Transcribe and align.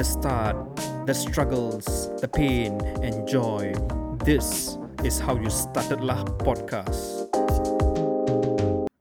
the 0.00 0.04
start, 0.04 0.56
the 1.04 1.12
struggles, 1.12 1.84
the 2.22 2.26
pain, 2.26 2.80
and 3.04 3.28
joy. 3.28 3.70
This 4.24 4.78
is 5.04 5.20
how 5.20 5.36
you 5.36 5.50
started 5.50 6.00
lah 6.00 6.24
podcast. 6.40 7.28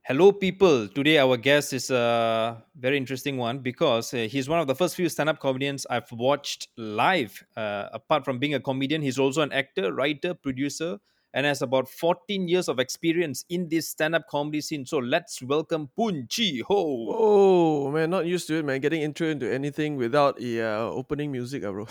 Hello, 0.03 0.33
people. 0.33 0.89
Today, 0.91 1.17
our 1.17 1.37
guest 1.37 1.71
is 1.71 1.89
a 1.89 2.61
very 2.75 2.97
interesting 2.97 3.37
one 3.37 3.59
because 3.59 4.13
uh, 4.13 4.27
he's 4.27 4.49
one 4.49 4.59
of 4.59 4.67
the 4.67 4.75
first 4.75 4.97
few 4.97 5.07
stand 5.07 5.29
up 5.29 5.39
comedians 5.39 5.87
I've 5.89 6.11
watched 6.11 6.67
live. 6.75 7.31
Uh, 7.55 7.87
apart 7.93 8.25
from 8.25 8.37
being 8.37 8.55
a 8.55 8.59
comedian, 8.59 9.01
he's 9.01 9.17
also 9.17 9.39
an 9.39 9.53
actor, 9.53 9.93
writer, 9.93 10.33
producer, 10.33 10.99
and 11.33 11.45
has 11.45 11.61
about 11.61 11.87
14 11.87 12.47
years 12.47 12.67
of 12.67 12.79
experience 12.79 13.45
in 13.49 13.69
this 13.69 13.87
stand 13.89 14.15
up 14.15 14.27
comedy 14.27 14.61
scene. 14.61 14.85
So 14.85 14.97
let's 14.97 15.41
welcome 15.41 15.89
Phoon 15.97 16.27
Chi 16.27 16.61
Ho. 16.67 17.07
Oh 17.11 17.91
man, 17.91 18.09
not 18.09 18.25
used 18.25 18.47
to 18.47 18.57
it, 18.59 18.65
man. 18.65 18.79
Getting 18.81 19.01
intro 19.01 19.27
into 19.27 19.51
anything 19.51 19.95
without 19.95 20.41
a 20.41 20.61
uh, 20.61 20.79
opening 20.89 21.31
music, 21.31 21.63
uh, 21.63 21.71
bro. 21.71 21.87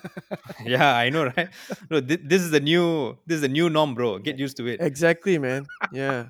yeah, 0.64 0.94
I 0.96 1.10
know, 1.10 1.24
right? 1.36 1.48
No, 1.90 2.00
thi- 2.00 2.16
this 2.22 2.42
is 2.42 2.50
the 2.50 2.60
new 2.60 3.16
this 3.26 3.36
is 3.36 3.42
the 3.42 3.48
new 3.48 3.68
norm, 3.68 3.94
bro. 3.94 4.18
Get 4.18 4.38
used 4.38 4.56
to 4.58 4.66
it. 4.66 4.80
exactly, 4.80 5.38
man. 5.38 5.66
Yeah, 5.92 6.26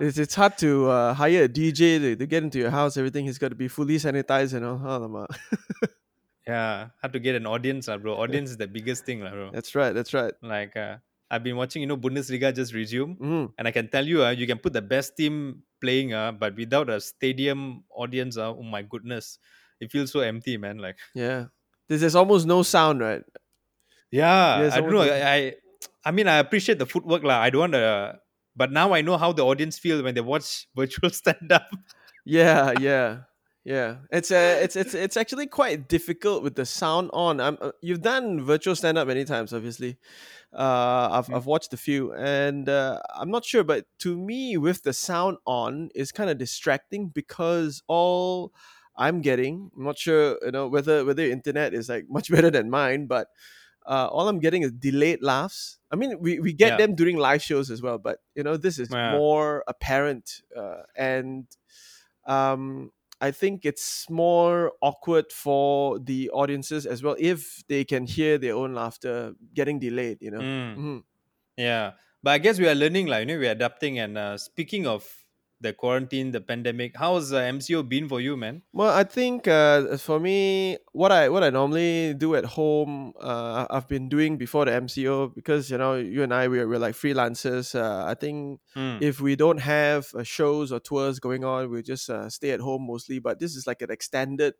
it's 0.00 0.18
it's 0.18 0.34
hard 0.34 0.58
to 0.58 0.88
uh, 0.90 1.14
hire 1.14 1.44
a 1.44 1.48
DJ 1.48 1.98
to, 2.00 2.16
to 2.16 2.26
get 2.26 2.42
into 2.42 2.58
your 2.58 2.70
house. 2.70 2.96
Everything 2.96 3.26
has 3.26 3.38
got 3.38 3.48
to 3.50 3.54
be 3.54 3.68
fully 3.68 3.96
sanitized 3.96 4.54
and 4.54 4.64
all. 4.64 4.78
Alamak. 4.84 5.26
Yeah, 6.46 6.88
have 7.02 7.12
to 7.12 7.20
get 7.20 7.36
an 7.36 7.46
audience, 7.46 7.88
uh, 7.88 7.96
bro. 7.98 8.14
Audience 8.16 8.50
is 8.50 8.56
the 8.56 8.66
biggest 8.66 9.04
thing, 9.04 9.20
bro. 9.20 9.50
that's 9.52 9.74
right. 9.74 9.92
That's 9.92 10.12
right. 10.14 10.32
Like 10.42 10.76
uh, 10.76 10.96
I've 11.30 11.44
been 11.44 11.56
watching, 11.56 11.82
you 11.82 11.86
know, 11.88 11.96
Bundesliga 11.96 12.52
just 12.54 12.74
resume, 12.74 13.16
Mm. 13.16 13.52
and 13.56 13.68
I 13.68 13.70
can 13.70 13.88
tell 13.88 14.04
you, 14.06 14.24
uh, 14.24 14.30
you 14.30 14.46
can 14.46 14.58
put 14.58 14.72
the 14.72 14.82
best 14.82 15.16
team 15.16 15.62
playing, 15.80 16.12
uh, 16.12 16.32
but 16.32 16.56
without 16.56 16.90
a 16.90 17.00
stadium 17.00 17.84
audience, 17.94 18.36
uh, 18.36 18.50
oh 18.50 18.62
my 18.66 18.82
goodness, 18.82 19.38
it 19.80 19.90
feels 19.92 20.10
so 20.12 20.20
empty, 20.20 20.56
man. 20.58 20.78
Like, 20.78 20.98
Yeah. 21.14 21.46
There's, 21.88 22.02
there's 22.02 22.14
almost 22.14 22.46
no 22.46 22.62
sound, 22.62 23.00
right? 23.00 23.22
yeah, 24.10 24.68
I 24.72 24.80
don't 24.80 24.90
know. 24.92 25.00
I, 25.02 25.34
I, 25.34 25.54
I 26.04 26.10
mean, 26.10 26.26
I 26.28 26.38
appreciate 26.38 26.78
the 26.78 26.86
footwork, 26.86 27.22
lah. 27.22 27.40
I 27.40 27.50
don't 27.50 27.60
want 27.60 27.72
to, 27.74 28.18
but 28.56 28.72
now 28.72 28.92
I 28.92 29.00
know 29.02 29.16
how 29.16 29.32
the 29.32 29.44
audience 29.46 29.78
feel 29.78 30.02
when 30.02 30.14
they 30.14 30.20
watch 30.20 30.66
virtual 30.76 31.10
stand 31.10 31.50
up. 31.52 31.68
Yeah, 32.26 32.72
yeah, 32.78 33.29
yeah. 33.64 33.96
It's 34.10 34.30
uh, 34.30 34.58
it's 34.62 34.76
it's 34.76 34.94
it's 34.94 35.16
actually 35.16 35.46
quite 35.46 35.88
difficult 35.88 36.42
with 36.42 36.54
the 36.54 36.64
sound 36.66 37.10
on. 37.12 37.40
I'm 37.40 37.58
uh, 37.60 37.72
you've 37.80 38.02
done 38.02 38.42
virtual 38.42 38.74
stand 38.76 38.98
up 38.98 39.06
many 39.08 39.24
times, 39.24 39.52
obviously. 39.52 39.96
Uh, 40.52 41.08
I've. 41.12 41.32
I've 41.32 41.46
watched 41.46 41.72
a 41.72 41.76
few, 41.76 42.12
and 42.14 42.68
uh, 42.68 43.00
I'm 43.14 43.30
not 43.30 43.44
sure, 43.44 43.62
but 43.62 43.86
to 44.00 44.16
me, 44.18 44.56
with 44.56 44.82
the 44.82 44.92
sound 44.92 45.38
on, 45.46 45.90
is 45.94 46.10
kind 46.10 46.28
of 46.30 46.38
distracting 46.38 47.08
because 47.08 47.82
all 47.86 48.52
I'm 48.96 49.20
getting, 49.20 49.70
I'm 49.76 49.84
not 49.84 49.96
sure, 49.98 50.38
you 50.44 50.50
know, 50.50 50.66
whether 50.66 51.04
whether 51.04 51.22
your 51.22 51.30
internet 51.32 51.72
is 51.72 51.88
like 51.88 52.06
much 52.10 52.30
better 52.30 52.50
than 52.50 52.68
mine, 52.68 53.06
but 53.06 53.28
uh, 53.86 54.08
all 54.10 54.28
I'm 54.28 54.40
getting 54.40 54.62
is 54.62 54.72
delayed 54.72 55.22
laughs. 55.22 55.78
I 55.92 55.96
mean, 55.96 56.18
we, 56.20 56.40
we 56.40 56.52
get 56.52 56.70
Yeah. 56.72 56.76
them 56.78 56.94
during 56.96 57.16
live 57.16 57.42
shows 57.42 57.70
as 57.70 57.80
well, 57.80 57.98
but 57.98 58.18
you 58.34 58.42
know, 58.42 58.56
this 58.56 58.78
is 58.78 58.90
Yeah. 58.90 59.12
more 59.12 59.62
apparent, 59.68 60.42
uh, 60.56 60.82
and 60.96 61.46
um, 62.26 62.90
I 63.20 63.30
think 63.32 63.64
it's 63.66 64.08
more 64.10 64.72
awkward 64.82 65.32
for 65.32 65.98
the 65.98 66.30
audiences 66.30 66.86
as 66.86 67.02
well 67.02 67.16
if 67.18 67.62
they 67.68 67.84
can 67.84 68.06
hear 68.06 68.38
their 68.38 68.54
own 68.54 68.74
laughter 68.74 69.34
getting 69.54 69.78
delayed. 69.78 70.18
You 70.22 70.30
know. 70.30 70.46
Mm. 70.76 70.76
Mhm. 70.76 71.04
Yeah, 71.56 71.94
but 72.22 72.32
I 72.32 72.38
guess 72.38 72.58
we 72.58 72.68
are 72.68 72.74
learning, 72.74 73.06
like 73.08 73.20
you 73.28 73.34
know, 73.34 73.40
we're 73.40 73.52
adapting. 73.52 73.98
And 73.98 74.18
uh, 74.18 74.38
speaking 74.38 74.86
of 74.86 75.19
the 75.60 75.72
quarantine, 75.72 76.30
the 76.32 76.40
pandemic, 76.40 76.96
how's 76.96 77.32
uh, 77.32 77.40
MCO 77.40 77.82
been 77.82 78.08
for 78.08 78.20
you, 78.20 78.36
man? 78.36 78.62
Well, 78.72 78.94
I 78.94 79.04
think 79.04 79.46
uh, 79.48 79.96
for 79.98 80.18
me, 80.20 80.78
what 80.92 81.12
I 81.12 81.28
what 81.28 81.42
I 81.44 81.50
normally 81.50 82.14
do 82.14 82.34
at 82.34 82.44
home, 82.44 83.12
uh, 83.20 83.66
I've 83.68 83.88
been 83.88 84.08
doing 84.08 84.38
before 84.38 84.64
the 84.64 84.72
MCO 84.72 85.28
because 85.28 85.70
you 85.70 85.78
know 85.78 85.96
you 85.96 86.22
and 86.22 86.32
I 86.32 86.48
we're, 86.48 86.68
we're 86.68 86.78
like 86.78 86.94
freelancers. 86.94 87.74
Uh, 87.74 88.04
I 88.06 88.14
think 88.14 88.60
Mm. 88.76 89.02
if 89.02 89.20
we 89.20 89.34
don't 89.34 89.58
have 89.58 90.06
uh, 90.14 90.22
shows 90.22 90.70
or 90.70 90.78
tours 90.80 91.18
going 91.18 91.44
on, 91.44 91.70
we 91.70 91.82
just 91.82 92.08
uh, 92.08 92.30
stay 92.30 92.52
at 92.52 92.60
home 92.60 92.86
mostly. 92.86 93.18
But 93.18 93.40
this 93.40 93.56
is 93.56 93.66
like 93.66 93.82
an 93.82 93.90
extended, 93.90 94.54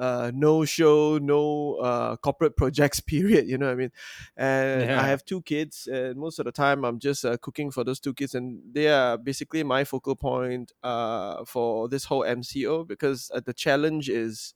uh, 0.00 0.32
no 0.34 0.64
show, 0.64 1.18
no 1.18 1.76
uh, 1.76 2.16
corporate 2.16 2.56
projects 2.56 3.00
period. 3.12 3.48
You 3.48 3.58
know 3.58 3.66
what 3.66 3.72
I 3.72 3.76
mean? 3.76 3.92
And 4.36 4.90
Yeah. 4.90 4.96
I 4.96 5.08
have 5.08 5.24
two 5.24 5.42
kids, 5.42 5.86
and 5.86 6.16
most 6.18 6.38
of 6.40 6.46
the 6.46 6.52
time 6.52 6.84
I'm 6.84 6.98
just 6.98 7.24
uh, 7.24 7.36
cooking 7.38 7.70
for 7.70 7.84
those 7.84 8.00
two 8.00 8.14
kids, 8.14 8.34
and 8.34 8.62
they 8.74 8.88
are 8.88 9.18
basically 9.18 9.62
my 9.64 9.84
focal 9.84 10.16
point 10.16 10.72
uh, 10.82 11.44
for 11.44 11.88
this 11.88 12.04
whole 12.06 12.24
MCO 12.24 12.84
because 12.84 13.30
uh, 13.34 13.40
the 13.40 13.54
challenge 13.54 14.08
is. 14.08 14.54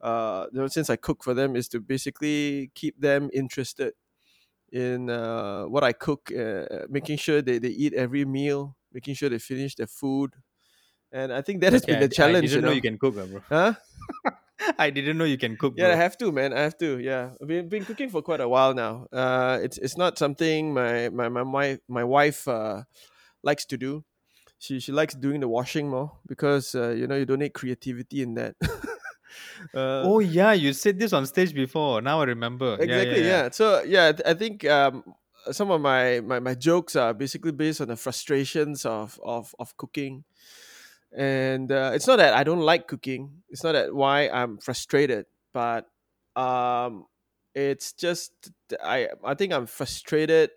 Uh, 0.00 0.46
you 0.52 0.58
know, 0.58 0.66
since 0.66 0.88
I 0.90 0.96
cook 0.96 1.22
for 1.22 1.34
them, 1.34 1.56
is 1.56 1.68
to 1.68 1.80
basically 1.80 2.70
keep 2.74 3.00
them 3.00 3.30
interested 3.34 3.94
in 4.72 5.10
uh, 5.10 5.64
what 5.64 5.84
I 5.84 5.92
cook, 5.92 6.30
uh, 6.32 6.86
making 6.88 7.18
sure 7.18 7.42
they, 7.42 7.58
they 7.58 7.68
eat 7.68 7.94
every 7.94 8.24
meal, 8.24 8.76
making 8.92 9.14
sure 9.14 9.28
they 9.28 9.38
finish 9.38 9.74
their 9.76 9.86
food. 9.88 10.36
And 11.12 11.32
I 11.32 11.42
think 11.42 11.60
that 11.62 11.72
has 11.72 11.84
Okay, 11.84 11.86
been 11.86 12.00
the 12.00 12.08
challenge. 12.08 12.54
I 12.54 12.56
didn't 12.56 12.60
you 12.60 12.62
know. 12.62 12.70
know? 12.70 12.72
you 12.72 12.82
can 12.82 12.98
cook, 12.98 13.14
bro. 13.14 13.42
Huh? 13.48 13.74
I 14.78 14.90
didn't 14.90 15.18
know 15.18 15.24
you 15.24 15.38
can 15.38 15.56
cook, 15.56 15.74
Yeah, 15.76 15.86
bro. 15.86 15.92
I 15.92 15.96
have 15.96 16.18
to, 16.18 16.32
man. 16.32 16.52
I 16.52 16.60
have 16.60 16.76
to. 16.78 16.98
Yeah, 16.98 17.30
I've 17.40 17.48
been, 17.48 17.68
been 17.68 17.84
cooking 17.84 18.08
for 18.10 18.22
quite 18.22 18.40
a 18.40 18.48
while 18.48 18.74
now. 18.74 19.06
Uh, 19.12 19.58
it's 19.62 19.78
it's 19.78 19.96
not 19.96 20.18
something 20.18 20.74
my 20.74 21.08
my 21.08 21.28
my 21.28 21.42
wife 21.42 21.78
my 21.88 22.04
wife 22.04 22.46
uh, 22.48 22.82
likes 23.42 23.64
to 23.66 23.76
do. 23.76 24.04
She 24.58 24.80
she 24.80 24.92
likes 24.92 25.14
doing 25.14 25.40
the 25.40 25.48
washing 25.48 25.88
more 25.88 26.12
because 26.26 26.74
uh, 26.74 26.90
you 26.90 27.06
know 27.06 27.16
you 27.16 27.24
don't 27.24 27.38
need 27.38 27.54
creativity 27.54 28.22
in 28.22 28.34
that. 28.34 28.54
uh, 29.74 30.04
oh 30.04 30.18
yeah, 30.20 30.52
you 30.52 30.72
said 30.72 30.98
this 30.98 31.12
on 31.12 31.26
stage 31.26 31.54
before. 31.54 32.02
Now 32.02 32.20
I 32.20 32.24
remember. 32.24 32.76
Yeah, 32.78 32.84
exactly 32.84 33.26
yeah, 33.26 33.50
so 33.50 33.82
yeah 33.82 34.08
I 34.08 34.12
th- 34.12 34.26
i 34.26 34.34
think 34.34 34.64
um 34.68 35.04
some 35.52 35.70
of 35.70 35.80
my, 35.80 36.20
my 36.20 36.38
my 36.38 36.54
jokes 36.54 36.96
are 36.96 37.14
basically 37.14 37.52
based 37.52 37.80
on 37.80 37.88
the 37.88 37.96
frustrations 37.96 38.84
of 38.84 39.18
of 39.24 39.54
of 39.58 39.74
cooking 39.76 40.24
and 41.16 41.72
uh, 41.72 41.90
it's 41.94 42.06
not 42.06 42.16
that 42.16 42.34
i 42.34 42.44
don't 42.44 42.60
like 42.60 42.86
cooking 42.86 43.42
it's 43.48 43.64
not 43.64 43.72
that 43.72 43.94
why 43.94 44.28
i'm 44.28 44.58
frustrated 44.58 45.26
but 45.52 45.88
um 46.36 47.06
it's 47.54 47.92
just 47.92 48.50
i 48.84 49.08
i 49.24 49.34
think 49.34 49.52
i'm 49.52 49.66
frustrated 49.66 50.50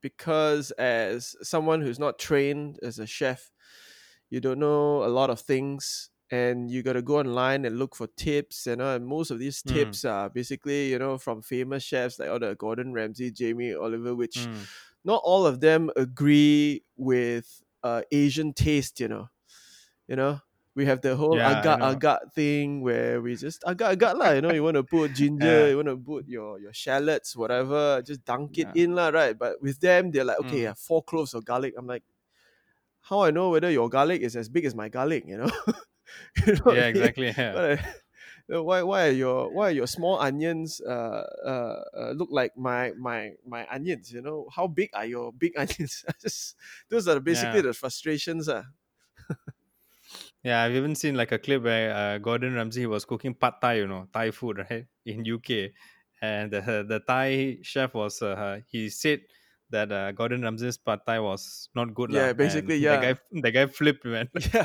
because 0.00 0.70
as 0.72 1.36
someone 1.42 1.80
who's 1.82 1.98
not 1.98 2.18
trained 2.18 2.78
as 2.82 2.98
a 2.98 3.06
chef 3.06 3.52
you 4.30 4.40
don't 4.40 4.58
know 4.58 5.04
a 5.04 5.08
lot 5.08 5.30
of 5.30 5.40
things 5.40 6.10
and 6.30 6.70
you 6.70 6.82
got 6.82 6.92
to 6.92 7.02
go 7.02 7.18
online 7.18 7.64
and 7.64 7.78
look 7.78 7.94
for 7.96 8.06
tips 8.06 8.66
you 8.66 8.76
know 8.76 8.94
and 8.94 9.06
most 9.06 9.30
of 9.30 9.38
these 9.38 9.62
Mm. 9.64 9.70
tips 9.72 10.04
are 10.04 10.28
basically 10.28 10.90
you 10.90 10.98
know 10.98 11.16
from 11.18 11.42
famous 11.42 11.82
chefs 11.82 12.18
like 12.18 12.28
all 12.28 12.38
the 12.38 12.54
gordon 12.54 12.92
ramsay 12.92 13.30
jamie 13.30 13.74
oliver 13.74 14.14
which 14.14 14.48
Mm. 14.48 14.68
not 15.04 15.22
all 15.24 15.46
of 15.46 15.60
them 15.60 15.90
agree 15.96 16.84
with 16.96 17.62
uh, 17.82 18.02
asian 18.12 18.52
taste 18.52 19.00
you 19.00 19.08
know 19.08 19.28
you 20.08 20.16
know 20.16 20.40
we 20.74 20.86
have 20.86 21.02
the 21.02 21.16
whole 21.16 21.40
Yeah, 21.40 21.48
I 21.48 21.52
agar 21.52 21.78
agar 21.82 22.20
thing 22.34 22.82
where 22.82 23.20
we 23.22 23.36
just 23.36 23.62
agar 23.66 23.92
agar 23.92 24.14
lah 24.14 24.30
you 24.32 24.42
know 24.42 24.52
you 24.54 24.62
want 24.64 24.76
to 24.78 24.84
put 24.86 25.12
ginger 25.12 25.68
Yeah. 25.68 25.70
you 25.70 25.76
want 25.76 25.88
to 25.90 25.98
put 25.98 26.26
your 26.28 26.58
your 26.60 26.72
shallots 26.74 27.36
whatever 27.36 28.02
just 28.02 28.24
dunk 28.24 28.58
it 28.58 28.68
Yeah. 28.68 28.74
in 28.74 28.94
lah 28.94 29.10
right 29.10 29.36
but 29.38 29.60
with 29.62 29.80
them 29.80 30.10
they're 30.10 30.24
like 30.26 30.38
okay 30.40 30.62
Mm. 30.62 30.70
yeah, 30.70 30.74
four 30.74 31.02
cloves 31.02 31.34
of 31.34 31.44
garlic 31.44 31.74
i'm 31.78 31.86
like 31.86 32.04
how 33.00 33.20
I 33.22 33.30
know 33.30 33.50
whether 33.50 33.70
your 33.70 33.88
garlic 33.88 34.22
is 34.22 34.36
as 34.36 34.48
big 34.48 34.64
as 34.64 34.74
my 34.74 34.88
garlic, 34.88 35.24
you 35.26 35.36
know? 35.38 35.50
you 36.46 36.54
know 36.64 36.76
Yeah, 36.76 36.86
exactly. 36.86 37.26
Yeah. 37.36 37.56
What 37.56 37.64
I- 37.78 37.94
why 38.48 38.82
why 38.82 39.08
are 39.08 39.12
your 39.12 39.50
why 39.52 39.68
are 39.68 39.76
your 39.76 39.86
small 39.86 40.18
onions 40.20 40.80
uh, 40.80 41.24
uh, 41.44 41.84
uh 41.96 42.10
look 42.12 42.28
like 42.32 42.56
my 42.56 42.92
my 42.96 43.32
my 43.46 43.66
onions? 43.68 44.12
You 44.12 44.22
know 44.22 44.48
how 44.52 44.66
big 44.68 44.90
are 44.94 45.06
your 45.06 45.32
big 45.32 45.52
onions? 45.58 46.04
Just 46.20 46.56
those 46.88 47.08
are 47.08 47.20
basically 47.20 47.60
Yeah. 47.60 47.62
the 47.62 47.72
frustrations. 47.74 48.48
Uh. 48.48 48.64
Yeah, 50.48 50.62
I've 50.62 50.72
even 50.72 50.94
seen 50.94 51.14
like 51.14 51.32
a 51.32 51.38
clip 51.38 51.62
where 51.62 51.92
uh, 51.94 52.16
Gordon 52.18 52.54
Ramsay 52.54 52.86
was 52.86 53.04
cooking 53.04 53.34
pad 53.34 53.60
thai, 53.60 53.74
you 53.74 53.86
know, 53.86 54.08
Thai 54.14 54.30
food, 54.30 54.58
right, 54.70 54.86
in 55.04 55.24
UK, 55.26 55.72
and 56.22 56.50
the 56.50 56.60
the 56.88 57.00
Thai 57.06 57.58
chef 57.60 57.92
was 57.92 58.22
uh, 58.22 58.60
he 58.66 58.88
said 58.88 59.20
that 59.68 59.92
uh, 59.92 60.12
Gordon 60.12 60.40
Ramsay's 60.42 60.78
pad 60.78 61.00
thai 61.04 61.20
was 61.20 61.68
not 61.74 61.92
good, 61.92 62.10
Yeah, 62.10 62.28
lah, 62.28 62.32
basically, 62.32 62.78
yeah. 62.78 62.96
The 62.96 63.02
guy, 63.06 63.20
the 63.42 63.50
guy 63.50 63.66
flipped, 63.66 64.06
man. 64.06 64.30
Yeah, 64.54 64.64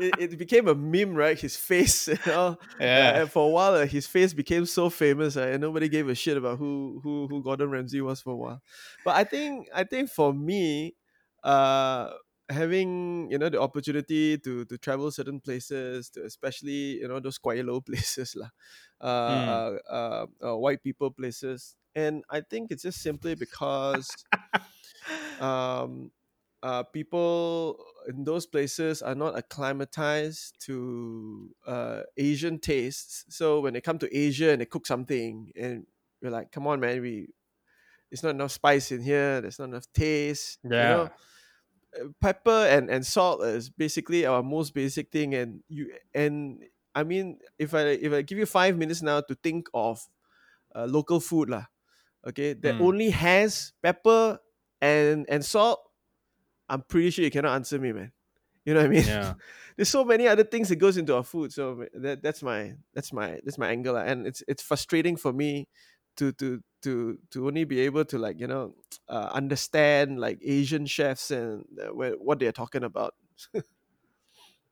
it, 0.00 0.14
it 0.18 0.38
became 0.38 0.68
a 0.68 0.74
meme, 0.74 1.14
right? 1.14 1.38
His 1.38 1.56
face, 1.56 2.08
you 2.08 2.16
know. 2.26 2.56
Yeah. 2.80 3.20
And 3.20 3.30
for 3.30 3.44
a 3.44 3.50
while, 3.50 3.74
uh, 3.74 3.86
his 3.86 4.06
face 4.06 4.32
became 4.32 4.64
so 4.64 4.88
famous, 4.88 5.36
uh, 5.36 5.42
and 5.52 5.60
nobody 5.60 5.90
gave 5.90 6.08
a 6.08 6.14
shit 6.14 6.38
about 6.38 6.56
who 6.56 7.00
who 7.04 7.28
who 7.28 7.42
Gordon 7.42 7.68
Ramsay 7.68 8.00
was 8.00 8.22
for 8.22 8.32
a 8.32 8.36
while. 8.36 8.62
But 9.04 9.16
I 9.16 9.24
think 9.24 9.68
I 9.74 9.84
think 9.84 10.08
for 10.08 10.32
me, 10.32 10.96
uh, 11.44 12.08
having 12.50 13.30
you 13.30 13.38
know 13.38 13.48
the 13.48 13.60
opportunity 13.60 14.38
to 14.38 14.64
to 14.66 14.78
travel 14.78 15.10
certain 15.10 15.40
places, 15.40 16.10
to 16.10 16.24
especially 16.24 17.00
you 17.00 17.08
know 17.08 17.20
those 17.20 17.38
quite 17.38 17.64
low 17.64 17.80
places 17.88 18.36
lah, 18.36 18.50
uh, 19.00 19.06
Mm. 19.28 19.64
uh, 19.88 20.26
uh, 20.42 20.56
white 20.56 20.82
people 20.82 21.10
places, 21.10 21.76
and 21.94 22.24
I 22.30 22.40
think 22.42 22.70
it's 22.70 22.82
just 22.82 23.02
simply 23.02 23.34
because 23.34 24.26
um 25.38 26.10
uh, 26.62 26.82
people 26.82 27.76
in 28.08 28.24
those 28.24 28.46
places 28.46 29.02
are 29.02 29.14
not 29.14 29.36
acclimatized 29.36 30.58
to 30.64 31.54
uh, 31.66 32.00
Asian 32.16 32.58
tastes. 32.58 33.26
So 33.28 33.60
when 33.60 33.74
they 33.74 33.82
come 33.82 33.98
to 33.98 34.08
Asia 34.16 34.48
and 34.50 34.62
they 34.62 34.64
cook 34.64 34.86
something, 34.86 35.52
and 35.56 35.86
we're 36.22 36.30
like, 36.30 36.52
"Come 36.52 36.66
on, 36.66 36.80
man, 36.80 37.02
we 37.02 37.28
it's 38.10 38.22
not 38.22 38.30
enough 38.30 38.52
spice 38.52 38.92
in 38.92 39.02
here. 39.02 39.40
There's 39.40 39.58
not 39.58 39.70
enough 39.70 39.92
taste." 39.94 40.60
You 40.78 40.86
know, 40.86 41.08
Yeah. 41.08 41.14
Pepper 42.20 42.66
and, 42.68 42.90
and 42.90 43.06
salt 43.06 43.42
is 43.44 43.70
basically 43.70 44.26
our 44.26 44.42
most 44.42 44.74
basic 44.74 45.10
thing, 45.12 45.34
and 45.34 45.62
you 45.68 45.92
and 46.14 46.64
I 46.94 47.04
mean, 47.04 47.40
if 47.58 47.74
I 47.74 47.80
if 47.98 48.12
I 48.12 48.22
give 48.22 48.38
you 48.38 48.46
five 48.46 48.76
minutes 48.78 49.02
now 49.02 49.20
to 49.22 49.34
think 49.36 49.68
of 49.74 50.00
uh, 50.74 50.86
local 50.86 51.20
food 51.20 51.50
lah, 51.50 51.66
okay, 52.26 52.54
that 52.54 52.76
Mm. 52.76 52.80
only 52.80 53.10
has 53.10 53.72
pepper 53.82 54.40
and 54.80 55.26
and 55.30 55.44
salt, 55.44 55.80
I'm 56.68 56.82
pretty 56.82 57.10
sure 57.10 57.24
you 57.24 57.30
cannot 57.30 57.54
answer 57.54 57.78
me, 57.78 57.92
man. 57.92 58.12
You 58.64 58.74
know 58.74 58.80
what 58.80 58.86
I 58.86 58.90
mean? 58.90 59.04
Yeah. 59.04 59.34
There's 59.76 59.90
so 59.90 60.04
many 60.04 60.28
other 60.28 60.44
things 60.44 60.68
that 60.70 60.76
goes 60.76 60.96
into 60.96 61.14
our 61.16 61.24
food. 61.24 61.52
So 61.52 61.86
that 61.94 62.22
that's 62.22 62.42
my 62.42 62.74
that's 62.94 63.12
my 63.12 63.40
that's 63.44 63.58
my 63.58 63.68
angle, 63.70 63.94
lah. 63.94 64.02
and 64.02 64.26
it's 64.26 64.42
it's 64.48 64.62
frustrating 64.62 65.16
for 65.16 65.32
me 65.32 65.68
to 66.16 66.32
to 66.34 66.62
to 66.84 67.18
to 67.30 67.46
only 67.48 67.64
be 67.64 67.80
able 67.80 68.04
to 68.06 68.18
like 68.18 68.40
you 68.40 68.46
know 68.46 68.74
uh, 69.08 69.30
understand 69.32 70.20
like 70.20 70.38
Asian 70.42 70.86
chefs 70.86 71.30
and 71.30 71.64
uh, 71.80 71.90
what 71.92 72.38
they're 72.40 72.52
talking 72.52 72.84
about. 72.84 73.14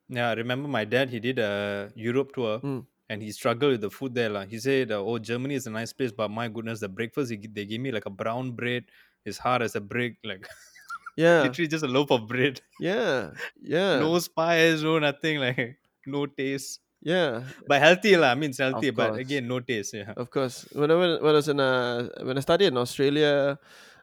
Yeah, 0.08 0.30
I 0.30 0.34
remember 0.34 0.68
my 0.68 0.84
dad, 0.84 1.10
he 1.10 1.20
did 1.20 1.38
a 1.38 1.92
Europe 1.94 2.32
tour 2.34 2.62
Mm. 2.62 2.86
and 3.08 3.22
he 3.22 3.32
struggled 3.32 3.72
with 3.72 3.80
the 3.80 3.90
food 3.90 4.14
there. 4.14 4.44
He 4.46 4.58
said, 4.58 4.90
Oh, 4.92 5.18
Germany 5.18 5.54
is 5.54 5.66
a 5.66 5.70
nice 5.70 5.92
place, 5.92 6.12
but 6.12 6.30
my 6.30 6.48
goodness, 6.48 6.80
the 6.80 6.88
breakfast, 6.88 7.30
he, 7.30 7.38
they 7.38 7.66
gave 7.66 7.80
me 7.80 7.92
like 7.92 8.06
a 8.06 8.10
brown 8.10 8.52
bread, 8.52 8.84
as 9.26 9.38
hard 9.38 9.62
as 9.62 9.74
a 9.76 9.80
brick, 9.80 10.18
like 10.24 10.46
Yeah, 11.16 11.56
literally 11.56 11.68
just 11.68 11.84
a 11.84 11.88
loaf 11.88 12.10
of 12.10 12.28
bread. 12.28 12.60
yeah, 12.78 13.34
yeah, 13.60 14.12
No 14.14 14.18
spice, 14.18 14.82
no 14.82 14.98
nothing, 14.98 15.38
like 15.38 15.78
no 16.06 16.26
taste. 16.26 16.80
Yeah. 17.02 17.43
But 17.66 17.81
healthy, 17.82 18.16
lah. 18.16 18.31
I 18.31 18.34
mean, 18.34 18.50
it's 18.50 18.58
healthy, 18.58 18.90
but 18.90 19.10
course. 19.10 19.20
again, 19.20 19.49
no 19.49 19.60
taste. 19.60 19.94
Yeah. 19.94 20.14
Of 20.16 20.31
course, 20.31 20.66
when 20.72 20.90
I 20.90 20.94
went, 20.94 21.22
when 21.22 21.32
I 21.34 21.38
was 21.38 21.49
in 21.49 21.60
uh, 21.60 22.08
when 22.22 22.38
I 22.38 22.40
studied 22.40 22.66
in 22.66 22.76
Australia, 22.78 23.58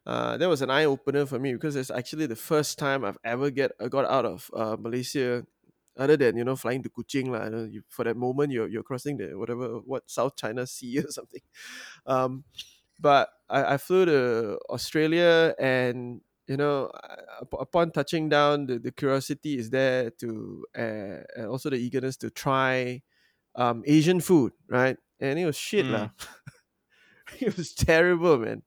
uh, 0.06 0.38
that 0.38 0.50
was 0.50 0.62
an 0.62 0.69
eye 0.69 0.86
opener 0.86 1.25
for 1.25 1.40
me 1.40 1.54
because 1.54 1.75
it's 1.75 1.92
actually 1.92 2.28
the 2.28 2.36
first 2.36 2.78
time 2.78 3.04
I've 3.06 3.18
ever 3.24 3.50
get 3.50 3.72
I 3.80 3.88
got 3.88 4.06
out 4.06 4.25
of 4.25 4.51
uh, 4.54 4.75
Malaysia, 4.80 5.46
other 5.98 6.18
than 6.18 6.38
you 6.38 6.44
know 6.44 6.56
flying 6.56 6.84
to 6.84 6.90
Kuching 6.90 7.31
lah. 7.31 7.46
You 7.46 7.50
know, 7.50 7.63
you, 7.66 7.81
for 7.90 8.04
that 8.04 8.18
moment 8.18 8.51
you're 8.51 8.68
you're 8.68 8.84
crossing 8.84 9.18
the 9.18 9.38
whatever 9.38 9.80
what 9.86 10.10
South 10.10 10.36
China 10.36 10.68
Sea 10.68 11.00
or 11.06 11.12
something. 11.12 11.42
Um, 12.06 12.44
but 13.00 13.30
I, 13.50 13.75
I 13.75 13.78
flew 13.78 14.06
to 14.06 14.60
Australia 14.69 15.56
and 15.57 16.22
you 16.50 16.57
know 16.57 16.92
upon 17.54 17.92
touching 17.94 18.30
down 18.30 18.68
the, 18.68 18.80
the 18.80 18.92
curiosity 18.92 19.57
is 19.60 19.72
there 19.72 20.12
to 20.12 20.66
uh, 20.78 21.24
and 21.38 21.48
also 21.48 21.72
the 21.72 21.78
eagerness 21.78 22.18
to 22.18 22.31
try 22.31 23.01
um, 23.56 23.84
Asian 23.88 24.22
food 24.22 24.54
right 24.69 24.98
and 25.19 25.40
it 25.40 25.46
was 25.46 25.57
shit 25.57 25.88
Mm. 25.88 25.90
lah. 25.90 26.12
it 27.40 27.56
was 27.57 27.74
terrible 27.74 28.38
man 28.38 28.63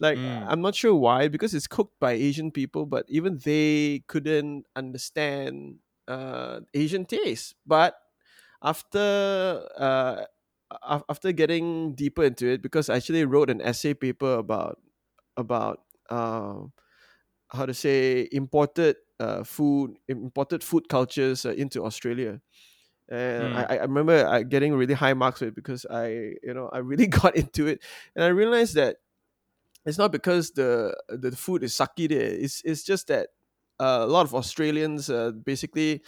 like 0.00 0.20
Mm. 0.20 0.48
I'm 0.48 0.60
not 0.62 0.74
sure 0.74 0.94
why 0.94 1.28
because 1.28 1.54
it's 1.54 1.68
cooked 1.68 1.98
by 2.00 2.12
Asian 2.12 2.50
people 2.52 2.86
but 2.86 3.06
even 3.08 3.38
they 3.38 4.04
couldn't 4.08 4.66
understand 4.76 5.80
uh, 6.08 6.60
Asian 6.74 7.06
taste 7.06 7.56
but 7.66 7.96
after 8.62 9.66
uh, 9.78 10.24
after 11.08 11.32
getting 11.32 11.94
deeper 11.94 12.24
into 12.24 12.48
it 12.48 12.62
because 12.62 12.90
I 12.90 12.96
actually 12.96 13.24
wrote 13.24 13.50
an 13.50 13.60
essay 13.62 13.94
paper 13.94 14.34
about 14.34 14.80
about 15.36 15.80
um 16.10 16.72
how 17.50 17.66
to 17.66 17.74
say 17.74 18.28
imported 18.32 18.96
uh, 19.20 19.42
food 19.44 19.98
imported 20.08 20.62
food 20.64 20.88
cultures 20.88 21.46
uh, 21.46 21.52
into 21.52 21.84
Australia 21.84 22.40
and 23.08 23.44
Mm. 23.44 23.54
I, 23.54 23.64
I 23.64 23.82
remember 23.82 24.26
I 24.26 24.42
getting 24.42 24.74
really 24.74 24.94
high 24.94 25.14
marks 25.14 25.40
with 25.40 25.50
it 25.50 25.54
because 25.54 25.86
I 25.90 26.34
you 26.42 26.54
know 26.54 26.68
I 26.72 26.78
really 26.78 27.06
got 27.20 27.36
into 27.36 27.66
it 27.66 27.82
and 28.14 28.24
I 28.24 28.28
realized 28.28 28.74
that 28.76 28.98
it's 29.84 29.98
not 29.98 30.12
because 30.12 30.52
the 30.52 30.96
the 31.08 31.32
food 31.32 31.62
is 31.62 31.74
sucky 31.74 32.08
there 32.08 32.32
it's 32.32 32.62
it's 32.64 32.82
just 32.84 33.08
that 33.08 33.30
uh, 33.78 34.00
a 34.02 34.06
lot 34.06 34.26
of 34.26 34.34
Australians 34.34 35.10
uh, 35.10 35.32
basically 35.32 36.02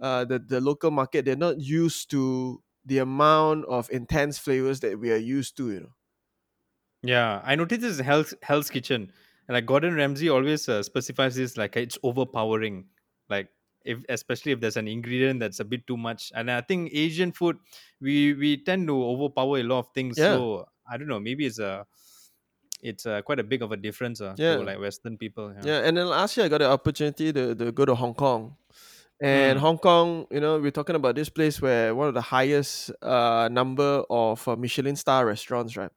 uh, 0.00 0.24
the 0.24 0.38
the 0.38 0.60
local 0.60 0.90
market 0.90 1.24
they're 1.24 1.36
not 1.36 1.60
used 1.60 2.10
to 2.10 2.62
the 2.84 2.98
amount 2.98 3.64
of 3.66 3.88
intense 3.90 4.38
flavors 4.38 4.80
that 4.80 4.98
we 4.98 5.12
are 5.12 5.16
used 5.16 5.56
to 5.56 5.70
you 5.72 5.80
know 5.80 5.94
Yeah, 7.02 7.40
I 7.44 7.56
noticed 7.56 7.80
this 7.82 7.98
in 7.98 8.04
Hell's, 8.04 8.34
Hell's 8.42 8.70
Kitchen. 8.70 9.12
And 9.48 9.54
like 9.54 9.66
Gordon 9.66 9.94
Ramsay 9.94 10.28
always 10.30 10.68
uh, 10.68 10.82
specifies 10.82 11.34
this 11.34 11.56
like 11.56 11.76
it's 11.76 11.98
overpowering. 12.02 12.86
Like 13.28 13.48
if 13.84 13.98
especially 14.08 14.52
if 14.52 14.60
there's 14.60 14.76
an 14.76 14.86
ingredient 14.86 15.40
that's 15.40 15.58
a 15.60 15.64
bit 15.64 15.86
too 15.86 15.96
much. 15.96 16.30
And 16.34 16.50
I 16.50 16.60
think 16.60 16.90
Asian 16.92 17.32
food 17.32 17.56
we 18.00 18.34
we 18.34 18.56
tend 18.62 18.86
to 18.88 19.04
overpower 19.04 19.58
a 19.58 19.62
lot 19.64 19.80
of 19.80 19.88
things. 19.94 20.16
Yeah. 20.18 20.34
So 20.34 20.66
I 20.88 20.96
don't 20.96 21.08
know, 21.08 21.18
maybe 21.20 21.46
it's 21.46 21.58
a 21.58 21.86
it's 22.82 23.06
uh, 23.06 23.22
quite 23.22 23.38
a 23.38 23.44
big 23.44 23.62
of 23.62 23.70
a 23.72 23.76
difference 23.76 24.20
uh, 24.20 24.34
Yeah. 24.36 24.56
to 24.56 24.62
like 24.62 24.78
Western 24.80 25.16
people. 25.16 25.52
Yeah. 25.54 25.62
Yeah, 25.64 25.86
and 25.86 25.96
then 25.96 26.06
last 26.08 26.36
year 26.36 26.46
I 26.46 26.48
got 26.48 26.58
the 26.58 26.68
opportunity 26.70 27.32
to, 27.32 27.54
to 27.54 27.70
go 27.72 27.84
to 27.84 27.94
Hong 27.94 28.14
Kong. 28.14 28.56
And 29.20 29.56
Mm. 29.56 29.60
Hong 29.60 29.78
Kong, 29.78 30.26
you 30.32 30.40
know, 30.40 30.58
we're 30.58 30.72
talking 30.72 30.96
about 30.96 31.14
this 31.14 31.28
place 31.28 31.62
where 31.62 31.94
one 31.94 32.08
of 32.08 32.14
the 32.14 32.20
highest 32.22 32.90
uh, 33.02 33.48
number 33.52 34.02
of 34.10 34.46
uh, 34.48 34.56
Michelin 34.56 34.96
star 34.96 35.24
restaurants, 35.26 35.76
right? 35.76 35.92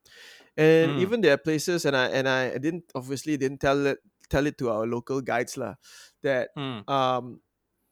And 0.58 0.96
Mm. 0.96 0.98
even 0.98 1.22
there 1.22 1.34
are 1.34 1.38
places, 1.38 1.86
and 1.86 1.96
I 1.98 2.08
and 2.10 2.28
I 2.30 2.58
didn't 2.58 2.86
obviously 2.96 3.38
didn't 3.38 3.60
tell 3.60 3.86
it 3.88 4.00
tell 4.30 4.48
it 4.48 4.58
to 4.60 4.70
our 4.72 4.88
local 4.88 5.22
guides 5.22 5.58
lah, 5.58 5.76
that 6.24 6.52
Mm. 6.58 6.86
um 6.88 7.42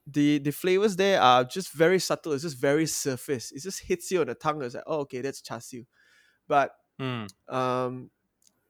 the 0.07 0.39
the 0.39 0.51
flavors 0.51 0.95
there 0.98 1.21
are 1.21 1.44
just 1.45 1.74
very 1.74 2.00
subtle. 2.00 2.33
It's 2.33 2.44
just 2.44 2.57
very 2.60 2.88
surface. 2.88 3.51
It 3.51 3.62
just 3.63 3.81
hits 3.81 4.12
you 4.12 4.21
on 4.21 4.27
the 4.27 4.36
tongue. 4.36 4.62
It's 4.63 4.75
like, 4.75 4.83
oh, 4.88 5.01
okay, 5.07 5.21
that's 5.21 5.42
char 5.42 5.62
siu. 5.62 5.86
But 6.48 6.71
Mm. 7.00 7.33
um 7.50 8.12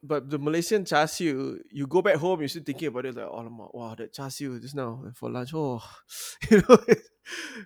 but 0.03 0.29
the 0.29 0.37
Malaysian 0.37 0.83
char 0.85 1.07
siu, 1.07 1.59
you 1.71 1.87
go 1.87 2.01
back 2.01 2.15
home, 2.17 2.41
you're 2.41 2.49
still 2.49 2.63
thinking 2.63 2.89
about 2.89 3.05
it 3.05 3.15
like, 3.15 3.25
oh, 3.25 3.69
wow, 3.73 3.95
that 3.95 4.11
char 4.13 4.29
siu 4.29 4.59
just 4.59 4.75
now 4.75 5.01
for 5.15 5.31
lunch. 5.31 5.51
Oh, 5.53 5.81
you 6.51 6.61
know. 6.67 6.77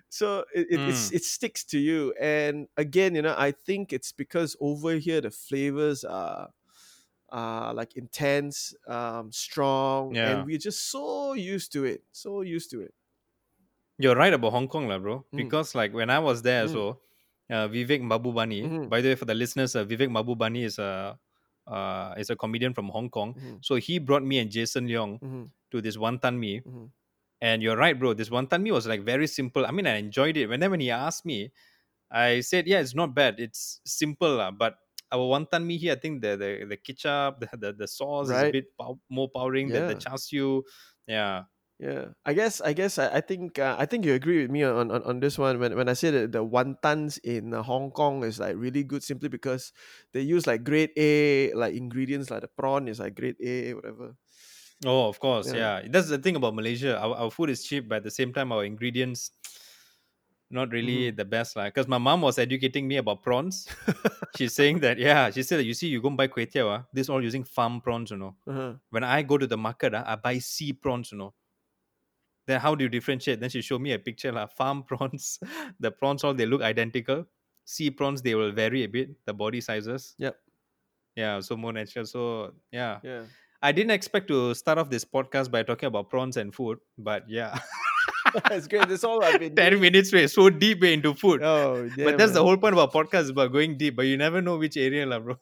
so 0.08 0.44
it, 0.54 0.66
it, 0.70 0.80
it's, 0.88 1.10
Mm. 1.10 1.14
it 1.16 1.24
sticks 1.24 1.64
to 1.64 1.78
you. 1.78 2.14
And 2.20 2.68
again, 2.76 3.14
you 3.16 3.22
know, 3.22 3.34
I 3.36 3.50
think 3.52 3.92
it's 3.92 4.12
because 4.12 4.56
over 4.60 4.92
here 4.94 5.20
the 5.20 5.30
flavors 5.30 6.04
are 6.04 6.50
are 7.30 7.74
like 7.74 7.92
intense, 7.96 8.72
um, 8.86 9.30
strong, 9.32 10.14
Yeah. 10.14 10.30
and 10.30 10.46
we're 10.46 10.56
just 10.62 10.88
so 10.90 11.34
used 11.34 11.72
to 11.72 11.84
it. 11.84 12.00
So 12.12 12.40
used 12.40 12.70
to 12.70 12.80
it. 12.80 12.94
You're 13.98 14.16
right 14.16 14.32
about 14.32 14.52
Hong 14.52 14.68
Kong, 14.68 14.88
lah, 14.88 14.98
bro. 14.98 15.26
Mm. 15.34 15.36
Because 15.44 15.74
like 15.74 15.92
when 15.92 16.08
I 16.08 16.20
was 16.20 16.40
there 16.40 16.62
as 16.64 16.72
Mm. 16.72 16.76
well, 16.76 17.00
uh, 17.50 17.68
Vivek 17.68 18.00
Mahbubani. 18.00 18.62
Mhm. 18.64 18.88
By 18.88 19.02
the 19.02 19.08
way, 19.10 19.14
for 19.16 19.26
the 19.26 19.34
listeners, 19.34 19.76
uh, 19.76 19.84
Vivek 19.84 20.08
Mahbubani 20.08 20.64
is 20.64 20.78
a 20.78 21.18
uh, 21.68 22.14
is 22.16 22.30
a 22.30 22.36
comedian 22.36 22.72
from 22.74 22.88
Hong 22.88 23.10
Kong. 23.10 23.34
Mhm. 23.34 23.58
So 23.64 23.76
he 23.76 23.98
brought 23.98 24.24
me 24.24 24.38
and 24.40 24.50
Jason 24.50 24.88
Leong 24.88 25.20
Mhm. 25.20 25.50
to 25.70 25.80
this 25.84 25.96
wonton 25.96 26.38
mee. 26.38 26.60
Mhm. 26.64 26.90
And 27.40 27.62
you're 27.62 27.76
right, 27.76 27.94
bro. 27.98 28.14
This 28.14 28.30
wonton 28.30 28.62
mee 28.62 28.72
was 28.72 28.86
like 28.86 29.02
very 29.04 29.26
simple. 29.28 29.66
I 29.66 29.70
mean, 29.70 29.86
I 29.86 29.96
enjoyed 30.02 30.36
it. 30.36 30.48
Whenever 30.48 30.72
when 30.72 30.80
he 30.80 30.90
asked 30.90 31.24
me, 31.24 31.52
I 32.10 32.40
said, 32.40 32.66
"Yeah, 32.66 32.80
it's 32.80 32.94
not 32.96 33.14
bad. 33.14 33.38
It's 33.38 33.80
simple, 33.84 34.36
lah. 34.40 34.50
But 34.50 34.74
our 35.12 35.20
wonton 35.28 35.64
mee 35.68 35.76
here, 35.78 35.92
I 35.92 36.00
think 36.00 36.22
the 36.24 36.36
the, 36.36 36.64
the 36.64 36.76
ketchup, 36.80 37.38
the, 37.44 37.48
the 37.56 37.70
the 37.84 37.88
sauce 37.88 38.28
is 38.32 38.36
a 38.36 38.50
bit 38.50 38.72
pow- 38.80 38.98
more 39.08 39.28
powering 39.28 39.68
than 39.68 39.86
the 39.86 39.94
Yeah. 39.94 40.04
char 40.08 40.18
siu. 40.18 40.64
Yeah, 41.06 41.44
Yeah, 41.78 42.06
I 42.26 42.34
guess 42.34 42.60
I 42.60 42.72
guess 42.72 42.98
I, 42.98 43.06
I 43.06 43.20
think 43.20 43.60
uh, 43.60 43.76
I 43.78 43.86
think 43.86 44.04
you 44.04 44.14
agree 44.14 44.42
with 44.42 44.50
me 44.50 44.64
on, 44.64 44.90
on, 44.90 45.00
on 45.04 45.20
this 45.20 45.38
one 45.38 45.60
when, 45.60 45.76
when 45.76 45.88
I 45.88 45.92
say 45.92 46.10
that 46.10 46.32
the 46.32 46.44
wontons 46.44 47.20
in 47.22 47.54
uh, 47.54 47.62
Hong 47.62 47.92
Kong 47.92 48.24
is 48.24 48.40
like 48.40 48.56
really 48.58 48.82
good 48.82 49.04
simply 49.04 49.28
because 49.28 49.72
they 50.12 50.22
use 50.22 50.44
like 50.44 50.64
grade 50.64 50.90
A 50.96 51.52
like 51.54 51.74
ingredients 51.74 52.32
like 52.32 52.40
the 52.42 52.48
prawn 52.48 52.88
is 52.88 52.98
like 52.98 53.14
grade 53.14 53.36
A 53.40 53.74
whatever. 53.74 54.16
Oh, 54.86 55.08
of 55.08 55.18
course. 55.20 55.52
Yeah. 55.52 55.54
Yeah. 55.54 55.88
That's 55.90 56.08
the 56.08 56.18
thing 56.18 56.36
about 56.36 56.54
Malaysia. 56.54 56.98
Our, 56.98 57.14
our 57.16 57.30
food 57.30 57.50
is 57.50 57.64
cheap, 57.64 57.88
but 57.88 57.96
at 57.96 58.04
the 58.04 58.10
same 58.10 58.32
time, 58.32 58.52
our 58.52 58.64
ingredients 58.64 59.30
not 60.50 60.70
really 60.72 61.12
Mhm. 61.12 61.16
the 61.16 61.24
best. 61.24 61.56
like 61.56 61.74
Because 61.74 61.88
my 61.88 61.98
mom 61.98 62.22
was 62.22 62.38
educating 62.38 62.88
me 62.88 62.96
about 62.96 63.22
prawns. 63.22 63.68
She's 64.36 64.54
saying 64.54 64.80
that, 64.80 64.98
yeah, 64.98 65.30
she 65.30 65.42
said 65.42 65.58
that 65.58 65.64
you 65.64 65.74
see, 65.74 65.88
you 65.88 66.00
go 66.00 66.08
and 66.08 66.16
buy 66.16 66.28
kway 66.28 66.46
teow, 66.46 66.68
ah, 66.70 66.86
this 66.92 67.08
all 67.08 67.22
using 67.22 67.44
farm 67.44 67.80
prawns, 67.80 68.10
you 68.10 68.16
know. 68.18 68.36
Uh-huh. 68.46 68.74
When 68.90 69.04
I 69.04 69.22
go 69.22 69.38
to 69.38 69.46
the 69.46 69.56
market, 69.58 69.94
ah, 69.94 70.04
I 70.06 70.16
buy 70.16 70.38
sea 70.38 70.72
prawns, 70.72 71.12
you 71.12 71.18
know. 71.18 71.34
Then 72.48 72.60
how 72.60 72.74
do 72.74 72.82
you 72.82 72.88
differentiate? 72.88 73.40
Then 73.40 73.50
she 73.50 73.60
showed 73.60 73.82
me 73.84 73.92
a 73.92 73.98
picture, 74.00 74.32
lah. 74.32 74.46
farm 74.46 74.82
prawns. 74.88 75.38
the 75.78 75.90
prawns 75.92 76.24
all 76.24 76.32
they 76.34 76.46
look 76.46 76.62
identical. 76.62 77.26
Sea 77.64 77.90
prawns, 77.90 78.22
they 78.22 78.34
will 78.34 78.50
vary 78.50 78.82
a 78.84 78.88
bit, 78.88 79.10
the 79.26 79.34
body 79.34 79.60
sizes. 79.60 80.14
Yep. 80.18 80.34
Yeah, 81.14 81.40
so 81.40 81.56
more 81.56 81.74
natural. 81.74 82.06
So 82.06 82.54
yeah. 82.72 83.00
Yeah. 83.04 83.24
I 83.60 83.72
didn't 83.72 83.90
expect 83.90 84.28
to 84.28 84.54
start 84.54 84.78
off 84.78 84.88
this 84.88 85.04
podcast 85.04 85.50
by 85.50 85.62
talking 85.64 85.88
about 85.88 86.08
prawns 86.10 86.36
and 86.38 86.54
food, 86.54 86.78
but 86.96 87.28
yeah, 87.28 87.58
it's 88.52 88.68
great. 88.68 88.88
That's 88.88 89.02
all 89.02 89.22
I've 89.22 89.40
been 89.40 89.54
10 89.60 89.72
doing. 89.72 89.82
minutes 89.82 90.12
way 90.12 90.28
so 90.28 90.48
deep 90.48 90.84
into 90.84 91.12
food. 91.12 91.42
Oh, 91.42 91.90
but 91.98 92.16
that's 92.16 92.32
the 92.32 92.42
whole 92.42 92.56
point 92.56 92.74
about 92.78 92.92
podcast 92.94 93.28
about 93.30 93.52
going 93.52 93.76
deep, 93.76 93.96
but 93.96 94.06
you 94.06 94.16
never 94.16 94.40
know 94.40 94.56
which 94.58 94.76
area, 94.76 95.04
lah, 95.04 95.18
bro. 95.18 95.36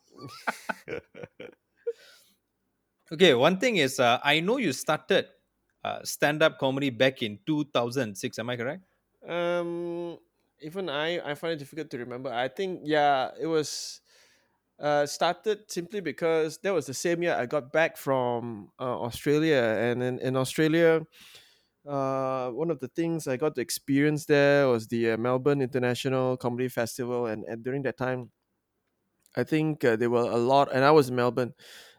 okay, 3.13 3.35
one 3.35 3.59
thing 3.59 3.77
is, 3.77 4.01
uh, 4.01 4.19
I 4.25 4.41
know 4.41 4.57
you 4.57 4.73
started 4.73 5.27
uh, 5.87 6.03
stand-up 6.05 6.59
comedy 6.59 6.91
back 6.91 7.23
in 7.23 7.39
2006. 7.47 8.39
Am 8.39 8.51
I 8.51 8.57
correct? 8.57 8.83
Um, 9.27 10.19
even 10.61 10.89
I, 10.89 11.21
I 11.31 11.35
find 11.35 11.53
it 11.53 11.59
difficult 11.59 11.91
to 11.91 11.99
remember. 11.99 12.33
I 12.33 12.49
think 12.49 12.81
yeah, 12.85 13.31
it 13.39 13.47
was 13.47 14.01
uh, 14.79 15.07
started 15.07 15.71
simply 15.71 16.01
because 16.01 16.59
that 16.59 16.75
was 16.75 16.87
the 16.87 16.95
same 16.95 17.23
year 17.23 17.35
I 17.35 17.47
got 17.47 17.73
back 17.73 17.97
from 17.97 18.71
uh, 18.81 19.01
Australia, 19.01 19.63
and 19.63 20.03
in, 20.03 20.19
in 20.19 20.37
Australia, 20.37 21.07
uh, 21.87 22.51
one 22.51 22.71
of 22.71 22.81
the 22.81 22.89
things 22.89 23.29
I 23.29 23.37
got 23.37 23.55
to 23.55 23.61
experience 23.61 24.27
there 24.27 24.69
was 24.69 24.89
the 24.89 25.13
uh, 25.13 25.17
Melbourne 25.17 25.63
International 25.63 26.37
Comedy 26.37 26.69
Festival, 26.69 27.27
and, 27.27 27.45
and 27.45 27.63
during 27.63 27.83
that 27.83 27.97
time, 27.97 28.31
I 29.37 29.45
think 29.45 29.85
uh, 29.85 29.97
there 29.97 30.11
were 30.11 30.29
a 30.31 30.37
lot, 30.37 30.73
and 30.73 30.85
I 30.85 30.91
was 30.91 31.11
in 31.11 31.17
Melbourne, 31.17 31.55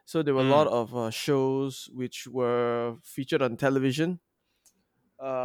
so 0.08 0.24
there 0.24 0.34
were 0.36 0.42
a 0.42 0.56
lot 0.58 0.68
Mm. 0.68 0.72
of 0.72 0.96
uh, 0.96 1.12
shows 1.12 1.92
which 1.94 2.28
were 2.28 2.98
featured 3.04 3.44
on 3.44 3.58
television 3.58 4.22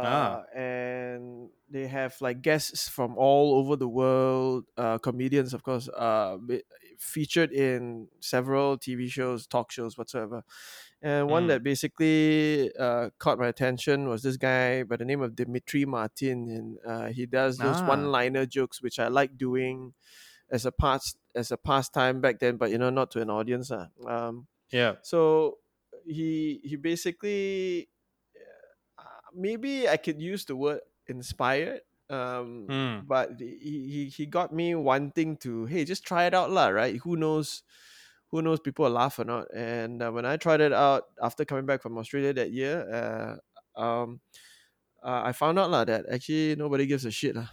Ah. 0.01 0.39
uh, 0.39 0.43
and 0.55 1.49
they 1.67 1.87
have 1.87 2.15
like 2.21 2.41
guests 2.43 2.87
from 2.87 3.17
all 3.17 3.55
over 3.55 3.75
the 3.75 3.87
world, 3.87 4.65
uh, 4.77 4.99
comedians, 4.99 5.51
of 5.53 5.63
course, 5.63 5.89
uh, 5.89 6.37
featured 6.99 7.51
in 7.51 8.07
several 8.19 8.77
TV 8.77 9.07
shows, 9.09 9.47
talk 9.47 9.71
shows, 9.71 9.97
whatsoever. 9.97 10.43
And 11.01 11.27
one 11.29 11.47
Mm. 11.47 11.49
that 11.49 11.63
basically 11.63 12.71
uh, 12.77 13.09
caught 13.17 13.39
my 13.39 13.47
attention 13.47 14.07
was 14.07 14.21
this 14.21 14.37
guy 14.37 14.83
by 14.83 14.97
the 14.97 15.05
name 15.05 15.21
of 15.23 15.35
Demetri 15.35 15.85
Martin, 15.85 16.49
and 16.49 16.77
uh, 16.85 17.07
he 17.11 17.25
does 17.25 17.61
those 17.61 17.83
Ah. 17.83 17.83
one-liner 17.83 18.45
jokes, 18.45 18.79
which 18.81 18.99
I 18.99 19.07
like 19.07 19.37
doing 19.37 19.95
as 20.49 20.65
a 20.65 20.71
past 20.71 21.17
as 21.35 21.51
a 21.51 21.57
pastime 21.57 22.21
back 22.21 22.39
then, 22.39 22.57
but 22.57 22.71
you 22.71 22.77
know, 22.77 22.89
not 22.91 23.11
to 23.11 23.21
an 23.21 23.29
audience. 23.31 23.71
Uh. 23.71 23.87
Um, 24.07 24.47
Yeah. 24.73 24.97
so 25.05 25.59
he 26.03 26.59
he 26.65 26.75
basically 26.75 27.87
uh, 28.97 29.29
maybe 29.31 29.87
I 29.87 29.97
could 29.97 30.19
use 30.19 30.43
the 30.45 30.55
word 30.57 30.81
inspired. 31.07 31.81
Um, 32.11 32.67
Mm. 32.67 33.07
but 33.07 33.39
he, 33.39 33.87
he 33.87 34.01
he 34.11 34.25
got 34.27 34.51
me 34.53 34.75
wanting 34.75 35.37
to 35.47 35.65
hey 35.65 35.85
just 35.87 36.03
try 36.03 36.27
it 36.27 36.35
out 36.35 36.51
lah 36.51 36.67
right 36.67 36.99
who 36.99 37.15
knows 37.15 37.63
who 38.29 38.41
knows 38.43 38.59
people 38.59 38.83
will 38.85 38.91
laugh 38.91 39.17
or 39.17 39.23
not 39.25 39.47
and 39.55 40.03
uh, 40.03 40.11
when 40.11 40.25
I 40.27 40.35
tried 40.37 40.59
it 40.61 40.73
out 40.75 41.07
after 41.23 41.45
coming 41.47 41.65
back 41.65 41.81
from 41.81 41.97
Australia 41.97 42.33
that 42.35 42.51
year 42.51 42.83
uh, 42.91 43.33
um 43.79 44.19
uh, 45.01 45.23
I 45.25 45.31
found 45.31 45.57
out 45.57 45.71
lah 45.71 45.87
that 45.87 46.05
actually 46.11 46.53
nobody 46.59 46.85
gives 46.85 47.07
a 47.07 47.11
shit 47.11 47.33
lah. 47.39 47.49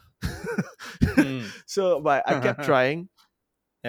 Mm. 1.17 1.47
so 1.67 2.03
but 2.03 2.27
I 2.27 2.41
kept 2.43 2.65
trying 2.69 3.09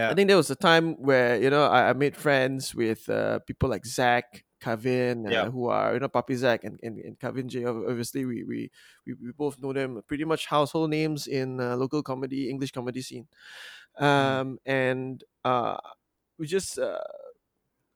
I 0.09 0.13
think 0.13 0.27
there 0.27 0.37
was 0.37 0.49
a 0.49 0.55
time 0.55 0.95
where 0.95 1.41
you 1.41 1.49
know 1.49 1.65
I, 1.65 1.89
I 1.89 1.93
made 1.93 2.15
friends 2.15 2.73
with 2.75 3.09
uh, 3.09 3.39
people 3.39 3.69
like 3.69 3.85
Zach, 3.85 4.43
Kevin, 4.59 5.27
uh, 5.27 5.31
Yeah. 5.31 5.49
who 5.49 5.67
are 5.67 5.93
you 5.93 5.99
know 5.99 6.09
Papi 6.09 6.35
Zak 6.35 6.63
and, 6.63 6.79
and, 6.83 6.97
and 6.99 7.19
Kavin 7.19 7.47
Jay 7.47 7.65
Obviously, 7.65 8.25
we, 8.25 8.43
we 8.43 8.71
we 9.05 9.13
we 9.13 9.31
both 9.31 9.59
know 9.59 9.73
them 9.73 10.01
pretty 10.07 10.25
much 10.25 10.47
household 10.47 10.89
names 10.89 11.27
in 11.27 11.59
uh, 11.59 11.75
local 11.75 12.03
comedy, 12.03 12.49
English 12.49 12.71
comedy 12.71 13.01
scene. 13.01 13.27
Mm. 14.17 14.41
Um, 14.41 14.59
and 14.65 15.23
uh, 15.43 15.77
we 16.37 16.47
just 16.47 16.79
uh, 16.79 16.99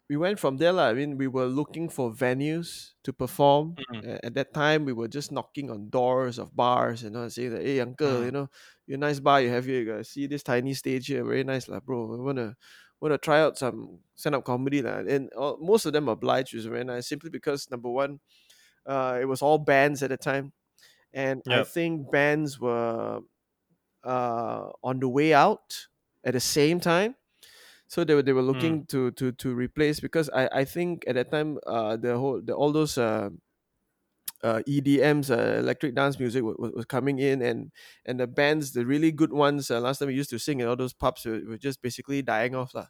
we 0.10 0.18
went 0.18 0.40
from 0.40 0.58
there. 0.58 0.72
lah. 0.74 0.88
I 0.90 0.94
mean, 0.94 1.18
we 1.18 1.28
were 1.28 1.46
looking 1.48 1.90
for 1.90 2.12
venues 2.12 2.94
to 3.04 3.14
perform. 3.14 3.80
Mm. 3.92 4.06
Uh, 4.06 4.20
at 4.24 4.34
that 4.36 4.54
time, 4.54 4.86
we 4.86 4.94
were 4.94 5.08
just 5.08 5.32
knocking 5.32 5.72
on 5.72 5.90
doors 5.90 6.38
of 6.38 6.56
bars 6.56 7.04
and 7.04 7.16
you 7.16 7.22
know, 7.22 7.28
saying 7.30 7.52
that, 7.52 7.62
"Hey, 7.64 7.80
uncle, 7.80 8.24
you 8.24 8.32
Mm. 8.32 8.34
know, 8.34 8.48
your 8.88 8.98
nice 9.00 9.20
bar 9.20 9.42
you 9.42 9.50
have 9.50 9.66
here. 9.66 9.82
You 9.82 10.04
see 10.04 10.28
this 10.28 10.44
tiny 10.44 10.74
stage 10.74 11.08
here, 11.08 11.24
very 11.26 11.44
nice, 11.44 11.68
lah, 11.68 11.80
bro. 11.80 12.06
We 12.08 12.20
wanna 12.22 12.56
wanna 13.02 13.18
try 13.18 13.42
out 13.42 13.58
some 13.58 14.00
stand 14.16 14.36
up 14.36 14.46
comedy, 14.46 14.82
lah." 14.82 15.02
And 15.08 15.30
uh, 15.36 15.56
most 15.60 15.86
of 15.86 15.94
them 15.94 16.08
obliged, 16.10 16.54
which 16.54 16.64
was 16.66 16.70
very 16.70 16.84
nice, 16.86 17.08
simply 17.08 17.30
because 17.30 17.70
number 17.72 17.90
one, 17.90 18.20
uh, 18.86 19.20
it 19.22 19.26
was 19.26 19.42
all 19.42 19.58
bands 19.60 20.04
at 20.04 20.10
the 20.12 20.18
time, 20.18 20.54
and 21.14 21.44
I 21.50 21.64
think 21.64 22.12
bands 22.12 22.60
were 22.60 23.22
uh 24.04 24.70
on 24.84 25.00
the 25.00 25.10
way 25.10 25.34
out 25.34 25.88
at 26.24 26.34
the 26.34 26.40
same 26.40 26.80
time 26.80 27.16
so 27.88 28.04
they 28.04 28.16
were 28.16 28.24
they 28.24 28.34
were 28.34 28.42
Mm. 28.52 28.80
looking 28.82 28.86
to 28.88 29.12
to 29.12 29.32
to 29.34 29.54
replace 29.54 30.00
because 30.00 30.30
I 30.30 30.48
I 30.62 30.66
think 30.66 31.06
at 31.08 31.16
that 31.16 31.32
time 31.32 31.60
uh 31.68 31.98
the 31.98 32.18
whole 32.18 32.42
the 32.42 32.54
all 32.56 32.72
those 32.72 32.98
uh, 32.98 33.30
uh 34.44 34.62
EDMs 34.68 35.32
uh, 35.32 35.58
electric 35.60 35.96
dance 35.96 36.20
music 36.20 36.44
was, 36.44 36.56
was 36.60 36.86
coming 36.86 37.20
in 37.20 37.42
and 37.42 37.72
and 38.06 38.20
the 38.20 38.28
bands 38.28 38.74
the 38.74 38.86
really 38.86 39.12
good 39.12 39.32
ones 39.34 39.72
uh, 39.72 39.80
last 39.80 40.00
time 40.00 40.08
we 40.10 40.14
used 40.16 40.30
to 40.30 40.40
sing 40.40 40.60
in 40.60 40.68
all 40.68 40.76
those 40.76 40.94
pubs 40.94 41.26
were, 41.26 41.42
were 41.48 41.58
just 41.58 41.82
basically 41.82 42.22
dying 42.22 42.54
off 42.56 42.74
lah. 42.76 42.88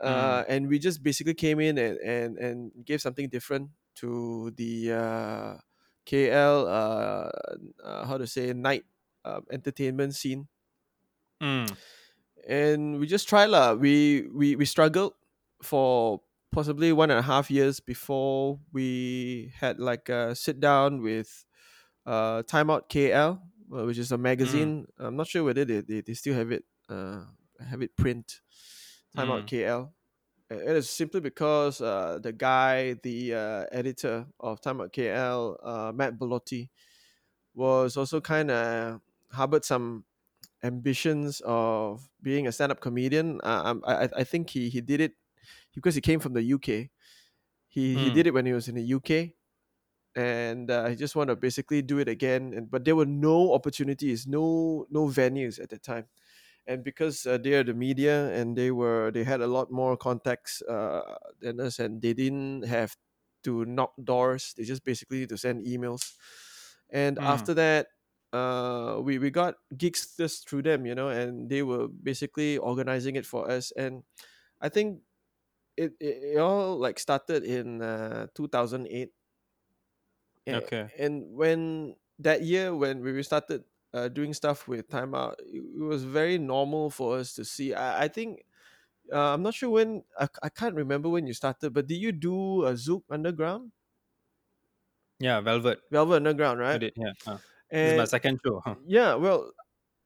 Uh, 0.00 0.44
Mm. 0.44 0.46
and 0.48 0.68
we 0.68 0.78
just 0.78 1.02
basically 1.02 1.34
came 1.34 1.60
in 1.60 1.76
and, 1.76 1.98
and, 2.00 2.38
and 2.38 2.72
gave 2.86 3.02
something 3.02 3.28
different 3.28 3.68
to 3.94 4.50
the 4.56 4.90
uh, 4.92 5.58
KL 6.06 6.66
uh, 6.66 7.28
uh, 7.84 8.06
how 8.06 8.16
to 8.16 8.26
say 8.26 8.52
night 8.54 8.84
uh, 9.26 9.40
entertainment 9.52 10.14
scene 10.14 10.48
Mm. 11.40 11.76
And 12.48 12.98
we 13.00 13.06
just 13.06 13.28
tried 13.28 13.46
lah. 13.50 13.74
We 13.74 14.26
we 14.32 14.56
we 14.56 14.64
struggled 14.64 15.14
for 15.62 16.22
possibly 16.52 16.92
one 16.92 17.10
and 17.10 17.18
a 17.18 17.22
half 17.22 17.50
years 17.50 17.80
before 17.80 18.60
we 18.72 19.52
had 19.56 19.78
like 19.78 20.08
a 20.08 20.34
sit 20.34 20.60
down 20.60 21.02
with 21.02 21.44
uh 22.06 22.42
Time 22.44 22.70
Out 22.70 22.88
KL, 22.88 23.42
uh, 23.74 23.84
which 23.86 23.98
is 23.98 24.12
a 24.12 24.18
Mm. 24.38 24.70
magazine. 24.70 24.86
I'm 24.98 25.16
not 25.16 25.28
sure 25.28 25.44
whether 25.44 25.64
they, 25.64 25.80
they, 25.82 26.00
they 26.02 26.14
still 26.14 26.34
have 26.34 26.52
it 26.52 26.64
uh 26.88 27.26
have 27.60 27.82
it 27.82 27.96
print. 27.96 28.40
Time 29.14 29.30
Out 29.30 29.46
Mm. 29.46 29.48
KL. 29.48 29.94
It 30.50 30.76
is 30.76 30.90
simply 30.90 31.20
because 31.20 31.80
uh, 31.80 32.18
the 32.20 32.32
guy, 32.32 32.94
the 32.94 33.34
uh, 33.34 33.66
editor 33.72 34.26
of 34.40 34.60
Time 34.60 34.80
Out 34.80 34.92
KL, 34.92 35.56
uh, 35.62 35.92
Matt 35.94 36.18
Bellotti, 36.18 36.70
was 37.54 37.96
also 37.96 38.20
kind 38.20 38.50
of 38.50 39.00
harbored 39.32 39.64
some 39.64 40.04
ambitions 40.62 41.40
of 41.44 42.08
being 42.22 42.46
a 42.46 42.52
stand-up 42.52 42.80
comedian. 42.80 43.40
Uh, 43.42 43.76
I, 43.84 44.04
I 44.04 44.08
I 44.18 44.24
think 44.24 44.50
he 44.50 44.68
he 44.70 44.80
did 44.80 45.00
it 45.00 45.14
because 45.74 45.94
he 45.94 46.00
came 46.00 46.20
from 46.20 46.34
the 46.34 46.42
UK. 46.42 46.90
He 47.68 47.98
he 47.98 48.10
Mm. 48.10 48.12
did 48.12 48.26
it 48.26 48.34
when 48.34 48.46
he 48.46 48.52
was 48.52 48.68
in 48.68 48.74
the 48.76 48.84
UK, 48.84 49.36
and 50.16 50.70
uh, 50.70 50.88
he 50.88 50.96
just 50.96 51.16
want 51.16 51.28
to 51.30 51.36
basically 51.36 51.82
do 51.82 51.98
it 51.98 52.08
again. 52.08 52.52
And 52.54 52.70
but 52.70 52.84
there 52.84 52.96
were 52.96 53.06
no 53.08 53.54
opportunities, 53.54 54.26
no 54.26 54.86
no 54.90 55.06
venues 55.08 55.60
at 55.62 55.70
the 55.70 55.78
time. 55.78 56.08
And 56.66 56.84
because 56.84 57.26
uh, 57.26 57.38
they 57.38 57.54
are 57.54 57.64
the 57.64 57.74
media 57.74 58.30
and 58.32 58.56
they 58.56 58.70
were 58.70 59.10
they 59.12 59.24
had 59.24 59.40
a 59.40 59.46
lot 59.48 59.70
more 59.72 59.96
contacts 59.96 60.62
uh, 60.62 61.16
than 61.40 61.60
us, 61.60 61.78
and 61.78 62.02
they 62.02 62.14
didn't 62.14 62.64
have 62.66 62.96
to 63.44 63.64
knock 63.64 63.94
doors. 64.04 64.54
They 64.56 64.64
just 64.64 64.84
basically 64.84 65.20
need 65.20 65.30
to 65.30 65.38
send 65.38 65.66
emails. 65.66 66.14
And 66.90 67.18
Mm. 67.18 67.20
after 67.20 67.54
that, 67.54 67.88
uh, 68.32 69.00
we 69.02 69.18
we 69.18 69.30
got 69.30 69.56
gigs 69.76 70.14
just 70.16 70.48
through 70.48 70.62
them, 70.62 70.86
you 70.86 70.94
know, 70.94 71.08
and 71.08 71.48
they 71.50 71.62
were 71.62 71.88
basically 71.88 72.58
organizing 72.58 73.16
it 73.16 73.26
for 73.26 73.50
us. 73.50 73.70
And 73.72 74.04
I 74.60 74.68
think 74.70 75.02
it 75.76 75.94
it, 76.00 76.36
it 76.36 76.38
all 76.38 76.78
like 76.78 76.98
started 77.00 77.44
in 77.44 77.82
uh, 77.82 78.28
2008 78.34 79.12
A- 80.48 80.68
Okay. 80.68 80.90
and 80.98 81.34
when 81.36 81.96
that 82.18 82.42
year 82.42 82.74
when 82.74 83.00
we 83.02 83.22
started 83.22 83.64
uh, 83.92 84.08
doing 84.08 84.34
stuff 84.34 84.68
with 84.68 84.88
time 84.88 85.14
out 85.14 85.36
it, 85.40 85.62
was 85.78 86.04
very 86.04 86.38
normal 86.38 86.90
for 86.90 87.18
us 87.18 87.34
to 87.34 87.44
see 87.44 87.74
i, 87.74 88.04
I 88.04 88.08
think 88.08 88.44
uh, 89.12 89.34
i'm 89.34 89.42
not 89.42 89.54
sure 89.54 89.70
when 89.70 90.04
I, 90.18 90.28
I 90.42 90.50
can't 90.50 90.76
remember 90.76 91.08
when 91.10 91.26
you 91.26 91.34
started 91.34 91.74
but 91.74 91.86
did 91.88 91.96
you 91.98 92.12
do 92.12 92.64
a 92.66 92.74
zouk 92.74 93.04
underground 93.10 93.72
Yeah. 95.20 95.40
Velvet. 95.40 95.80
velvet 95.90 96.16
underground 96.16 96.58
right? 96.58 96.70
I 96.70 96.78
did. 96.78 96.94
Yeah. 96.96 97.12
Uh, 97.26 97.38
this 97.70 97.92
is 97.92 97.98
my 97.98 98.04
second 98.04 98.40
show. 98.44 98.60
Huh. 98.64 98.74
yeah 98.86 99.14
well 99.14 99.52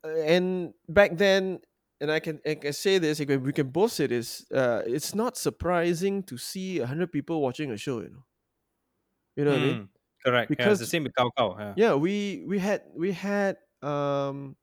uh, 0.04 0.08
and 0.22 0.74
back 0.88 1.16
then 1.16 1.60
and 2.00 2.10
I 2.12 2.20
can, 2.20 2.40
I 2.44 2.56
can 2.56 2.72
say 2.72 2.98
this 2.98 3.20
we 3.20 3.26
can, 3.26 3.42
we 3.42 3.52
can 3.52 3.68
both 3.70 3.92
say 3.92 4.06
this 4.06 4.44
uh, 4.52 4.82
it's 4.86 5.14
not 5.14 5.36
surprising 5.36 6.22
to 6.24 6.36
see 6.36 6.80
100 6.80 7.12
people 7.12 7.40
watching 7.40 7.70
a 7.70 7.76
show 7.78 8.00
you 8.00 8.10
know 8.10 8.24
you 9.36 9.44
know 9.44 9.52
what 9.52 9.60
i 9.60 9.64
mean 9.64 9.80
Mm. 9.84 9.88
Correct. 10.24 10.54
yeah, 10.58 10.70
it's 10.72 10.80
the 10.80 10.86
same 10.88 11.04
with 11.04 11.12
Cow 11.14 11.28
Cow. 11.36 11.52
Yeah. 11.58 11.74
yeah 11.76 11.92
we 12.00 12.44
we 12.48 12.56
had 12.58 12.80
we 12.96 13.12
had 13.12 13.60
um 13.84 14.56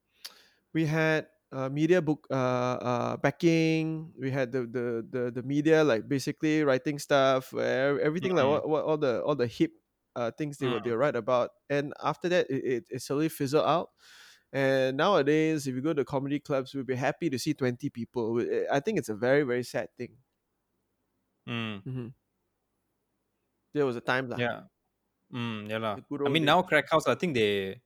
we 0.74 0.86
had 0.89 1.27
uh, 1.53 1.70
media 1.70 2.01
book 2.01 2.25
uh, 2.31 2.77
uh 2.81 3.13
backing 3.17 4.10
we 4.17 4.31
had 4.31 4.50
the, 4.51 4.65
the 4.65 5.05
the 5.05 5.24
the 5.29 5.43
media 5.43 5.84
like 5.84 6.10
basically 6.10 6.63
writing 6.65 6.98
stuff 6.98 7.53
everything 7.53 8.34
like 8.34 8.46
Mm. 8.46 8.50
what, 8.50 8.70
what 8.70 8.84
all 8.86 8.98
the 8.98 9.22
all 9.22 9.36
the 9.38 9.46
hip 9.46 9.70
uh 10.15 10.31
things 10.31 10.57
they 10.57 10.67
were 10.67 10.79
they 10.79 10.89
Mm. 10.89 10.93
were 10.93 10.97
right 10.97 11.15
about 11.15 11.51
and 11.69 11.93
after 12.03 12.29
that 12.29 12.49
it, 12.49 12.63
it, 12.65 12.83
it 12.89 13.01
slowly 13.01 13.29
fizzled 13.29 13.65
out 13.65 13.89
and 14.53 14.97
nowadays 14.97 15.67
if 15.67 15.75
you 15.75 15.81
go 15.81 15.93
to 15.93 16.03
comedy 16.05 16.39
clubs 16.39 16.73
we'll 16.73 16.83
be 16.83 16.95
happy 16.95 17.29
to 17.29 17.39
see 17.39 17.53
20 17.53 17.89
people 17.89 18.41
i 18.71 18.79
think 18.79 18.97
it's 18.99 19.09
a 19.09 19.15
very 19.15 19.43
very 19.43 19.63
sad 19.63 19.89
thing 19.97 20.17
Mm. 21.47 21.81
hmm 21.85 22.07
there 23.73 23.85
was 23.85 23.95
a 23.95 24.01
time 24.01 24.29
lah 24.29 24.37
Yeah. 24.37 24.61
Mm, 25.33 25.69
yeah 25.69 25.79
lah. 25.79 25.95
I 26.25 26.29
mean 26.29 26.43
days 26.43 26.45
now 26.45 26.61
crack 26.61 26.89
house, 26.91 27.07
I 27.07 27.15
think 27.15 27.35
they 27.35 27.81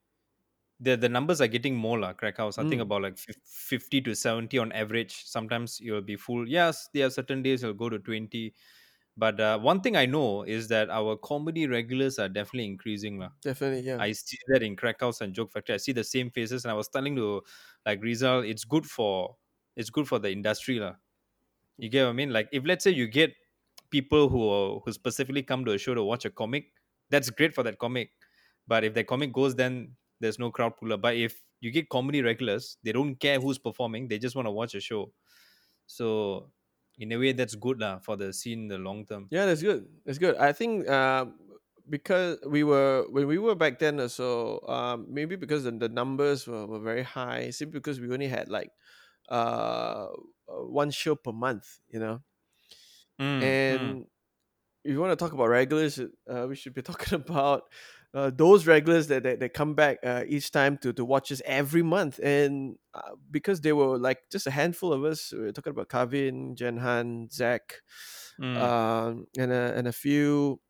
the 0.79 0.95
the 0.97 1.09
numbers 1.09 1.41
are 1.41 1.47
getting 1.47 1.75
more 1.75 1.99
lah. 1.99 2.13
Crack 2.13 2.37
house, 2.37 2.57
I 2.57 2.65
think 2.67 2.81
Mm. 2.81 2.87
about 2.89 3.01
like 3.03 3.17
fif- 3.17 3.41
fifty 3.45 4.01
to 4.01 4.15
seventy 4.15 4.57
on 4.59 4.71
average. 4.73 5.23
Sometimes 5.25 5.79
you'll 5.79 6.01
be 6.05 6.17
full. 6.17 6.47
Yes, 6.49 6.89
there 6.93 7.07
are 7.07 7.11
certain 7.13 7.43
days 7.43 7.63
you'll 7.63 7.77
go 7.77 7.89
to 7.89 7.99
twenty, 7.99 8.53
But 9.17 9.39
uh, 9.39 9.59
one 9.59 9.79
thing 9.81 9.95
I 9.95 10.05
know 10.05 10.43
is 10.43 10.67
that 10.69 10.89
our 10.89 11.15
comedy 11.15 11.67
regulars 11.67 12.19
are 12.19 12.27
definitely 12.27 12.65
increasing. 12.65 13.17
lah. 13.17 13.29
Definitely, 13.41 13.81
yeah. 13.87 13.97
I 13.99 14.11
see 14.11 14.37
that 14.49 14.61
in 14.61 14.75
Crackhouse 14.75 15.21
and 15.21 15.33
Joke 15.33 15.51
Factory. 15.51 15.75
I 15.75 15.77
see 15.77 15.93
the 15.93 16.03
same 16.03 16.29
faces, 16.31 16.65
and 16.65 16.71
I 16.71 16.75
was 16.75 16.89
telling 16.89 17.15
to 17.15 17.41
like 17.85 18.01
Rizal, 18.03 18.41
it's 18.41 18.65
good 18.65 18.85
for 18.85 19.37
it's 19.75 19.89
good 19.89 20.07
for 20.07 20.19
the 20.19 20.31
industry, 20.31 20.79
lah. 20.79 20.95
You 21.77 21.89
get 21.89 22.03
what 22.03 22.09
I 22.11 22.13
mean? 22.13 22.31
Like 22.33 22.49
if 22.51 22.65
let's 22.65 22.83
say 22.83 22.91
you 22.91 23.07
get 23.07 23.33
people 23.89 24.27
who 24.29 24.49
are, 24.49 24.79
who 24.83 24.91
specifically 24.91 25.43
come 25.43 25.63
to 25.65 25.71
a 25.71 25.77
show 25.77 25.93
to 25.93 26.03
watch 26.03 26.25
a 26.25 26.29
comic, 26.29 26.71
that's 27.09 27.29
great 27.29 27.53
for 27.53 27.63
that 27.63 27.79
comic. 27.79 28.11
But 28.67 28.83
if 28.83 28.93
that 28.95 29.07
comic 29.07 29.31
goes, 29.31 29.55
then 29.55 29.95
there's 30.19 30.39
no 30.39 30.51
crowd 30.51 30.75
puller. 30.77 30.97
But 30.97 31.15
if 31.15 31.43
you 31.61 31.71
get 31.71 31.89
comedy 31.89 32.21
regulars, 32.21 32.77
they 32.83 32.91
don't 32.91 33.15
care 33.15 33.39
who's 33.39 33.57
performing; 33.59 34.07
they 34.07 34.19
just 34.19 34.35
want 34.35 34.47
to 34.47 34.51
watch 34.51 34.75
a 34.75 34.81
show. 34.81 35.13
So 35.87 36.51
in 36.97 37.11
a 37.11 37.17
way, 37.17 37.31
that's 37.33 37.55
good 37.55 37.79
lah 37.79 37.99
for 37.99 38.15
the 38.17 38.33
scene 38.33 38.63
in 38.63 38.67
the 38.67 38.77
long 38.77 39.05
term. 39.05 39.27
Yeah, 39.29 39.45
that's 39.45 39.61
good. 39.61 39.87
That's 40.05 40.17
good. 40.17 40.35
I 40.37 40.53
think 40.53 40.87
um, 40.89 41.39
because 41.89 42.39
we 42.47 42.63
were 42.63 43.05
when 43.09 43.27
we 43.27 43.37
were 43.37 43.55
back 43.55 43.79
then, 43.79 44.07
so 44.09 44.61
um, 44.67 45.07
maybe 45.09 45.35
because 45.35 45.63
the, 45.63 45.71
the 45.71 45.89
numbers 45.89 46.47
were, 46.47 46.65
were 46.67 46.79
very 46.79 47.03
high, 47.03 47.49
simply 47.49 47.79
because 47.79 47.99
we 47.99 48.11
only 48.13 48.27
had 48.27 48.49
like 48.49 48.69
uh, 49.29 50.07
uh, 50.47 50.63
one 50.65 50.91
show 50.91 51.15
per 51.15 51.31
month, 51.31 51.79
you 51.89 51.99
know. 51.99 52.23
Mm, 53.19 53.57
mm, 53.65 53.95
And 53.95 54.07
if 54.83 54.91
you 54.93 54.99
want 55.01 55.11
to 55.11 55.17
talk 55.17 55.33
about 55.33 55.47
regulars, 55.47 55.99
uh, 55.99 56.47
we 56.49 56.55
should 56.55 56.73
be 56.75 56.81
talking 56.83 57.15
about 57.15 57.63
uh, 58.15 58.31
those 58.33 58.65
regulars 58.65 59.07
that, 59.07 59.23
that, 59.23 59.41
that 59.41 59.53
come 59.53 59.75
back 59.75 59.97
uh, 60.03 60.23
each 60.25 60.49
time 60.51 60.77
to, 60.77 60.93
to 60.93 61.03
watch 61.03 61.31
us 61.31 61.41
every 61.45 61.83
month. 61.83 62.17
And 62.23 62.77
uh, 62.93 63.11
because 63.29 63.59
they 63.59 63.73
were 63.73 63.97
like 63.97 64.19
just 64.31 64.47
a 64.47 64.51
handful 64.51 64.93
of 64.93 65.03
us, 65.03 65.33
we 65.33 65.47
are 65.47 65.51
talking 65.51 65.71
about 65.71 65.89
Kavin, 65.89 66.55
Jenhan, 66.55 67.31
Zach, 67.31 67.81
mm, 68.41 68.57
um, 68.57 69.27
and, 69.37 69.51
a, 69.51 69.73
and 69.75 69.87
a 69.87 69.91
few 69.91 70.61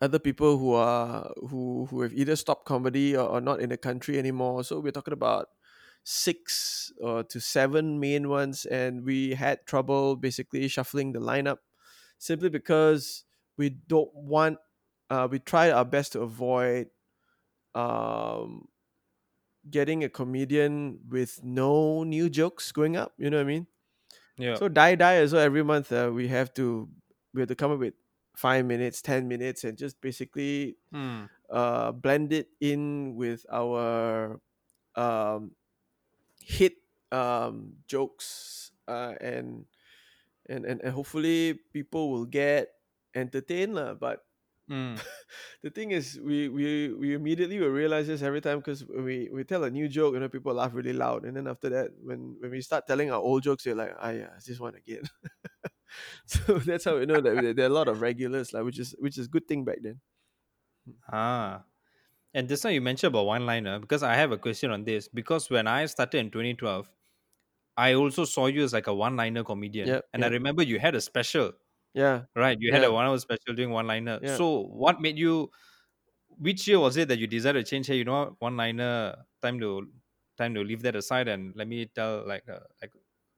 other 0.00 0.18
people 0.18 0.58
who 0.58 0.72
are 0.72 1.30
who 1.48 1.86
who 1.90 2.02
have 2.02 2.12
either 2.12 2.36
stopped 2.36 2.66
comedy 2.66 3.16
or, 3.16 3.26
or 3.28 3.40
not 3.40 3.60
in 3.60 3.68
the 3.68 3.76
country 3.76 4.18
anymore. 4.18 4.64
So 4.64 4.80
we're 4.80 4.92
talking 4.92 5.14
about 5.14 5.48
six 6.04 6.92
uh, 7.04 7.22
to 7.28 7.40
seven 7.40 7.98
main 7.98 8.28
ones, 8.28 8.66
and 8.66 9.04
we 9.04 9.34
had 9.34 9.66
trouble 9.66 10.16
basically 10.16 10.68
shuffling 10.68 11.12
the 11.12 11.20
lineup 11.20 11.58
simply 12.18 12.48
because 12.48 13.24
we 13.56 13.70
don't 13.70 14.14
want. 14.14 14.58
Uh, 15.10 15.28
we 15.30 15.38
tried 15.38 15.70
our 15.70 15.84
best 15.84 16.12
to 16.12 16.22
avoid 16.22 16.90
um, 17.74 18.68
getting 19.68 20.04
a 20.04 20.08
comedian 20.08 21.00
with 21.08 21.42
no 21.42 22.04
new 22.04 22.30
jokes 22.30 22.72
going 22.72 22.96
up. 22.96 23.14
You 23.18 23.30
know 23.30 23.38
what 23.38 23.44
I 23.44 23.46
mean? 23.46 23.66
yeah. 24.38 24.60
So 24.60 24.68
die 24.68 24.96
die 24.96 25.16
as 25.16 25.32
well. 25.32 25.42
Every 25.42 25.64
month 25.64 25.92
uh, 25.92 26.10
we 26.14 26.28
have 26.28 26.54
to 26.54 26.90
we 27.34 27.42
have 27.42 27.48
to 27.48 27.56
come 27.56 27.72
up 27.72 27.80
with 27.80 27.94
five 28.36 28.66
minutes, 28.66 29.02
ten 29.02 29.28
minutes, 29.28 29.64
and 29.64 29.78
just 29.78 30.00
basically 30.00 30.78
Mm, 30.92 31.26
uh, 31.50 31.92
blend 31.92 32.32
it 32.32 32.50
in 32.60 33.16
with 33.16 33.46
our 33.52 34.40
um, 34.96 35.56
hit 36.40 36.78
um, 37.12 37.76
jokes 37.86 38.72
uh, 38.88 39.14
and, 39.20 39.66
and 40.48 40.66
and 40.66 40.82
and 40.82 40.92
hopefully 40.94 41.54
people 41.72 42.10
will 42.10 42.26
get 42.26 42.74
entertained 43.14 43.74
lah. 43.76 43.94
But 43.94 44.25
mm, 44.68 45.00
the 45.62 45.70
thing 45.70 45.90
is, 45.92 46.18
we 46.22 46.48
we 46.48 46.92
we 46.92 47.14
immediately 47.14 47.58
will 47.58 47.70
realize 47.70 48.06
this 48.06 48.22
every 48.22 48.40
time 48.40 48.58
because 48.58 48.84
we 48.86 49.28
we 49.32 49.44
tell 49.44 49.64
a 49.64 49.70
new 49.70 49.88
joke, 49.88 50.14
you 50.14 50.20
know, 50.20 50.28
people 50.28 50.54
laugh 50.54 50.74
really 50.74 50.92
loud, 50.92 51.24
and 51.24 51.36
then 51.36 51.46
after 51.46 51.68
that, 51.70 51.90
when 52.02 52.36
when 52.40 52.50
we 52.50 52.60
start 52.60 52.86
telling 52.86 53.10
our 53.10 53.20
old 53.20 53.42
jokes, 53.42 53.64
they're 53.64 53.74
like, 53.74 53.94
"Ah, 53.98 54.10
yeah, 54.10 54.34
it's 54.36 54.46
this 54.46 54.60
one 54.60 54.74
again." 54.74 55.02
so 56.26 56.58
that's 56.58 56.84
how 56.84 56.98
we 56.98 57.06
know 57.06 57.20
that 57.20 57.40
there 57.40 57.54
there 57.54 57.66
are 57.66 57.70
a 57.70 57.74
lot 57.74 57.88
of 57.88 58.00
regulars, 58.00 58.52
like 58.52 58.64
which 58.64 58.78
is 58.78 58.94
which 58.98 59.18
is 59.18 59.28
good 59.28 59.46
thing 59.48 59.64
back 59.64 59.78
then. 59.82 60.00
ah. 61.12 61.64
And 62.34 62.48
this 62.48 62.64
now 62.64 62.70
you 62.70 62.80
mentioned 62.82 63.14
about 63.14 63.26
one 63.26 63.46
liner 63.46 63.78
because 63.80 64.02
I 64.02 64.14
have 64.16 64.32
a 64.32 64.38
question 64.38 64.70
on 64.70 64.84
this. 64.84 65.08
Because 65.08 65.50
when 65.50 65.66
I 65.66 65.86
started 65.86 66.18
in 66.18 66.30
2012, 66.30 66.90
I 67.76 67.94
also 67.94 68.24
saw 68.26 68.46
you 68.46 68.64
as 68.64 68.72
like 68.74 68.86
a 68.88 68.94
one 68.94 69.16
liner 69.16 69.44
comedian. 69.44 69.94
Yep, 69.94 70.04
And 70.14 70.24
I 70.24 70.28
remember 70.28 70.62
you 70.64 70.78
had 70.80 70.94
a 70.96 71.00
special, 71.00 71.52
yeah, 71.96 72.26
right? 72.36 72.58
You 72.60 72.72
had 72.72 72.84
a 72.84 72.90
yeah, 72.90 72.92
one 72.92 73.06
hour 73.06 73.18
special 73.18 73.54
doing 73.54 73.70
one 73.70 73.86
liner. 73.86 74.20
yeah. 74.20 74.40
So 74.40 74.62
what 74.68 75.00
made 75.00 75.18
you 75.18 75.50
which 76.28 76.68
year 76.68 76.80
was 76.80 76.96
it 76.96 77.08
that 77.08 77.18
you 77.18 77.26
decided 77.26 77.64
to 77.66 77.70
change 77.70 77.86
hey, 77.88 77.98
you 77.98 78.04
know 78.04 78.36
one 78.40 78.56
liner 78.56 79.24
time 79.42 79.60
to 79.60 79.90
time 80.38 80.54
to 80.54 80.62
leave 80.64 80.82
that 80.82 80.96
aside 80.96 81.28
and 81.28 81.54
let 81.56 81.68
me 81.68 81.86
tell 81.86 82.26
like 82.26 82.48
uh, 82.48 82.60
like 82.82 82.92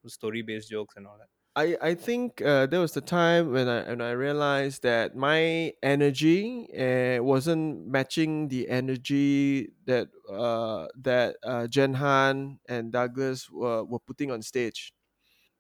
story 0.07 0.43
based 0.43 0.71
jokes 0.71 0.97
and 0.97 1.07
all 1.07 1.19
that. 1.19 1.29
I 1.57 1.77
I 1.81 1.95
think 1.95 2.41
uh, 2.43 2.67
there 2.67 2.81
was 2.81 2.93
the 2.95 3.01
time 3.01 3.51
when 3.53 3.69
I 3.69 3.83
when 3.89 4.01
I 4.01 4.13
realized 4.13 4.83
that 4.83 5.17
my 5.17 5.73
energy 5.83 6.69
uh, 6.77 7.23
wasn't 7.23 7.87
matching 7.89 8.49
the 8.49 8.69
energy 8.69 9.73
that 9.87 10.09
uh, 10.31 10.87
that 11.03 11.37
uh, 11.43 11.67
Jen 11.67 11.95
Han 11.95 12.61
and 12.69 12.93
Douglas 12.93 13.51
were, 13.51 13.85
were 13.85 13.99
putting 14.01 14.31
on 14.31 14.43
stage. 14.43 14.93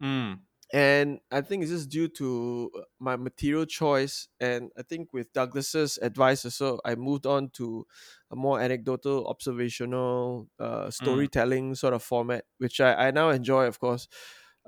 Mm, 0.01 0.48
And 0.73 1.21
I 1.31 1.41
think 1.41 1.63
it's 1.63 1.73
just 1.73 1.89
due 1.89 2.09
to 2.21 2.71
uh, 2.77 2.81
my 2.99 3.17
material 3.17 3.65
choice. 3.65 4.29
And 4.39 4.71
I 4.77 4.83
think 4.83 5.13
with 5.15 5.33
Douglas's 5.33 5.99
advice 6.03 6.43
so 6.55 6.81
I 6.85 6.95
moved 6.95 7.25
on 7.25 7.49
to 7.57 7.87
a 8.31 8.37
more 8.37 8.61
anecdotal, 8.61 9.27
observational, 9.29 10.51
uh, 10.59 10.91
mm, 11.01 11.29
storytelling 11.31 11.75
sort 11.75 11.95
of 11.95 12.03
format, 12.03 12.45
which 12.59 12.81
I, 12.81 13.09
I 13.09 13.11
now 13.13 13.31
enjoy, 13.31 13.65
of 13.67 13.81
course. 13.81 14.09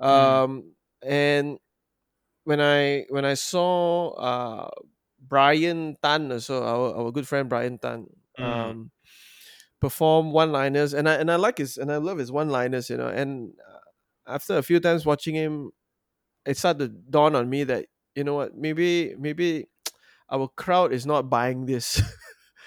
mm, 0.07 0.41
Um, 0.43 0.75
and 1.03 1.59
when 2.43 2.61
I 2.61 3.05
when 3.09 3.25
I 3.25 3.35
saw 3.35 4.11
uh, 4.17 4.69
Brian 5.19 5.97
Tan, 6.01 6.39
so 6.39 6.63
our, 6.63 6.95
our 7.05 7.11
good 7.11 7.27
friend 7.27 7.49
Brian 7.49 7.77
Tan, 7.77 8.07
mm, 8.37 8.71
um, 8.71 8.91
perform 9.79 10.31
one 10.31 10.51
liners, 10.51 10.93
and 10.93 11.09
I 11.09 11.15
and 11.15 11.31
I 11.31 11.35
like 11.37 11.57
his 11.57 11.77
and 11.77 11.91
I 11.91 11.97
love 11.97 12.17
his 12.17 12.31
one 12.31 12.49
liners, 12.49 12.89
you 12.89 12.97
know. 12.97 13.09
And 13.09 13.53
uh, 13.67 13.79
after 14.27 14.57
a 14.57 14.63
few 14.63 14.79
times 14.79 15.05
watching 15.05 15.35
him, 15.35 15.71
it 16.45 16.57
started 16.57 16.79
to 16.79 17.11
dawn 17.11 17.35
on 17.35 17.49
me 17.49 17.63
that 17.65 17.85
you 18.15 18.23
know 18.23 18.35
what, 18.35 18.55
maybe 18.55 19.15
maybe 19.17 19.67
our 20.29 20.47
crowd 20.47 20.93
is 20.93 21.05
not 21.05 21.29
buying 21.29 21.65
this, 21.65 22.01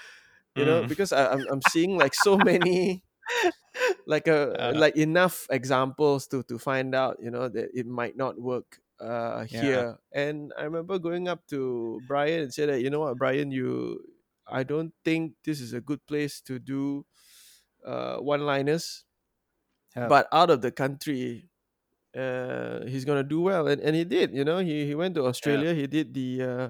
you 0.55 0.65
know, 0.65 0.83
mm. 0.83 0.87
because 0.87 1.11
I, 1.11 1.31
I'm 1.33 1.45
I'm 1.49 1.61
seeing 1.69 1.97
like 1.97 2.13
so 2.13 2.37
many 2.37 3.03
like 4.07 4.27
a 4.27 4.53
Uh, 4.53 4.73
like 4.75 4.95
enough 4.95 5.47
examples 5.49 6.27
to 6.27 6.43
to 6.43 6.57
find 6.59 6.93
out 6.95 7.17
you 7.21 7.31
know 7.31 7.49
that 7.49 7.69
it 7.73 7.85
might 7.87 8.15
not 8.15 8.39
work 8.39 8.79
uh 9.01 9.45
yeah. 9.49 9.61
here 9.61 9.97
and 10.13 10.53
i 10.57 10.63
remember 10.63 10.97
going 10.97 11.27
up 11.27 11.45
to 11.47 11.99
brian 12.07 12.47
and 12.47 12.53
said 12.53 12.69
that 12.69 12.81
you 12.81 12.89
know 12.89 13.01
what 13.01 13.17
brian 13.17 13.51
you 13.51 13.99
i 14.47 14.63
don't 14.63 14.93
think 15.03 15.33
this 15.43 15.59
is 15.59 15.73
a 15.73 15.81
good 15.81 15.99
place 16.07 16.39
to 16.39 16.59
do 16.59 17.05
uh 17.83 18.17
one 18.17 18.45
liners 18.45 19.03
Yep. 19.95 20.09
but 20.09 20.27
out 20.31 20.49
of 20.49 20.61
the 20.61 20.71
country 20.71 21.47
uh 22.15 22.85
he's 22.87 23.05
gonna 23.05 23.23
do 23.23 23.41
well 23.41 23.67
and, 23.67 23.81
and 23.81 23.95
he 23.95 24.03
did 24.03 24.33
you 24.33 24.43
know 24.45 24.59
he, 24.59 24.85
he 24.87 24.95
went 24.95 25.15
to 25.15 25.25
Yeah. 25.43 25.63
australia 25.63 25.73
he 25.73 25.87
did 25.87 26.13
the 26.13 26.41
uh 26.41 26.69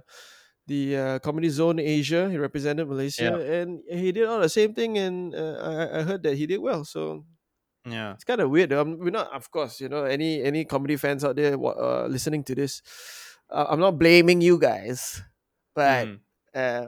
the 0.68 0.98
uh, 0.98 1.20
comedy 1.20 1.50
zone 1.50 1.80
asia 1.80 2.30
he 2.30 2.38
represented 2.38 2.88
malaysia 2.88 3.30
Yeah. 3.30 3.40
and 3.40 3.82
he 3.90 4.12
did 4.12 4.26
all 4.26 4.40
the 4.42 4.50
same 4.50 4.74
thing 4.74 4.98
and 4.98 5.36
uh, 5.36 5.58
I, 5.62 6.00
I 6.00 6.02
heard 6.04 6.24
that 6.24 6.38
he 6.38 6.48
did 6.48 6.60
well 6.60 6.86
so 6.86 7.26
Yeah. 7.86 8.18
it's 8.18 8.24
kind 8.24 8.42
of 8.42 8.50
weird. 8.50 8.72
Um, 8.74 8.98
we're 9.00 9.10
not, 9.12 9.32
of 9.34 9.52
course, 9.52 9.82
you 9.82 9.90
know, 9.90 10.04
any 10.06 10.42
any 10.44 10.66
comedy 10.66 10.96
fans 10.98 11.24
out 11.26 11.36
there 11.36 11.56
uh, 11.56 12.08
listening 12.08 12.44
to 12.46 12.56
this. 12.56 12.82
Uh, 13.50 13.66
I'm 13.70 13.80
not 13.80 14.00
blaming 14.00 14.42
you 14.42 14.58
guys, 14.60 15.22
but 15.76 16.10
Mm, 16.10 16.24
uh, 16.54 16.88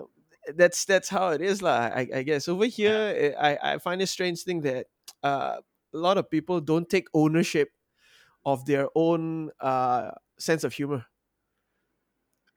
that's 0.55 0.85
that's 0.85 1.09
how 1.09 1.29
it 1.29 1.41
is, 1.41 1.61
lah. 1.61 1.91
I, 1.93 2.07
I 2.13 2.23
guess 2.23 2.47
over 2.47 2.65
here, 2.65 3.13
eh, 3.15 3.33
I 3.37 3.73
I 3.75 3.77
find 3.79 4.01
a 4.01 4.07
strange 4.07 4.43
thing 4.43 4.61
that 4.61 4.87
uh, 5.23 5.59
a 5.93 5.97
lot 5.97 6.17
of 6.17 6.29
people 6.29 6.61
don't 6.61 6.89
take 6.89 7.07
ownership 7.13 7.71
of 8.47 8.65
their 8.65 8.89
own 8.95 9.51
uh, 9.61 10.11
sense 10.39 10.63
of 10.65 10.73
humor. 10.73 11.05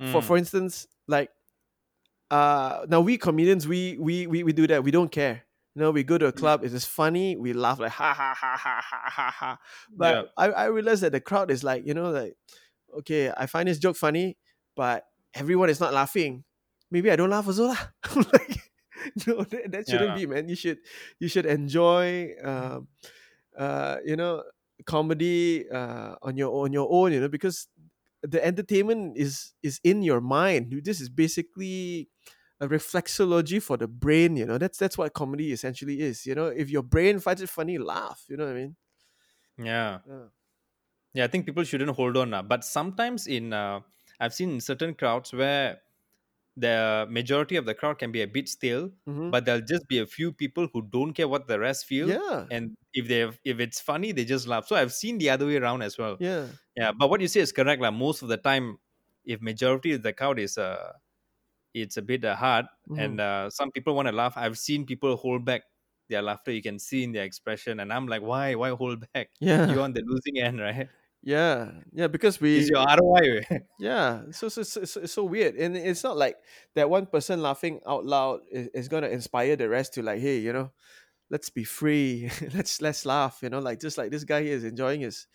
For 0.05 0.23
for 0.23 0.37
Mm, 0.37 0.39
instance, 0.39 0.87
like 1.07 1.31
uh 2.31 2.87
now 2.89 3.01
we 3.01 3.19
comedians 3.19 3.67
we 3.67 3.97
we 3.99 4.27
we, 4.27 4.43
we 4.45 4.53
do 4.53 4.67
that. 4.69 4.85
We 4.85 4.91
don't 4.91 5.11
care. 5.11 5.45
You 5.75 5.83
know 5.83 5.91
we 5.91 6.03
go 6.03 6.19
to 6.19 6.27
a 6.27 6.33
club 6.33 6.65
it's 6.65 6.73
just 6.73 6.89
funny 6.89 7.37
we 7.37 7.53
laugh 7.53 7.79
like 7.79 7.93
ha 7.93 8.13
ha 8.13 8.35
ha 8.35 8.57
ha 8.57 8.81
ha 8.83 9.03
ha 9.09 9.31
ha. 9.31 9.59
But 9.97 10.19
Yeah. 10.19 10.25
i 10.37 10.47
i 10.51 10.65
realize 10.67 11.01
that 11.03 11.13
the 11.13 11.21
crowd 11.21 11.51
is 11.51 11.63
like 11.63 11.87
you 11.87 11.95
know 11.95 12.11
like 12.11 12.35
okay 12.99 13.31
i 13.37 13.47
find 13.47 13.69
this 13.69 13.79
joke 13.79 13.97
funny 13.97 14.37
but 14.77 15.07
everyone 15.35 15.71
is 15.71 15.81
not 15.81 15.93
laughing. 15.95 16.45
Maybe 16.91 17.11
i 17.11 17.17
don't 17.17 17.31
laugh 17.31 17.47
also 17.47 17.67
lah. 17.69 17.79
Like 18.35 18.59
no 19.27 19.45
that, 19.45 19.71
that 19.73 19.89
shouldn't 19.89 20.13
Yeah. 20.13 20.19
be 20.19 20.27
man. 20.27 20.49
You 20.49 20.57
should 20.57 20.79
you 21.21 21.29
should 21.29 21.47
enjoy 21.47 22.35
um 22.43 22.89
uh 23.59 23.99
you 24.05 24.17
know 24.17 24.45
comedy 24.87 25.69
uh 25.71 26.15
on 26.23 26.37
your 26.37 26.65
on 26.65 26.73
your 26.73 26.89
own 26.91 27.13
you 27.13 27.21
know 27.21 27.29
because 27.29 27.69
the 28.23 28.45
entertainment 28.45 29.17
is 29.17 29.55
is 29.63 29.81
in 29.85 30.03
your 30.03 30.21
mind 30.21 30.81
this 30.85 31.01
is 31.01 31.09
basically 31.09 32.09
a 32.61 32.69
reflexology 32.69 33.63
for 33.63 33.77
the 33.77 33.89
brain 33.89 34.37
you 34.37 34.45
know 34.45 34.59
that's 34.59 34.79
that's 34.79 34.99
what 34.99 35.15
comedy 35.15 35.53
essentially 35.53 36.01
is 36.01 36.27
you 36.27 36.35
know 36.35 36.47
if 36.47 36.69
your 36.71 36.83
brain 36.83 37.19
finds 37.19 37.41
it 37.41 37.49
funny 37.49 37.79
laugh 37.79 38.25
you 38.29 38.37
know 38.37 38.45
what 38.45 38.53
i 38.53 38.55
mean 38.55 38.77
Yeah. 39.59 40.01
yeah 40.07 40.25
Yeah. 41.15 41.25
I 41.25 41.29
think 41.29 41.47
people 41.47 41.65
shouldn't 41.65 41.91
hold 41.97 42.17
on 42.17 42.31
now. 42.31 42.43
But 42.43 42.65
sometimes 42.65 43.27
in 43.27 43.53
uh 43.53 43.81
I've 44.21 44.35
seen 44.35 44.61
certain 44.61 44.95
crowds 44.95 45.33
where 45.33 45.81
the 46.61 47.07
majority 47.11 47.57
of 47.57 47.65
the 47.67 47.75
crowd 47.75 47.99
can 47.99 48.13
be 48.13 48.23
a 48.23 48.27
bit 48.29 48.49
stale, 48.49 48.91
hmm 49.07 49.31
but 49.31 49.45
there'll 49.45 49.63
just 49.67 49.87
be 49.89 49.99
a 49.99 50.07
few 50.07 50.33
people 50.33 50.69
who 50.73 50.83
don't 50.83 51.13
care 51.15 51.29
what 51.29 51.47
the 51.49 51.59
rest 51.59 51.87
feel, 51.87 52.17
Yeah, 52.17 52.51
and 52.51 52.77
if 52.93 53.09
they 53.09 53.21
have, 53.21 53.39
if 53.45 53.61
it's 53.61 53.81
funny, 53.81 54.13
they 54.13 54.25
just 54.25 54.47
laugh. 54.47 54.67
So 54.67 54.77
I've 54.77 54.93
seen 54.93 55.19
the 55.19 55.31
other 55.31 55.47
way 55.47 55.57
around 55.57 55.83
as 55.83 55.99
well. 55.99 56.19
yeah, 56.19 56.53
Yeah, 56.77 56.93
but 56.93 57.11
what 57.11 57.21
you 57.21 57.29
say 57.29 57.41
is 57.41 57.53
correct. 57.53 57.83
Like 57.83 57.95
most 57.95 58.23
of 58.23 58.29
the 58.29 58.39
time, 58.39 58.79
if 59.25 59.41
majority 59.43 59.93
of 59.95 60.03
the 60.03 60.13
crowd 60.13 60.39
is 60.41 60.59
uh, 60.59 60.95
it's 61.75 61.97
a 61.97 62.03
bit 62.03 62.25
uh, 62.25 62.37
hard, 62.37 62.67
hmm 62.89 63.15
and 63.15 63.21
uh, 63.21 63.51
some 63.51 63.71
people 63.73 63.95
want 63.95 64.09
to 64.09 64.13
laugh. 64.15 64.35
I've 64.37 64.59
seen 64.59 64.87
people 64.87 65.17
hold 65.17 65.45
back 65.45 65.63
their 66.09 66.23
laughter. 66.23 66.53
You 66.53 66.63
can 66.63 66.79
see 66.79 67.05
in 67.05 67.13
their 67.13 67.25
expression, 67.25 67.81
and 67.81 67.93
I'm 67.93 68.07
like, 68.09 68.23
why, 68.23 68.55
why 68.57 68.71
hold 68.71 69.07
back? 69.13 69.31
yeah, 69.41 69.67
You're 69.67 69.83
on 69.83 69.93
the 69.93 70.03
losing 70.07 70.39
end, 70.43 70.61
right? 70.63 70.91
Yeah, 71.23 71.73
yeah. 71.93 72.07
Because 72.09 72.41
we 72.41 72.51
Is 72.55 72.69
your 72.71 72.79
ROI? 72.81 73.41
Yeah, 73.79 74.25
so 74.33 74.49
so, 74.51 74.63
so 74.63 74.85
so 74.85 75.01
it's 75.01 75.13
so 75.15 75.25
weird, 75.25 75.55
and 75.57 75.75
it's 75.77 76.05
not 76.05 76.17
like 76.19 76.37
that 76.75 76.91
one 76.91 77.07
person 77.07 77.41
laughing 77.43 77.81
out 77.87 78.05
loud 78.05 78.41
is, 78.51 78.69
is 78.75 78.89
gonna 78.89 79.09
inspire 79.09 79.57
the 79.57 79.69
rest 79.71 79.95
to 79.95 80.03
like, 80.03 80.21
hey, 80.21 80.39
you 80.39 80.53
know, 80.53 80.71
let's 81.31 81.51
be 81.51 81.65
free, 81.65 82.31
let's 82.55 82.83
let's 82.83 83.07
laugh, 83.07 83.41
you 83.43 83.51
know, 83.51 83.61
like 83.61 83.81
just 83.81 83.99
like 83.99 84.11
this 84.13 84.25
guy 84.25 84.43
here 84.43 84.55
is 84.57 84.65
enjoying 84.65 85.01
his 85.03 85.29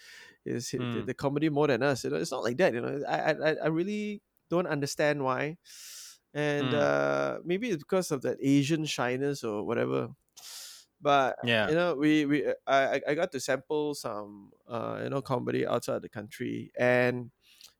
his, 0.45 0.69
his 0.71 0.83
the, 0.91 1.01
Mm, 1.01 1.09
the 1.09 1.13
comedy 1.15 1.49
more 1.49 1.67
than 1.67 1.83
us, 1.83 2.03
you 2.05 2.11
know, 2.11 2.17
it's 2.17 2.31
not 2.31 2.43
like 2.43 2.57
that, 2.57 2.73
you 2.73 2.81
know. 2.81 3.01
I 3.07 3.17
I 3.33 3.51
I 3.51 3.55
I 3.65 3.67
really 3.67 4.21
don't 4.49 4.67
understand 4.67 5.23
why, 5.23 5.57
and 6.33 6.73
mm, 6.73 6.75
uh 6.75 7.39
maybe 7.45 7.69
it's 7.69 7.83
because 7.83 8.11
of 8.11 8.21
that 8.23 8.37
Asian 8.41 8.85
shyness 8.85 9.43
or 9.43 9.63
whatever. 9.65 10.09
But 11.05 11.37
yeah. 11.41 11.69
you 11.69 11.77
know, 11.77 11.93
we 11.95 12.25
we 12.25 12.47
I 12.65 12.97
I 12.97 13.01
I 13.09 13.15
got 13.15 13.29
to 13.37 13.39
sample 13.39 13.93
some 13.93 14.53
uh 14.65 15.01
you 15.05 15.09
know 15.13 15.21
comedy 15.21 15.67
outside 15.69 16.01
the 16.01 16.09
country, 16.09 16.73
and 16.79 17.29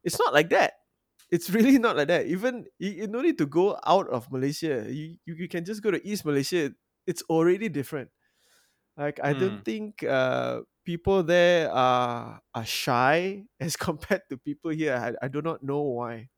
it's 0.05 0.19
not 0.19 0.33
like 0.33 0.49
that 0.53 0.85
it's 1.31 1.49
really 1.55 1.77
not 1.79 1.97
like 1.97 2.07
that. 2.09 2.27
Even 2.27 2.67
you, 2.79 2.91
you 2.91 3.07
no 3.07 3.21
need 3.21 3.37
to 3.39 3.47
go 3.47 3.79
out 3.85 4.07
of 4.09 4.31
Malaysia. 4.31 4.85
You, 4.89 5.17
you 5.25 5.35
you 5.45 5.49
can 5.49 5.65
just 5.65 5.81
go 5.83 5.91
to 5.91 6.01
East 6.07 6.25
Malaysia. 6.25 6.71
It's 7.07 7.23
already 7.29 7.69
different. 7.69 8.11
Like 8.97 9.19
I 9.23 9.33
don't 9.33 9.59
Mm, 9.59 9.65
think 9.65 10.03
uh 10.03 10.63
people 10.85 11.23
there 11.23 11.71
are 11.71 12.41
are 12.55 12.65
shy 12.67 13.45
as 13.59 13.75
compared 13.77 14.23
to 14.29 14.37
people 14.37 14.71
here. 14.71 14.95
I, 14.95 15.25
I 15.25 15.29
do 15.29 15.41
not 15.41 15.63
know 15.63 15.81
why. 15.83 16.29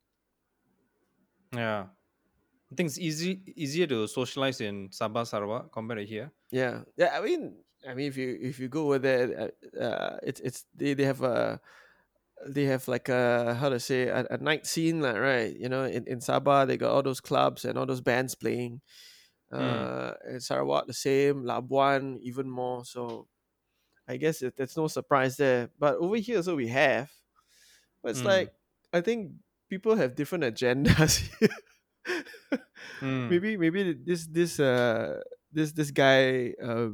yeah. 1.54 1.88
I 2.71 2.75
think 2.75 2.88
it's 2.88 2.99
easy 2.99 3.41
easier 3.56 3.88
to 3.88 4.08
socialize 4.08 4.60
in 4.60 4.89
Sabah 4.89 5.25
Sarawak 5.25 5.71
compared 5.71 5.99
to 5.99 6.06
here. 6.06 6.32
Yeah, 6.51 6.84
yeah. 6.95 7.17
I 7.17 7.21
mean, 7.21 7.56
I 7.88 7.93
mean, 7.93 8.08
if 8.08 8.17
you 8.17 8.38
if 8.41 8.60
you 8.60 8.67
go 8.67 8.88
over 8.88 8.99
there, 8.99 9.51
uh, 9.75 9.80
uh 9.80 10.17
it's 10.23 10.39
it's 10.41 10.65
they, 10.75 10.93
they 10.93 11.03
have 11.03 11.21
a 11.21 11.60
they 12.47 12.65
have 12.65 12.88
like 12.88 13.10
a 13.10 13.56
how 13.60 13.69
to 13.69 13.80
say 13.80 14.08
a, 14.08 14.25
a 14.32 14.38
night 14.38 14.65
scene, 14.67 15.01
like, 15.01 15.17
right? 15.17 15.56
You 15.56 15.69
know, 15.69 15.84
in, 15.86 16.06
in 16.08 16.19
Sabah 16.19 16.67
they 16.67 16.77
got 16.77 16.91
all 16.91 17.03
those 17.03 17.21
clubs 17.21 17.65
and 17.65 17.77
all 17.77 17.86
those 17.86 18.01
bands 18.01 18.36
playing. 18.36 18.82
Mm, 19.60 19.91
Uh, 19.91 20.13
in 20.30 20.39
Sarawak 20.41 20.88
the 20.88 20.93
same, 20.93 21.43
Labuan 21.43 22.19
even 22.21 22.49
more. 22.49 22.84
So 22.86 23.27
I 24.08 24.17
guess 24.17 24.41
it, 24.41 24.56
there's 24.58 24.77
no 24.77 24.88
surprise 24.88 25.38
there. 25.38 25.69
But 25.80 25.97
over 25.97 26.17
here, 26.17 26.43
so 26.43 26.56
we 26.56 26.67
have. 26.69 27.12
But 28.01 28.12
it's 28.12 28.23
mm, 28.23 28.25
like 28.25 28.53
I 28.93 29.01
think 29.01 29.34
people 29.69 29.95
have 29.95 30.15
different 30.15 30.43
agendas. 30.51 31.27
Mm. 33.02 33.30
maybe 33.30 33.58
maybe 33.58 33.93
this 33.93 34.28
this 34.28 34.60
uh 34.60 35.20
this 35.52 35.72
this 35.74 35.91
guy 35.91 36.54
uh 36.62 36.89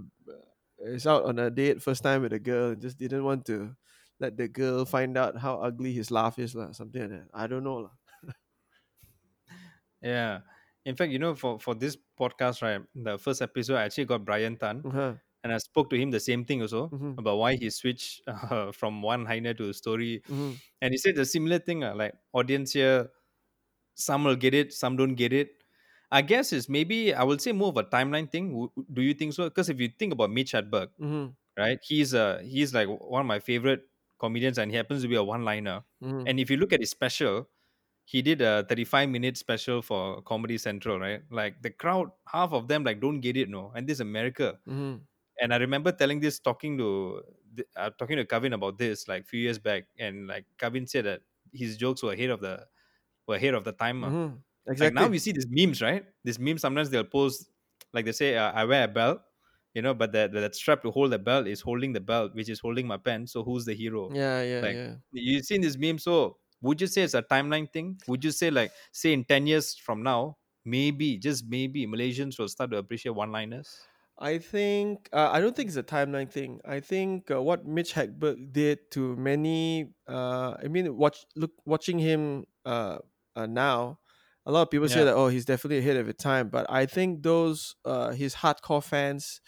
is 0.84 1.08
out 1.08 1.24
on 1.26 1.40
a 1.40 1.50
date 1.50 1.82
first 1.82 2.04
time 2.04 2.22
with 2.22 2.34
a 2.34 2.40
girl 2.40 2.72
and 2.72 2.82
just 2.82 2.98
didn't 3.00 3.24
want 3.24 3.46
to 3.46 3.76
let 4.20 4.36
the 4.38 4.48
girl 4.48 4.86
find 4.86 5.18
out 5.18 5.38
how 5.38 5.56
ugly 5.60 5.92
his 5.94 6.12
laugh 6.12 6.38
is 6.40 6.54
lah, 6.56 6.72
something 6.72 7.02
like 7.02 7.12
that. 7.12 7.28
I 7.34 7.48
don't 7.48 7.64
know 7.64 7.88
lah. 7.88 7.96
Yeah. 10.02 10.40
In 10.86 10.96
fact, 10.96 11.12
you 11.12 11.20
know, 11.20 11.34
for 11.36 11.60
for 11.60 11.76
this 11.76 11.96
podcast, 12.20 12.62
right, 12.62 12.82
the 12.96 13.18
first 13.18 13.42
episode, 13.42 13.76
I 13.80 13.84
actually 13.88 14.06
got 14.06 14.26
Brian 14.28 14.58
Tan, 14.60 14.84
Uh-huh. 14.84 15.16
and 15.44 15.50
I 15.54 15.58
spoke 15.58 15.90
to 15.92 15.98
him 15.98 16.12
the 16.12 16.20
same 16.20 16.44
thing 16.44 16.62
also 16.62 16.90
Mm-hmm. 16.92 17.20
about 17.24 17.38
why 17.40 17.56
he 17.56 17.70
switched 17.72 18.22
uh, 18.28 18.72
from 18.76 19.02
one 19.02 19.26
Heiner 19.26 19.56
to 19.58 19.70
a 19.72 19.74
story, 19.74 20.22
Mm-hmm. 20.28 20.52
and 20.84 20.90
he 20.92 20.98
said 21.00 21.16
the 21.16 21.24
similar 21.26 21.60
thing. 21.60 21.84
Uh, 21.88 21.96
like 21.96 22.14
audience 22.36 22.74
here, 22.76 23.08
some 23.96 24.24
will 24.24 24.36
get 24.36 24.54
it, 24.54 24.74
some 24.74 24.98
don't 24.98 25.16
get 25.16 25.34
it. 25.34 25.50
I 26.12 26.22
guess 26.22 26.54
it's 26.54 26.70
maybe 26.70 27.14
I 27.14 27.24
will 27.24 27.40
say 27.40 27.52
more 27.54 27.70
of 27.70 27.78
a 27.78 27.84
timeline 27.84 28.32
thing. 28.32 28.52
W- 28.52 28.72
Do 28.94 29.02
you 29.02 29.14
think 29.14 29.34
so? 29.34 29.46
Because 29.46 29.70
if 29.70 29.80
you 29.80 29.90
think 29.98 30.14
about 30.14 30.30
Mitch 30.32 30.52
Hedberg, 30.54 30.90
Mm-hmm. 31.02 31.28
right, 31.58 31.80
he's 31.82 32.14
uh 32.14 32.40
he's 32.44 32.74
like 32.74 32.88
one 32.88 33.22
of 33.22 33.28
my 33.28 33.40
favorite 33.40 33.88
comedians, 34.20 34.58
and 34.60 34.70
he 34.72 34.78
happens 34.78 35.02
to 35.02 35.08
be 35.08 35.16
a 35.16 35.24
one-liner. 35.24 35.84
Mm-hmm. 36.04 36.28
And 36.28 36.40
if 36.40 36.50
you 36.52 36.58
look 36.58 36.72
at 36.72 36.80
his 36.82 36.92
special, 36.92 37.50
he 38.06 38.22
did 38.22 38.42
a 38.42 38.64
35 38.70 39.10
minute 39.10 39.38
special 39.38 39.82
for 39.82 40.22
Comedy 40.22 40.58
Central, 40.58 41.00
right? 41.00 41.22
Like 41.32 41.62
the 41.62 41.72
crowd, 41.72 42.12
half 42.28 42.54
of 42.54 42.68
them 42.68 42.84
like 42.84 43.02
don't 43.02 43.20
get 43.22 43.36
it, 43.38 43.50
no. 43.50 43.72
And 43.76 43.88
this 43.88 43.98
is 43.98 44.02
America. 44.02 44.60
Mm-hmm. 44.70 44.98
And 45.42 45.54
I 45.54 45.58
remember 45.58 45.92
telling 45.92 46.20
this, 46.20 46.38
talking 46.40 46.78
to 46.78 47.24
uh, 47.76 47.90
talking 47.98 48.18
to 48.18 48.26
Kevin 48.26 48.54
about 48.54 48.78
this 48.78 49.08
like 49.08 49.26
few 49.26 49.40
years 49.40 49.58
back, 49.58 49.86
and 49.98 50.28
like 50.28 50.46
Kevin 50.60 50.86
said 50.86 51.06
that 51.06 51.22
his 51.52 51.76
jokes 51.78 52.04
were 52.04 52.14
ahead 52.14 52.30
of 52.30 52.40
the 52.40 52.66
were 53.28 53.36
ahead 53.36 53.54
of 53.54 53.64
the 53.64 53.72
time. 53.74 54.02
Mm-hmm. 54.02 54.36
Like 54.80 54.94
now 54.94 55.06
Exactly. 55.06 55.10
we 55.10 55.20
see 55.20 55.32
these 55.32 55.48
memes, 55.50 55.82
right? 55.82 56.06
These 56.24 56.40
memes 56.40 56.62
sometimes 56.62 56.90
they'll 56.90 57.04
post 57.04 57.50
like 57.94 58.06
they 58.06 58.12
say, 58.12 58.38
uh, 58.38 58.52
"I 58.52 58.66
wear 58.66 58.86
a 58.86 58.88
belt," 58.88 59.22
you 59.74 59.82
know, 59.82 59.94
but 59.94 60.12
that 60.14 60.32
that 60.34 60.56
strap 60.56 60.82
to 60.84 60.92
hold 60.92 61.12
the 61.12 61.20
belt 61.20 61.48
is 61.48 61.62
holding 61.62 61.94
the 61.94 62.00
belt, 62.02 62.34
which 62.36 62.50
is 62.50 62.60
holding 62.60 62.88
my 62.88 62.98
pen. 62.98 63.28
So 63.28 63.44
who's 63.44 63.66
the 63.66 63.74
hero? 63.76 64.10
Yeah, 64.14 64.42
yeah, 64.44 64.62
Like 64.62 64.76
yeah. 64.76 64.96
you've 65.12 65.46
seen 65.46 65.62
this 65.62 65.78
meme. 65.78 66.00
So 66.00 66.38
would 66.62 66.80
you 66.82 66.88
say 66.88 67.04
it's 67.04 67.14
a 67.14 67.22
timeline 67.24 67.72
thing? 67.72 68.00
Would 68.08 68.24
you 68.24 68.32
say 68.32 68.52
like 68.52 68.72
say 68.92 69.14
in 69.14 69.26
ten 69.26 69.48
years 69.48 69.76
from 69.76 70.02
now, 70.04 70.38
maybe 70.66 71.18
just 71.18 71.46
maybe 71.48 71.86
Malaysians 71.88 72.40
will 72.40 72.48
start 72.50 72.72
to 72.72 72.78
appreciate 72.78 73.12
one-liners? 73.16 73.90
I 74.18 74.38
think 74.38 75.10
uh, 75.12 75.30
I 75.32 75.42
don't 75.42 75.56
think 75.56 75.68
it's 75.68 75.78
a 75.78 75.84
timeline 75.84 76.30
thing. 76.32 76.62
I 76.66 76.80
think 76.80 77.32
uh, 77.32 77.42
what 77.42 77.66
Mitch 77.66 77.94
Hedberg 77.94 78.54
did 78.54 78.92
to 78.92 79.16
many. 79.16 79.94
Uh, 80.08 80.56
I 80.64 80.68
mean, 80.68 80.96
watch 80.96 81.26
look 81.36 81.52
watching 81.66 81.98
him 81.98 82.46
uh, 83.36 83.46
now. 83.46 84.00
A 84.46 84.52
lot 84.52 84.64
of 84.64 84.72
people 84.72 84.90
say 84.90 85.04
that 85.06 85.14
oh 85.16 85.30
he's 85.30 85.46
definitely 85.46 85.78
ahead 85.80 85.98
of 85.98 86.08
his 86.08 86.18
time, 86.18 86.50
but 86.50 86.66
I 86.70 86.86
think 86.86 87.24
those 87.24 87.76
uh, 87.86 88.12
his 88.12 88.36
hardcore 88.36 88.84
fans, 88.84 89.42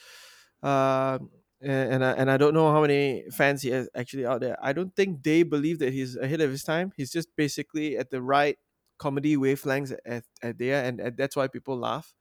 uh, 0.63 1.19
and 1.61 1.93
and 1.93 2.05
I, 2.05 2.11
and 2.13 2.31
I 2.31 2.37
don't 2.37 2.53
know 2.53 2.71
how 2.71 2.81
many 2.81 3.25
fans 3.31 3.61
he 3.61 3.69
has 3.69 3.89
actually 3.95 4.25
out 4.25 4.41
there. 4.41 4.57
I 4.61 4.73
don't 4.73 4.95
think 4.95 5.23
they 5.23 5.43
believe 5.43 5.79
that 5.79 5.93
he's 5.93 6.15
ahead 6.15 6.41
of 6.41 6.51
his 6.51 6.63
time. 6.63 6.93
He's 6.95 7.11
just 7.11 7.35
basically 7.35 7.97
at 7.97 8.09
the 8.09 8.21
right 8.21 8.57
comedy 8.97 9.35
wavelengths 9.37 9.95
at, 10.05 10.23
at 10.41 10.57
there, 10.57 10.83
and, 10.85 10.99
and 11.01 11.17
that's 11.17 11.35
why 11.35 11.47
people 11.47 11.77
laugh 11.77 12.13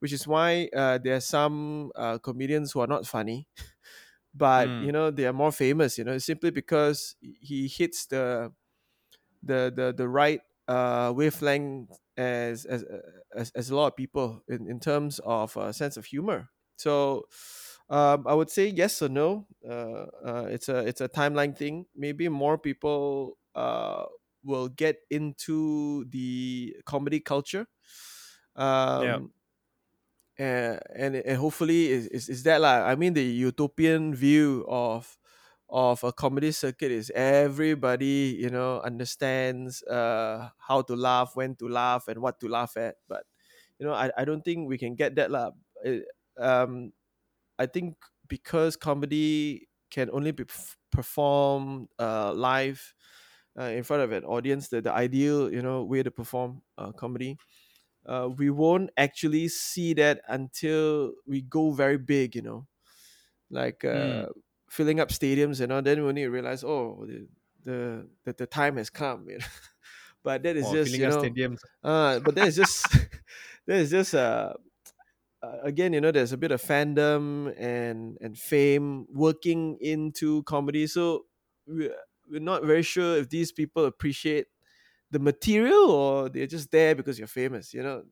which 0.00 0.12
is 0.12 0.26
why 0.26 0.68
uh, 0.74 0.98
there 0.98 1.16
are 1.16 1.20
some 1.20 1.92
uh, 1.94 2.18
comedians 2.18 2.72
who 2.72 2.80
are 2.80 2.86
not 2.86 3.06
funny, 3.06 3.48
but 4.34 4.72
you 4.78 4.90
Mm, 4.90 4.92
know 4.92 5.10
they 5.10 5.26
are 5.26 5.32
more 5.32 5.52
famous. 5.52 5.98
You 5.98 6.04
know, 6.04 6.18
simply 6.18 6.50
because 6.50 7.16
he 7.20 7.68
hits 7.68 8.06
the 8.06 8.52
the 9.42 9.72
the 9.74 9.94
the 9.96 10.08
right 10.08 10.40
uh, 10.68 11.12
wavelength 11.14 11.90
as 12.16 12.64
as, 12.64 12.84
as 13.34 13.50
as 13.52 13.70
a 13.70 13.76
lot 13.76 13.88
of 13.88 13.96
people 13.96 14.42
in, 14.48 14.68
in 14.68 14.80
terms 14.80 15.18
of 15.24 15.56
uh, 15.56 15.72
sense 15.72 15.96
of 15.96 16.04
humor. 16.04 16.50
So 16.76 17.26
um, 17.88 18.26
I 18.26 18.34
would 18.34 18.50
say 18.50 18.68
yes 18.68 19.02
or 19.02 19.08
no. 19.08 19.46
Uh, 19.68 20.06
uh, 20.24 20.46
it's 20.50 20.68
a 20.68 20.78
it's 20.78 21.00
a 21.00 21.08
timeline 21.08 21.56
thing. 21.56 21.86
Maybe 21.94 22.28
more 22.28 22.58
people 22.58 23.38
uh, 23.54 24.04
will 24.44 24.68
get 24.68 24.96
into 25.10 26.04
the 26.08 26.76
comedy 26.84 27.20
culture. 27.20 27.66
Um, 28.56 29.02
yeah. 29.04 29.18
And 30.38 30.80
and, 30.96 31.16
and 31.16 31.36
hopefully 31.36 31.90
is, 31.90 32.06
is, 32.06 32.28
is 32.28 32.42
that 32.44 32.60
like 32.60 32.82
I 32.82 32.94
mean 32.94 33.12
the 33.12 33.22
utopian 33.22 34.14
view 34.14 34.64
of 34.66 35.18
of 35.72 36.04
a 36.04 36.12
comedy 36.12 36.52
circuit 36.52 36.92
is 36.92 37.10
everybody 37.16 38.36
you 38.38 38.50
know 38.50 38.80
understands 38.82 39.82
uh 39.84 40.50
how 40.58 40.82
to 40.82 40.96
laugh 40.96 41.36
when 41.36 41.56
to 41.56 41.68
laugh 41.68 42.08
and 42.08 42.20
what 42.22 42.40
to 42.40 42.48
laugh 42.48 42.76
at 42.76 42.96
but 43.08 43.24
you 43.78 43.86
know 43.86 43.94
I, 43.94 44.10
I 44.16 44.24
don't 44.26 44.42
think 44.44 44.68
we 44.68 44.78
can 44.78 44.94
get 44.96 45.16
that. 45.16 45.30
It, 45.84 46.06
um 46.38 46.92
I 47.58 47.66
think 47.66 47.96
because 48.28 48.76
comedy 48.76 49.68
can 49.90 50.10
only 50.12 50.32
be 50.32 50.44
performed 50.90 51.88
uh 51.98 52.32
live 52.34 52.94
uh, 53.58 53.64
in 53.64 53.82
front 53.84 54.02
of 54.02 54.12
an 54.12 54.24
audience 54.24 54.68
the, 54.68 54.80
the 54.82 54.92
ideal 54.92 55.52
you 55.52 55.62
know 55.62 55.84
way 55.84 56.02
to 56.02 56.10
perform 56.10 56.62
uh, 56.78 56.92
comedy 56.92 57.38
uh, 58.06 58.28
we 58.36 58.50
won't 58.50 58.90
actually 58.96 59.48
see 59.48 59.94
that 59.94 60.20
until 60.28 61.12
we 61.26 61.42
go 61.42 61.72
very 61.72 61.98
big, 61.98 62.34
you 62.34 62.42
know, 62.42 62.66
like 63.50 63.84
uh, 63.84 64.26
Mm. 64.26 64.42
Filling 64.72 65.00
up 65.00 65.10
stadiums 65.10 65.60
and 65.60 65.72
all. 65.72 65.82
Then 65.82 66.02
we 66.02 66.08
only 66.08 66.26
realize, 66.26 66.64
oh, 66.64 67.04
the 67.06 67.28
the 67.64 68.08
the, 68.24 68.32
the 68.32 68.46
time 68.46 68.78
has 68.78 68.90
come. 68.90 69.28
You 69.28 69.38
know? 69.38 69.46
but 70.24 70.42
that 70.44 70.56
is 70.56 70.70
Or 70.70 70.78
just 70.78 70.98
you 70.98 71.06
know, 71.06 71.34
stadiums. 71.34 71.60
uh, 71.84 72.20
but 72.20 72.34
that 72.36 72.46
is 72.46 72.56
just 72.56 72.90
that 73.66 73.76
is 73.78 73.90
just 73.90 74.14
uh, 74.14 74.54
uh, 75.42 75.58
again, 75.62 75.92
you 75.92 76.00
know, 76.00 76.12
there's 76.12 76.32
a 76.32 76.38
bit 76.38 76.52
of 76.52 76.62
fandom 76.62 77.54
and 77.58 78.18
and 78.20 78.38
fame 78.38 79.06
working 79.10 79.78
into 79.80 80.42
comedy, 80.44 80.86
so 80.86 81.26
we're, 81.66 81.96
we're 82.30 82.40
not 82.40 82.64
very 82.64 82.82
sure 82.82 83.16
if 83.18 83.28
these 83.28 83.52
people 83.52 83.84
appreciate 83.84 84.46
the 85.10 85.18
material 85.20 85.90
or 85.90 86.28
they're 86.30 86.46
just 86.48 86.70
there 86.72 86.94
because 86.94 87.18
you're 87.18 87.28
famous. 87.28 87.74
You 87.74 87.82
know, 87.82 88.04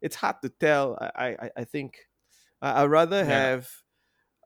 it's 0.00 0.16
hard 0.16 0.36
to 0.42 0.48
tell. 0.48 0.96
I 1.00 1.36
I, 1.40 1.50
I 1.58 1.64
think 1.64 2.08
I, 2.62 2.82
I'd 2.82 2.90
rather 2.90 3.24
Yeah. 3.24 3.48
have 3.48 3.83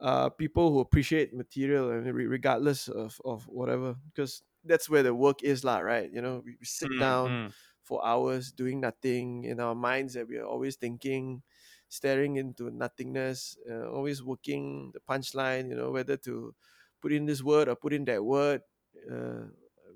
uh, 0.01 0.29
people 0.29 0.71
who 0.71 0.79
appreciate 0.79 1.33
material 1.33 1.91
and 1.91 2.05
regardless 2.13 2.87
of, 2.87 3.19
of 3.25 3.47
whatever 3.47 3.95
because 4.13 4.43
that's 4.63 4.89
where 4.89 5.03
the 5.03 5.13
work 5.15 5.43
is 5.43 5.63
lah 5.63 5.79
right? 5.79 6.11
You 6.11 6.21
know 6.21 6.41
we, 6.45 6.57
we 6.59 6.65
sit 6.65 6.91
Mm, 6.91 6.97
down 6.97 7.39
mm, 7.47 7.53
for 7.83 8.05
hours 8.05 8.51
doing 8.51 8.79
nothing 8.81 9.43
in 9.45 9.59
our 9.59 9.75
minds 9.75 10.13
that 10.13 10.27
we 10.27 10.37
are 10.37 10.45
always 10.45 10.75
thinking 10.75 11.43
staring 11.87 12.35
into 12.35 12.69
nothingness 12.69 13.57
uh, 13.69 13.89
always 13.89 14.21
working 14.23 14.91
the 14.93 14.99
punchline 14.99 15.69
you 15.69 15.75
know 15.75 15.89
whether 15.91 16.15
to 16.17 16.53
put 17.01 17.11
in 17.11 17.25
this 17.25 17.41
word 17.41 17.67
or 17.67 17.75
put 17.75 17.93
in 17.93 18.05
that 18.05 18.23
word 18.23 18.61
uh, 19.11 19.45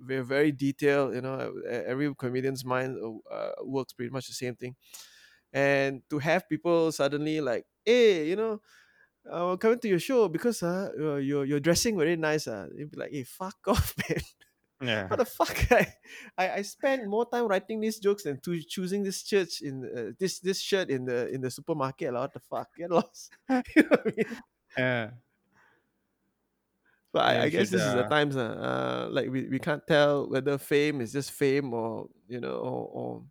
we're 0.08 0.24
very 0.24 0.52
detailed 0.52 1.14
you 1.14 1.22
know 1.22 1.62
every 1.70 2.14
comedian's 2.16 2.66
mind 2.66 2.98
uh, 3.30 3.52
works 3.62 3.94
pretty 3.94 4.10
much 4.12 4.28
the 4.28 4.34
same 4.34 4.56
thing. 4.56 4.76
And 5.54 6.02
to 6.10 6.20
have 6.20 6.50
people 6.50 6.92
suddenly 6.92 7.42
like 7.42 7.66
hey 7.86 8.28
you 8.28 8.36
know 8.36 8.62
uh, 9.30 9.56
coming 9.58 9.80
to 9.80 9.88
your 9.88 10.00
show 10.00 10.28
because 10.28 10.64
uh, 10.64 10.92
uh, 11.00 11.16
you're 11.16 11.46
you're 11.46 11.60
dressing 11.60 11.98
very 11.98 12.16
nice. 12.16 12.48
Uh. 12.48 12.68
You'd 12.76 12.92
be 12.92 12.98
like, 12.98 13.12
hey, 13.12 13.24
fuck 13.24 13.58
off, 13.68 13.96
man. 14.10 14.22
yeah. 14.82 15.08
What 15.08 15.20
the 15.20 15.26
fuck? 15.26 15.56
I, 15.72 15.88
I 16.38 16.46
I 16.60 16.62
spent 16.64 17.08
more 17.08 17.26
time 17.30 17.48
writing 17.48 17.80
these 17.80 18.00
jokes 18.00 18.24
than 18.24 18.40
to 18.42 18.60
choosing 18.62 19.04
this 19.04 19.24
church 19.24 19.62
in 19.62 19.86
uh, 19.86 20.12
this 20.20 20.40
this 20.40 20.60
shirt 20.60 20.90
in 20.90 21.06
the 21.06 21.30
in 21.30 21.42
the 21.42 21.52
supermarket. 21.52 22.14
lah. 22.14 22.22
What 22.22 22.34
the 22.34 22.40
fuck? 22.40 22.70
Get 22.76 22.92
lost. 22.92 23.32
you 23.50 23.84
know 23.84 23.90
what 23.90 24.08
I 24.08 24.12
mean? 24.16 24.38
Yeah. 24.78 25.10
But 27.14 27.36
Yeah, 27.36 27.42
I, 27.42 27.44
I 27.46 27.50
guess 27.50 27.70
this 27.70 27.82
is 27.82 27.94
the 27.94 28.06
uh, 28.06 28.10
times. 28.10 28.36
Uh, 28.36 28.42
uh, 28.42 29.08
like 29.12 29.30
we, 29.30 29.48
we 29.48 29.60
can't 29.60 29.86
tell 29.86 30.28
whether 30.28 30.58
fame 30.58 31.00
is 31.00 31.14
just 31.14 31.32
fame 31.32 31.72
or 31.74 32.10
you 32.28 32.42
know 32.42 32.58
or 32.58 32.90
or, 32.90 33.24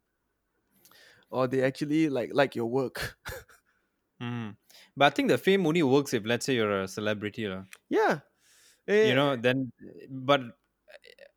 or 1.31 1.46
they 1.48 1.62
actually 1.62 2.09
like 2.09 2.31
like 2.33 2.55
your 2.55 2.66
work. 2.66 3.18
Mm. 4.22 4.55
But 4.96 5.07
I 5.07 5.11
think 5.14 5.28
the 5.28 5.38
fame 5.38 5.66
only 5.66 5.83
works 5.83 6.12
if, 6.14 6.24
let's 6.26 6.46
say, 6.46 6.55
you're 6.55 6.83
a 6.83 6.88
celebrity. 6.88 7.46
lah. 7.48 7.64
yeah. 7.88 8.20
You 9.00 9.14
Eh, 9.14 9.14
know, 9.14 9.37
then, 9.37 9.72
but 10.11 10.42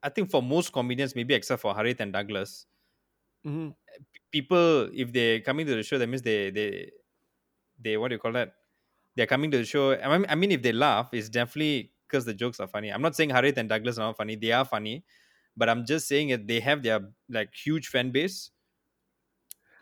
I 0.03 0.09
think 0.09 0.29
for 0.31 0.41
most 0.43 0.73
comedians, 0.73 1.15
maybe 1.15 1.33
except 1.33 1.61
for 1.61 1.75
Harith 1.75 1.99
and 2.01 2.13
Douglas, 2.13 2.67
mhm. 3.45 3.75
people, 4.31 4.89
if 4.93 5.11
they're 5.13 5.41
coming 5.41 5.65
to 5.67 5.75
the 5.75 5.83
show, 5.83 5.97
that 5.97 6.07
means 6.07 6.21
they, 6.21 6.49
they, 6.51 6.91
they, 7.79 7.97
what 7.97 8.09
do 8.09 8.15
you 8.15 8.19
call 8.19 8.33
that? 8.33 8.53
They're 9.15 9.27
coming 9.27 9.51
to 9.51 9.57
the 9.57 9.65
show. 9.65 9.93
I 9.95 10.17
mean, 10.17 10.27
I 10.29 10.35
mean 10.35 10.51
if 10.51 10.61
they 10.61 10.73
laugh, 10.73 11.09
it's 11.13 11.29
definitely 11.29 11.93
because 12.07 12.25
the 12.25 12.33
jokes 12.33 12.59
are 12.59 12.67
funny. 12.67 12.89
I'm 12.91 13.01
not 13.01 13.15
saying 13.15 13.31
Harith 13.31 13.57
and 13.57 13.69
Douglas 13.69 13.97
are 13.97 14.07
not 14.07 14.17
funny. 14.17 14.35
They 14.35 14.51
are 14.51 14.65
funny. 14.65 15.05
But 15.57 15.69
I'm 15.69 15.85
just 15.85 16.07
saying 16.07 16.29
that 16.29 16.47
they 16.47 16.59
have 16.61 16.83
their 16.83 17.01
like 17.29 17.53
huge 17.55 17.87
fan 17.87 18.11
base. 18.11 18.51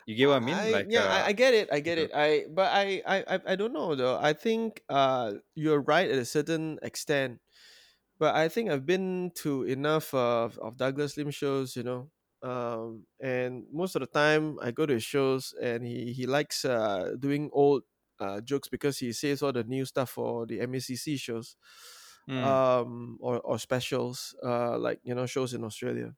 You 0.06 0.14
get 0.16 0.28
what 0.28 0.36
I 0.36 0.40
mean? 0.40 0.56
I, 0.56 0.70
like, 0.70 0.88
yeah, 0.90 1.04
uh, 1.04 1.24
I, 1.24 1.28
I 1.28 1.32
get 1.32 1.54
it. 1.54 1.68
I 1.72 1.80
get 1.80 1.98
it. 1.98 2.10
I 2.14 2.44
but 2.50 2.72
I, 2.72 3.02
I 3.06 3.36
I 3.36 3.40
I 3.52 3.56
don't 3.56 3.72
know 3.72 3.94
though. 3.94 4.18
I 4.20 4.32
think 4.34 4.82
uh 4.88 5.34
you're 5.54 5.80
right 5.80 6.10
at 6.10 6.18
a 6.18 6.24
certain 6.26 6.78
extent, 6.82 7.40
but 8.18 8.34
I 8.36 8.48
think 8.48 8.70
I've 8.70 8.86
been 8.86 9.32
to 9.44 9.64
enough 9.64 10.14
of 10.14 10.58
of 10.58 10.76
Douglas 10.76 11.16
Lim 11.16 11.30
shows, 11.30 11.76
you 11.76 11.82
know. 11.84 12.10
Um, 12.42 13.06
and 13.20 13.66
most 13.72 13.96
of 13.96 14.00
the 14.00 14.06
time 14.08 14.58
I 14.60 14.70
go 14.70 14.86
to 14.86 14.94
his 14.94 15.04
shows, 15.04 15.54
and 15.60 15.84
he 15.86 16.12
he 16.12 16.26
likes 16.26 16.64
uh 16.64 17.14
doing 17.18 17.50
old 17.52 17.84
uh 18.20 18.40
jokes 18.42 18.68
because 18.68 18.98
he 18.98 19.12
says 19.12 19.42
all 19.42 19.52
the 19.52 19.64
new 19.64 19.84
stuff 19.84 20.10
for 20.10 20.46
the 20.46 20.60
MACC 20.60 21.16
shows, 21.16 21.56
Mm, 22.28 22.58
um, 22.82 23.18
or 23.20 23.40
or 23.40 23.58
specials, 23.58 24.34
uh, 24.44 24.78
like 24.78 25.00
you 25.04 25.14
know 25.14 25.26
shows 25.26 25.54
in 25.54 25.64
Australia. 25.64 26.14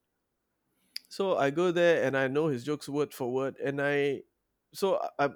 So 1.09 1.37
I 1.37 1.51
go 1.51 1.71
there 1.73 2.05
and 2.05 2.17
I 2.17 2.29
know 2.29 2.49
his 2.49 2.65
jokes 2.65 2.89
word 2.89 3.15
for 3.15 3.33
word, 3.33 3.59
and 3.59 3.81
I 3.81 4.23
so 4.75 4.97
I, 5.19 5.27
I 5.27 5.31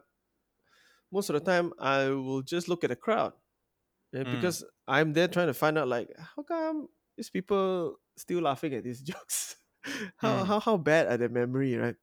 most 1.12 1.30
of 1.30 1.35
the 1.35 1.40
time 1.40 1.72
I 1.78 2.09
will 2.09 2.42
just 2.42 2.68
look 2.68 2.85
at 2.85 2.90
the 2.90 2.96
crowd 2.96 3.33
yeah, 4.12 4.24
mm, 4.24 4.30
because 4.30 4.64
I'm 4.88 5.12
there 5.14 5.28
trying 5.28 5.48
to 5.48 5.54
find 5.54 5.78
out 5.78 5.88
like 5.88 6.11
how 6.18 6.42
come 6.44 6.88
these 7.16 7.30
people 7.30 7.98
still 8.16 8.42
laughing 8.42 8.74
at 8.74 8.85
these 8.85 9.02
jokes? 9.02 9.56
how, 10.16 10.44
mm, 10.44 10.44
how 10.44 10.61
how 10.61 10.76
bad 10.76 11.09
are 11.09 11.16
their 11.16 11.28
memory, 11.30 11.76
right? 11.76 11.96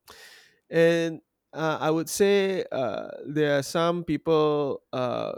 And 0.70 1.22
uh, 1.54 1.78
I 1.82 1.92
would 1.92 2.10
say 2.10 2.66
uh, 2.72 3.10
there 3.28 3.60
are 3.60 3.64
some 3.64 4.04
people 4.04 4.84
uh, 4.94 5.34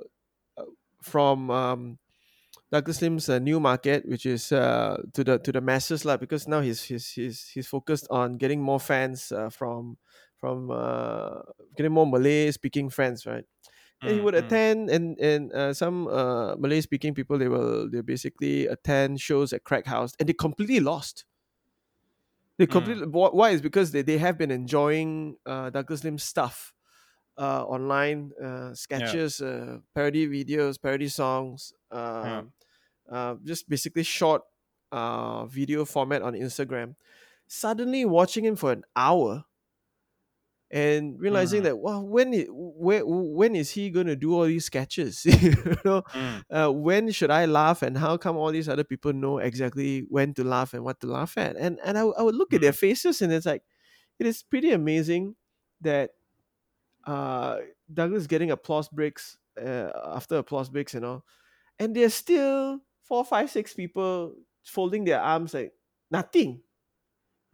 uh, 0.57 0.65
from 1.03 1.51
um, 1.51 1.99
Douglas 2.71 3.01
Lim's 3.01 3.29
uh, 3.29 3.39
new 3.39 3.59
market, 3.59 4.07
which 4.07 4.25
is 4.25 4.51
uh, 4.51 5.01
to 5.13 5.23
the 5.23 5.39
to 5.39 5.51
the 5.51 5.61
masses 5.61 6.05
lah, 6.05 6.17
because 6.17 6.47
now 6.47 6.61
he's 6.61 6.83
he's 6.83 7.09
he's 7.11 7.47
he's 7.49 7.67
focused 7.67 8.07
on 8.11 8.37
getting 8.37 8.61
more 8.61 8.79
fans 8.79 9.31
uh, 9.31 9.49
from 9.49 9.97
from 10.37 10.69
uh, 10.71 11.41
getting 11.75 11.91
more 11.91 12.05
Malay 12.05 12.51
speaking 12.51 12.89
friends, 12.89 13.25
right? 13.25 13.45
And 14.05 14.13
he 14.15 14.21
mm, 14.21 14.25
would 14.25 14.35
mm, 14.35 14.59
attend, 14.59 14.89
and 14.89 15.19
and 15.19 15.51
uh, 15.53 15.73
some 15.73 16.07
uh, 16.07 16.55
Malay 16.57 16.81
speaking 16.81 17.13
people 17.15 17.37
they 17.37 17.49
will 17.49 17.89
they 17.89 18.01
basically 18.01 18.67
attend 18.67 19.21
shows 19.21 19.53
at 19.53 19.63
Crack 19.65 19.85
House, 19.87 20.13
and 20.19 20.29
they 20.29 20.33
completely 20.33 20.79
lost. 20.79 21.25
They 22.57 22.67
mm, 22.67 22.67
completely 22.67 23.05
wh- 23.07 23.33
why? 23.33 23.51
Is 23.51 23.61
because 23.61 23.91
they, 23.91 24.01
they 24.01 24.17
have 24.17 24.37
been 24.37 24.51
enjoying 24.51 25.37
uh, 25.45 25.69
Douglas 25.69 26.03
Lim's 26.03 26.23
stuff 26.23 26.73
uh, 27.37 27.65
online 27.65 28.31
uh, 28.43 28.73
yeah, 28.93 29.15
sketches, 29.15 29.41
uh, 29.41 29.79
parody 29.95 30.27
videos, 30.27 30.81
parody 30.81 31.09
songs, 31.09 31.73
yeah, 32.21 32.43
um, 32.43 32.53
uh, 33.11 33.35
just 33.43 33.69
basically 33.69 34.03
short 34.03 34.43
uh, 34.91 35.45
video 35.45 35.85
format 35.85 36.21
on 36.21 36.33
Instagram. 36.33 36.95
Suddenly 37.47 38.05
watching 38.05 38.45
him 38.45 38.55
for 38.55 38.71
an 38.71 38.83
hour 38.95 39.45
and 40.71 41.19
realizing 41.19 41.63
mm, 41.63 41.63
that 41.63 41.79
wow, 41.79 42.01
when 42.01 42.33
i- 42.33 42.45
where, 42.49 43.03
when 43.05 43.55
is 43.55 43.71
he 43.71 43.89
going 43.89 44.05
to 44.05 44.15
do 44.15 44.33
all 44.35 44.45
these 44.45 44.65
sketches? 44.65 45.25
you 45.41 45.55
know, 45.83 46.03
mm, 46.13 46.41
uh, 46.51 46.69
when 46.71 47.09
should 47.11 47.31
I 47.31 47.45
laugh, 47.45 47.81
and 47.81 47.97
how 47.97 48.17
come 48.17 48.37
all 48.37 48.51
these 48.51 48.69
other 48.69 48.83
people 48.83 49.11
know 49.13 49.39
exactly 49.39 50.01
when 50.09 50.33
to 50.35 50.43
laugh 50.43 50.73
and 50.75 50.83
what 50.83 50.99
to 51.01 51.07
laugh 51.07 51.37
at? 51.37 51.55
And 51.55 51.79
and 51.83 51.97
I, 51.97 52.01
I 52.01 52.21
would 52.21 52.35
look 52.35 52.53
at 52.53 52.61
their 52.61 52.71
mm, 52.71 52.73
faces, 52.73 53.21
and 53.21 53.33
it's 53.33 53.45
like 53.47 53.63
it 54.19 54.27
is 54.27 54.43
pretty 54.43 54.71
amazing 54.71 55.35
that 55.81 56.11
uh, 57.05 57.59
Douglas 57.91 58.27
getting 58.27 58.51
applause 58.51 58.89
breaks 58.89 59.37
uh, 59.61 59.91
after 60.05 60.37
applause 60.37 60.69
breaks, 60.69 60.93
you 60.93 60.99
know, 60.99 61.23
and 61.79 61.95
they're 61.95 62.09
still 62.09 62.81
four, 63.09 63.25
five, 63.25 63.51
six 63.51 63.75
people 63.75 64.35
folding 64.65 65.05
their 65.05 65.21
arms 65.21 65.55
like 65.55 65.73
nothing. 66.11 66.63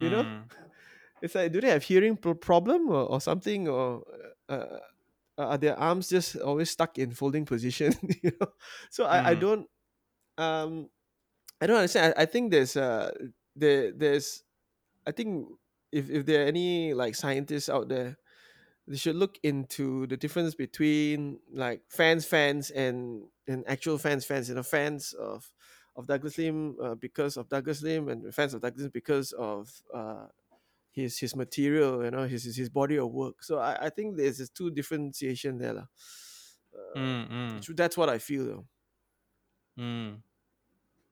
You 0.00 0.10
know, 0.10 0.24
mm, 0.24 0.48
it's 1.22 1.34
like 1.34 1.52
do 1.52 1.60
they 1.60 1.70
have 1.70 1.82
hearing 1.84 2.16
pro- 2.16 2.34
problem 2.34 2.88
or, 2.90 3.04
or 3.08 3.20
something, 3.20 3.68
or 3.68 4.04
uh, 4.48 4.78
are 5.38 5.58
their 5.58 5.78
arms 5.78 6.08
just 6.08 6.36
always 6.36 6.70
stuck 6.70 6.98
in 6.98 7.12
folding 7.12 7.44
position? 7.46 7.94
you 8.22 8.32
know, 8.40 8.48
so 8.90 9.06
I, 9.06 9.32
I 9.32 9.34
mm, 9.34 9.36
don't 9.36 9.68
um 10.38 10.90
I 11.60 11.66
don't 11.66 11.76
understand. 11.78 12.14
I, 12.16 12.22
I 12.22 12.26
think 12.26 12.50
there's 12.52 12.76
uh 12.76 13.12
there 13.56 13.92
there's 13.92 14.44
I 15.06 15.12
think 15.12 15.48
if 15.92 16.10
if 16.10 16.26
there 16.26 16.44
are 16.44 16.48
any 16.48 16.94
like 16.94 17.14
scientists 17.14 17.68
out 17.68 17.88
there 17.88 18.18
they 18.88 18.96
should 18.96 19.16
look 19.16 19.38
into 19.42 20.06
the 20.06 20.16
difference 20.16 20.54
between 20.54 21.40
like 21.52 21.82
fans 21.90 22.26
fans 22.26 22.70
and 22.70 23.28
and 23.48 23.64
actual 23.68 23.98
fans 23.98 24.24
fans 24.24 24.48
you 24.48 24.54
know 24.54 24.62
fans 24.62 25.12
of 25.14 25.52
of 25.96 26.06
Douglas 26.06 26.36
Lim 26.38 26.76
uh, 26.82 26.94
because 26.94 27.36
of 27.36 27.48
Douglas 27.48 27.82
Lim 27.82 28.08
and 28.08 28.34
fans 28.34 28.54
of 28.54 28.60
Douglas 28.60 28.82
Lim 28.82 28.90
because 28.92 29.32
of 29.32 29.70
uh, 29.94 30.26
his 30.92 31.18
his 31.18 31.34
material 31.36 32.04
you 32.04 32.10
know 32.10 32.26
his 32.26 32.44
his, 32.56 32.68
body 32.68 32.96
of 32.98 33.10
work 33.12 33.42
so 33.42 33.58
I, 33.58 33.86
I 33.86 33.90
think 33.90 34.16
there's 34.16 34.40
a 34.40 34.48
two 34.48 34.70
differentiation 34.70 35.58
there 35.58 35.74
lah. 35.74 35.86
uh, 36.74 36.98
mm, 36.98 37.30
mm, 37.30 37.76
that's 37.76 37.96
what 37.96 38.08
I 38.08 38.18
feel 38.18 38.44
though. 38.46 38.66
mm. 39.78 40.22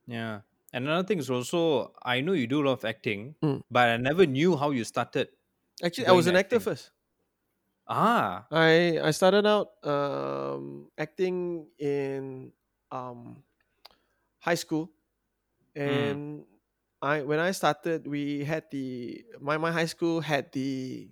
Yeah. 0.06 0.40
And 0.72 0.86
another 0.86 1.06
thing 1.06 1.18
is 1.18 1.30
also, 1.30 1.94
I 2.02 2.20
know 2.20 2.32
you 2.32 2.46
do 2.46 2.62
a 2.62 2.64
lot 2.66 2.72
of 2.72 2.84
acting, 2.84 3.36
Mm. 3.42 3.62
but 3.70 3.88
I 3.88 3.96
never 3.96 4.26
knew 4.26 4.56
how 4.56 4.70
you 4.70 4.84
started 4.84 5.28
actually 5.82 6.06
I 6.06 6.12
was 6.12 6.26
an 6.26 6.36
actor 6.36 6.60
first 6.60 6.90
Ah, 7.86 8.48
I 8.50 8.96
I 8.96 9.10
started 9.12 9.44
out 9.44 9.76
um, 9.84 10.88
acting 10.96 11.68
in 11.76 12.52
um, 12.90 13.44
high 14.40 14.56
school 14.58 14.92
mm, 15.84 16.16
and 16.16 16.46
I 17.02 17.22
when 17.22 17.40
I 17.40 17.52
started, 17.52 18.06
we 18.06 18.44
had 18.44 18.66
the 18.72 19.24
my 19.40 19.58
my 19.58 19.72
high 19.72 19.86
school 19.90 20.20
had 20.22 20.52
the 20.52 21.10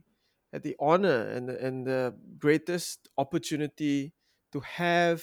had 0.53 0.63
the 0.65 0.77
honor 0.81 1.29
and 1.31 1.49
the, 1.49 1.57
and 1.65 1.87
the 1.87 2.17
greatest 2.39 3.09
opportunity 3.19 4.15
to 4.53 4.61
have 4.61 5.23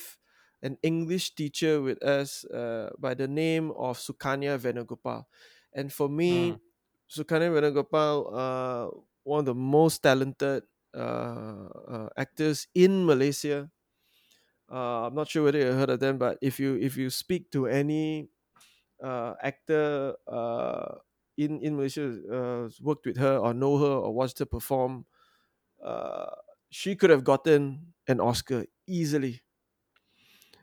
an 0.61 0.77
English 0.83 1.35
teacher 1.35 1.81
with 1.81 2.01
us 2.03 2.45
uh, 2.45 2.91
by 2.99 3.13
the 3.15 3.27
name 3.27 3.71
of 3.73 3.97
Sukania 3.99 4.57
Venugopal, 4.59 5.25
and 5.73 5.91
for 5.93 6.09
me, 6.09 6.53
mm, 6.53 6.59
Sukania 7.09 7.49
Venugopal, 7.51 8.15
uh, 8.33 8.91
one 9.23 9.39
of 9.41 9.45
the 9.45 9.55
most 9.55 9.99
talented 10.03 10.63
actors 12.17 12.67
in 12.75 13.05
Malaysia. 13.05 13.71
Uh, 14.69 15.07
I'm 15.09 15.15
not 15.15 15.27
sure 15.29 15.43
whether 15.43 15.57
you 15.59 15.71
heard 15.73 15.89
of 15.89 15.99
them, 15.99 16.17
but 16.17 16.37
if 16.41 16.59
you 16.59 16.77
if 16.77 16.95
you 16.97 17.09
speak 17.09 17.49
to 17.51 17.65
any 17.65 18.29
uh, 19.03 19.35
actor 19.43 20.15
uh, 20.27 20.99
in 21.37 21.61
in 21.61 21.75
Malaysia 21.77 22.07
uh, 22.29 22.69
worked 22.81 23.05
with 23.05 23.17
her 23.17 23.37
or 23.37 23.53
know 23.53 23.77
her 23.77 23.95
or 24.05 24.13
watched 24.13 24.39
her 24.39 24.45
perform, 24.49 25.05
uh, 25.83 26.35
she 26.71 26.95
could 26.95 27.09
have 27.11 27.23
gotten 27.23 27.93
an 28.07 28.19
Oscar 28.21 28.65
easily. 28.87 29.41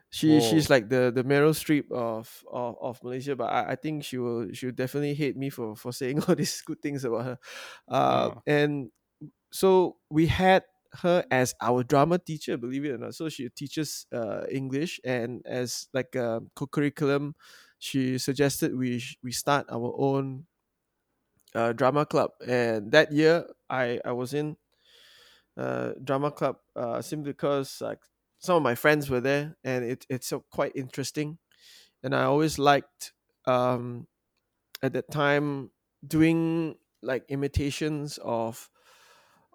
She 0.09 0.39
she's 0.39 0.69
like 0.69 0.87
the 0.87 1.11
the 1.13 1.23
Meryl 1.23 1.51
Streep 1.51 1.91
of 1.91 2.43
of, 2.49 2.77
of 2.79 3.03
Malaysia, 3.03 3.35
but 3.35 3.51
I, 3.51 3.71
I 3.71 3.75
think 3.75 4.03
she 4.05 4.17
will 4.17 4.51
she 4.53 4.67
will 4.67 4.73
definitely 4.73 5.13
hate 5.13 5.35
me 5.35 5.49
for 5.49 5.75
for 5.75 5.91
saying 5.91 6.23
all 6.27 6.35
these 6.35 6.61
good 6.61 6.81
things 6.81 7.03
about 7.03 7.25
her. 7.25 7.37
Uh, 7.89 8.31
Oh. 8.31 8.41
and 8.47 8.89
so 9.51 9.97
we 10.09 10.27
had 10.27 10.63
her 11.03 11.25
as 11.31 11.53
our 11.61 11.83
drama 11.83 12.17
teacher, 12.19 12.57
believe 12.57 12.85
it 12.85 12.91
or 12.91 12.97
not. 12.97 13.15
So 13.15 13.29
she 13.29 13.49
teaches 13.49 14.05
uh, 14.13 14.45
English, 14.51 14.99
and 15.05 15.41
as 15.45 15.87
like 15.93 16.15
a 16.15 16.41
co-curriculum, 16.55 17.35
she 17.79 18.17
suggested 18.17 18.75
we 18.75 19.03
we 19.23 19.31
start 19.31 19.67
our 19.69 19.93
own 19.97 20.47
uh, 21.55 21.73
drama 21.73 22.05
club. 22.05 22.31
And 22.45 22.91
that 22.91 23.11
year, 23.11 23.47
I 23.69 23.99
I 24.05 24.11
was 24.11 24.33
in 24.33 24.57
uh, 25.57 25.93
drama 26.03 26.31
club 26.31 26.57
uh, 26.75 27.01
simply 27.01 27.31
because 27.31 27.81
like 27.81 27.99
some 28.39 28.57
of 28.57 28.63
my 28.63 28.75
friends 28.75 29.09
were 29.09 29.21
there, 29.21 29.57
and 29.63 29.83
it, 29.85 30.05
it's 30.09 30.27
so 30.27 30.41
quite 30.51 30.73
interesting. 30.75 31.39
And 32.03 32.15
I 32.15 32.23
always 32.25 32.59
liked 32.59 33.13
um, 33.45 34.07
at 34.83 34.93
that 34.93 35.11
time 35.11 35.71
doing 36.07 36.77
like 37.01 37.25
imitations 37.29 38.19
of 38.19 38.69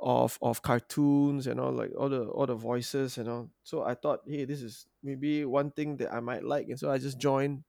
of 0.02 0.38
of 0.42 0.62
cartoons 0.62 1.46
and 1.46 1.60
all 1.60 1.72
like 1.72 1.92
all 1.98 2.10
the 2.10 2.26
all 2.26 2.46
the 2.46 2.56
voices 2.56 3.18
and 3.18 3.28
all. 3.28 3.50
So 3.64 3.84
I 3.84 3.94
thought, 3.94 4.22
hey, 4.26 4.44
this 4.46 4.62
is 4.62 4.88
maybe 5.02 5.44
one 5.46 5.72
thing 5.72 5.98
that 5.98 6.12
I 6.12 6.20
might 6.20 6.44
like, 6.44 6.68
and 6.68 6.78
so 6.78 6.90
I 6.90 6.98
just 6.98 7.18
joined, 7.20 7.64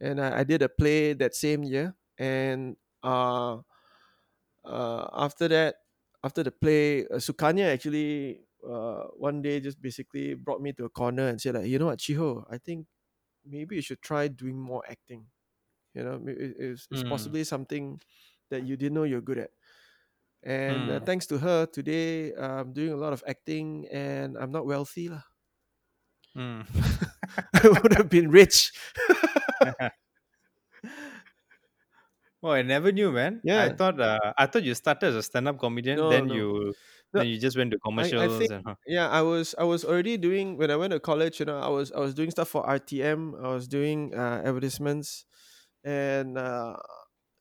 and 0.00 0.20
I, 0.20 0.40
I 0.40 0.44
did 0.44 0.62
a 0.62 0.68
play 0.68 1.14
that 1.14 1.34
same 1.34 1.64
year, 1.64 1.96
and 2.18 2.76
uh, 3.02 3.58
uh, 4.64 5.08
after 5.12 5.48
that, 5.48 5.76
after 6.22 6.42
the 6.42 6.50
play, 6.52 7.06
uh, 7.06 7.16
Sukania 7.20 7.72
actually 7.72 8.40
uh, 8.66 9.04
one 9.16 9.42
day 9.42 9.60
just 9.60 9.80
basically 9.80 10.34
brought 10.34 10.60
me 10.60 10.72
to 10.74 10.84
a 10.86 10.90
corner 10.90 11.28
and 11.28 11.40
said 11.40 11.54
like, 11.54 11.66
you 11.66 11.78
know 11.78 11.86
what, 11.86 12.02
Chi 12.04 12.14
Ho, 12.14 12.46
I 12.50 12.58
think 12.58 12.86
maybe 13.44 13.76
you 13.76 13.82
should 13.82 14.02
try 14.02 14.28
doing 14.28 14.58
more 14.60 14.84
acting. 14.88 15.28
You 15.94 16.04
know, 16.04 16.22
it- 16.28 16.56
it's, 16.58 16.88
it's 16.90 17.02
Mm. 17.02 17.04
possibly 17.04 17.44
something 17.44 18.00
that 18.50 18.64
you 18.64 18.76
didn't 18.76 18.94
know 18.94 19.04
you're 19.04 19.22
good 19.22 19.38
at. 19.38 19.50
And 20.44 20.90
uh, 20.90 21.00
Mm. 21.00 21.06
thanks 21.06 21.26
to 21.28 21.38
her, 21.38 21.66
today 21.66 22.32
I'm 22.34 22.72
doing 22.72 22.92
a 22.92 22.96
lot 23.00 23.12
of 23.12 23.24
acting 23.26 23.88
and 23.90 24.36
I'm 24.36 24.52
not 24.52 24.66
wealthy. 24.66 25.08
lah. 25.08 25.24
Mm. 26.36 26.66
I 27.54 27.68
would 27.68 27.94
have 27.94 28.08
been 28.08 28.30
rich. 28.30 28.72
Oh, 32.42 32.50
I 32.50 32.62
never 32.62 32.92
knew, 32.92 33.10
man. 33.10 33.40
Yeah. 33.42 33.62
I 33.64 33.70
thought 33.70 34.00
uh, 34.00 34.18
I 34.36 34.46
thought 34.46 34.64
you 34.64 34.74
started 34.74 35.06
as 35.08 35.16
a 35.16 35.22
stand-up 35.22 35.58
comedian, 35.58 35.96
No, 35.96 36.08
then 36.08 36.28
no. 36.28 36.34
you 36.34 36.74
No, 37.12 37.22
then 37.22 37.26
you 37.28 37.38
just 37.38 37.56
went 37.56 37.70
to 37.72 37.78
I, 37.98 38.12
I 38.18 38.28
commercials 38.28 38.28
think 38.28 38.50
and 38.50 38.64
huh. 38.66 38.74
yeah, 38.86 39.08
I 39.08 39.22
was 39.22 39.54
I 39.58 39.64
was 39.64 39.84
already 39.84 40.16
doing 40.18 40.56
when 40.58 40.70
I 40.70 40.76
went 40.76 40.92
to 40.92 41.00
college, 41.00 41.40
you 41.40 41.46
know, 41.46 41.58
I 41.58 41.68
was 41.68 41.92
I 41.92 42.00
was 42.00 42.14
doing 42.14 42.30
stuff 42.30 42.48
for 42.48 42.66
RTM, 42.68 43.34
I 43.42 43.48
was 43.54 43.68
doing 43.68 44.14
uh, 44.14 44.42
advertisements 44.44 45.24
and 45.84 46.38
uh 46.38 46.76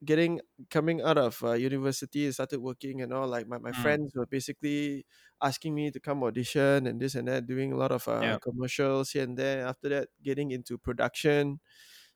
getting 0.06 0.42
coming 0.70 1.02
out 1.02 1.18
of 1.18 1.42
uh, 1.44 1.54
university 1.54 2.32
started 2.32 2.60
working 2.60 3.02
and 3.02 3.14
all 3.14 3.28
like 3.28 3.48
my, 3.48 3.58
my 3.58 3.72
Mm. 3.76 3.96
friends 3.96 4.12
were 4.16 4.26
basically 4.26 5.06
asking 5.42 5.76
me 5.76 5.92
to 5.92 6.00
come 6.00 6.24
audition 6.24 6.88
and 6.88 7.02
this 7.02 7.16
and 7.16 7.28
that 7.28 7.48
doing 7.48 7.72
a 7.74 7.78
lot 7.78 7.92
of 7.92 8.08
uh, 8.08 8.36
Yeah. 8.36 8.40
commercials 8.42 9.12
here 9.12 9.24
and 9.24 9.38
there 9.38 9.66
after 9.68 9.90
that 9.90 10.10
getting 10.24 10.52
into 10.52 10.78
production 10.78 11.60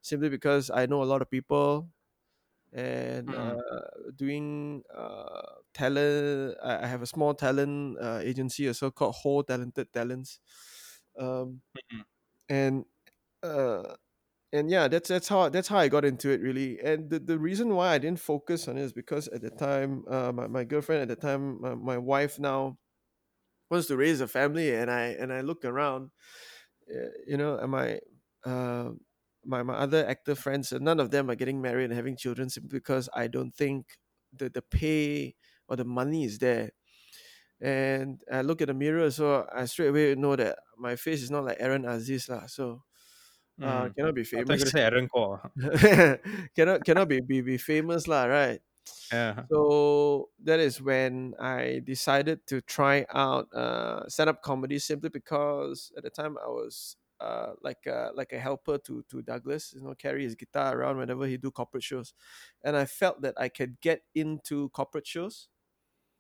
simply 0.02 0.30
because 0.30 0.69
i 0.71 0.86
know 0.86 1.04
a 1.04 1.06
lot 1.10 1.21
of 1.21 1.30
people 1.30 1.89
and 2.73 3.34
Mm. 3.36 3.58
uh, 3.62 3.82
doing 4.15 4.84
uh, 4.93 5.56
talent 5.73 6.56
I, 6.63 6.86
have 6.88 7.02
a 7.02 7.08
small 7.08 7.34
talent 7.34 7.97
uh, 8.00 8.19
agency 8.21 8.67
also 8.67 8.91
called 8.91 9.15
whole 9.15 9.43
talented 9.43 9.93
talents 9.93 10.39
um, 11.17 11.62
Mm. 11.76 12.04
and 12.50 12.86
uh, 13.43 13.95
and 14.54 14.70
yeah 14.70 14.88
that's 14.88 15.10
that's 15.10 15.28
how 15.28 15.50
that's 15.50 15.68
how 15.68 15.78
i 15.78 15.88
got 15.88 16.06
into 16.06 16.30
it 16.30 16.42
really. 16.42 16.80
And 16.80 17.10
the, 17.10 17.20
the 17.20 17.38
reason 17.38 17.76
why 17.76 17.94
i 17.94 17.98
didn't 17.98 18.20
focus 18.20 18.68
on 18.68 18.78
it 18.78 18.82
is 18.84 18.94
because 18.94 19.28
at 19.30 19.42
the 19.42 19.50
time 19.50 20.04
uh, 20.10 20.32
my, 20.32 20.48
my 20.48 20.64
girlfriend 20.64 21.02
at 21.02 21.08
the 21.10 21.16
time 21.16 21.62
my, 21.62 21.76
my 21.76 21.98
wife 21.98 22.40
now 22.40 22.78
wants 23.72 23.88
to 23.88 23.98
raise 23.98 24.22
a 24.22 24.28
family 24.28 24.74
and 24.76 24.92
i 24.92 25.04
and 25.20 25.34
i 25.34 25.42
look 25.42 25.66
around 25.66 26.12
uh, 26.94 27.10
you 27.28 27.38
know 27.38 27.58
and 27.58 27.72
my 27.72 28.00
uh, 28.46 28.90
my 29.46 29.64
my 29.64 29.76
other 29.76 30.08
actor 30.08 30.36
friends 30.36 30.74
uh, 30.74 30.80
none 30.80 31.00
of 31.00 31.12
them 31.12 31.30
are 31.30 31.36
getting 31.36 31.62
married 31.62 31.86
and 31.86 31.94
having 31.94 32.18
children 32.18 32.50
simply 32.50 32.80
because 32.80 33.10
i 33.16 33.28
don't 33.28 33.56
think 33.56 33.98
the 34.34 34.50
the 34.50 34.62
pay 34.62 35.36
or 35.70 35.76
the 35.76 35.86
money 35.86 36.24
is 36.26 36.40
there. 36.40 36.72
And 37.62 38.22
i 38.32 38.42
look 38.42 38.62
at 38.62 38.68
the 38.68 38.74
mirror 38.76 39.10
so 39.12 39.48
i 39.54 39.66
straight 39.66 39.90
away 39.90 40.16
know 40.16 40.36
that 40.36 40.60
my 40.78 40.96
face 40.96 41.24
is 41.24 41.32
not 41.32 41.46
like 41.46 41.58
aaron 41.60 41.86
aziz 41.86 42.30
lah. 42.30 42.46
So 42.48 42.84
uh 43.62 43.89
Mm. 43.89 43.96
cannot 43.98 44.15
be 44.15 44.24
I 44.36 44.41
thought 44.41 44.54
you 44.54 44.60
famous 44.60 44.63
were 44.65 44.65
gonna 44.65 44.72
say 44.72 44.84
Aaron 44.84 45.08
Core. 45.10 45.52
cannot 46.56 46.84
cannot 46.86 47.08
be, 47.10 47.20
be 47.22 47.41
be 47.41 47.58
famous 47.58 48.08
lah, 48.08 48.26
right? 48.26 48.62
Yeah. 49.12 49.48
So 49.52 50.30
that 50.43 50.60
is 50.60 50.82
when 50.82 51.36
I 51.39 51.82
decided 51.86 52.48
to 52.48 52.62
try 52.62 53.06
out 53.13 53.48
uh, 53.54 54.08
stand-up 54.10 54.41
comedy 54.43 54.80
simply 54.80 55.10
because 55.10 55.91
at 55.98 56.04
the 56.04 56.10
time 56.12 56.38
I 56.38 56.48
was 56.48 56.98
uh, 57.20 57.54
like 57.62 57.86
a, 57.88 58.12
like 58.15 58.34
a 58.34 58.39
helper 58.39 58.78
to 58.80 59.04
to 59.10 59.22
Douglas, 59.24 59.74
you 59.74 59.82
know, 59.82 59.96
carry 59.96 60.24
his 60.24 60.36
guitar 60.36 60.78
around 60.78 60.98
whenever 60.98 61.26
he 61.28 61.38
do 61.38 61.52
corporate 61.52 61.84
shows, 61.84 62.13
and 62.63 62.76
I 62.78 62.86
felt 62.86 63.22
that 63.24 63.36
I 63.39 63.50
could 63.50 63.80
get 63.82 64.04
into 64.15 64.70
corporate 64.72 65.08
shows 65.08 65.50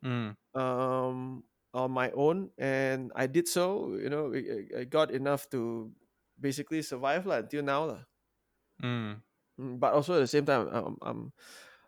Mm. 0.03 0.37
um, 0.55 1.43
on 1.73 1.91
my 1.91 2.11
own, 2.11 2.51
and 2.57 3.11
I 3.15 3.27
did 3.27 3.47
so. 3.47 3.95
You 3.95 4.09
know, 4.09 4.33
I- 4.33 4.81
I 4.81 4.83
got 4.85 5.11
enough 5.11 5.49
to 5.51 5.93
basically 6.39 6.81
survive 6.81 7.25
lah 7.25 7.43
until 7.43 7.63
now 7.63 7.83
lah. 7.85 8.01
Mm. 8.81 9.21
Mm, 9.59 9.79
but 9.79 9.93
also 9.93 10.15
at 10.15 10.19
the 10.21 10.27
same 10.29 10.45
time, 10.45 10.69
um, 10.69 10.97
um, 11.01 11.19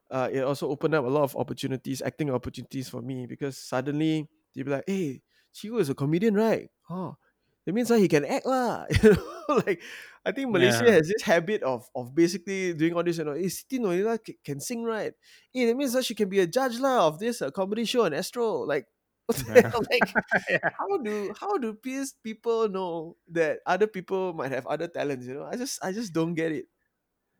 uh, 0.10 0.30
it 0.32 0.42
also 0.44 0.70
opened 0.70 0.96
up 0.96 1.06
a 1.06 1.10
lot 1.10 1.24
of 1.24 1.36
opportunities, 1.36 2.02
acting 2.02 2.32
opportunities 2.32 2.90
for 2.90 3.02
me 3.02 3.26
because 3.28 3.58
suddenly 3.58 4.28
they'd 4.56 4.64
be 4.66 4.72
like, 4.72 4.86
"Hey, 4.88 5.22
Chi 5.54 5.70
Ho 5.70 5.78
is 5.78 5.90
a 5.90 5.96
comedian, 5.96 6.34
right? 6.34 6.70
Oh, 6.90 7.18
that 7.66 7.74
means 7.74 7.92
uh, 7.92 7.96
he 8.02 8.08
can 8.08 8.26
act 8.26 8.46
lah." 8.46 8.86
you 9.04 9.14
know, 9.14 9.62
like 9.68 9.82
I 10.26 10.32
think 10.34 10.50
Malaysia 10.50 10.86
Yeah. 10.86 10.92
has 10.92 11.08
this 11.08 11.22
habit 11.22 11.62
of 11.64 11.86
of 11.94 12.16
basically 12.16 12.74
doing 12.74 12.94
all 12.98 13.04
this. 13.06 13.18
You 13.22 13.26
know, 13.30 13.38
hey, 13.38 13.54
Siti 13.54 13.78
Nurhaliza 13.78 14.18
ca- 14.26 14.40
can 14.44 14.60
sing, 14.60 14.82
right? 14.84 15.14
Hey, 15.54 15.66
that 15.70 15.78
means 15.78 15.94
uh, 15.96 16.02
she 16.02 16.16
can 16.18 16.30
be 16.30 16.40
a 16.42 16.48
judge 16.50 16.80
lah 16.82 17.06
of 17.08 17.20
this 17.22 17.42
uh, 17.46 17.52
comedy 17.54 17.86
show 17.86 18.06
on 18.10 18.14
Astro. 18.18 18.66
Like, 18.66 18.88
what 18.90 18.90
the 18.90 18.90
hell? 18.90 18.99
Like, 19.90 20.10
yeah. 20.50 20.70
how 20.74 20.98
do 20.98 21.34
how 21.40 21.58
do 21.58 21.74
peers 21.74 22.14
people 22.24 22.68
know 22.70 23.16
that 23.30 23.60
other 23.66 23.88
people 23.88 24.34
might 24.34 24.52
have 24.52 24.66
other 24.68 24.88
talents? 24.88 25.26
You 25.28 25.42
know, 25.42 25.46
I 25.46 25.56
just 25.56 25.78
I 25.84 25.92
just 25.92 26.14
don't 26.14 26.34
get 26.34 26.52
it. 26.52 26.66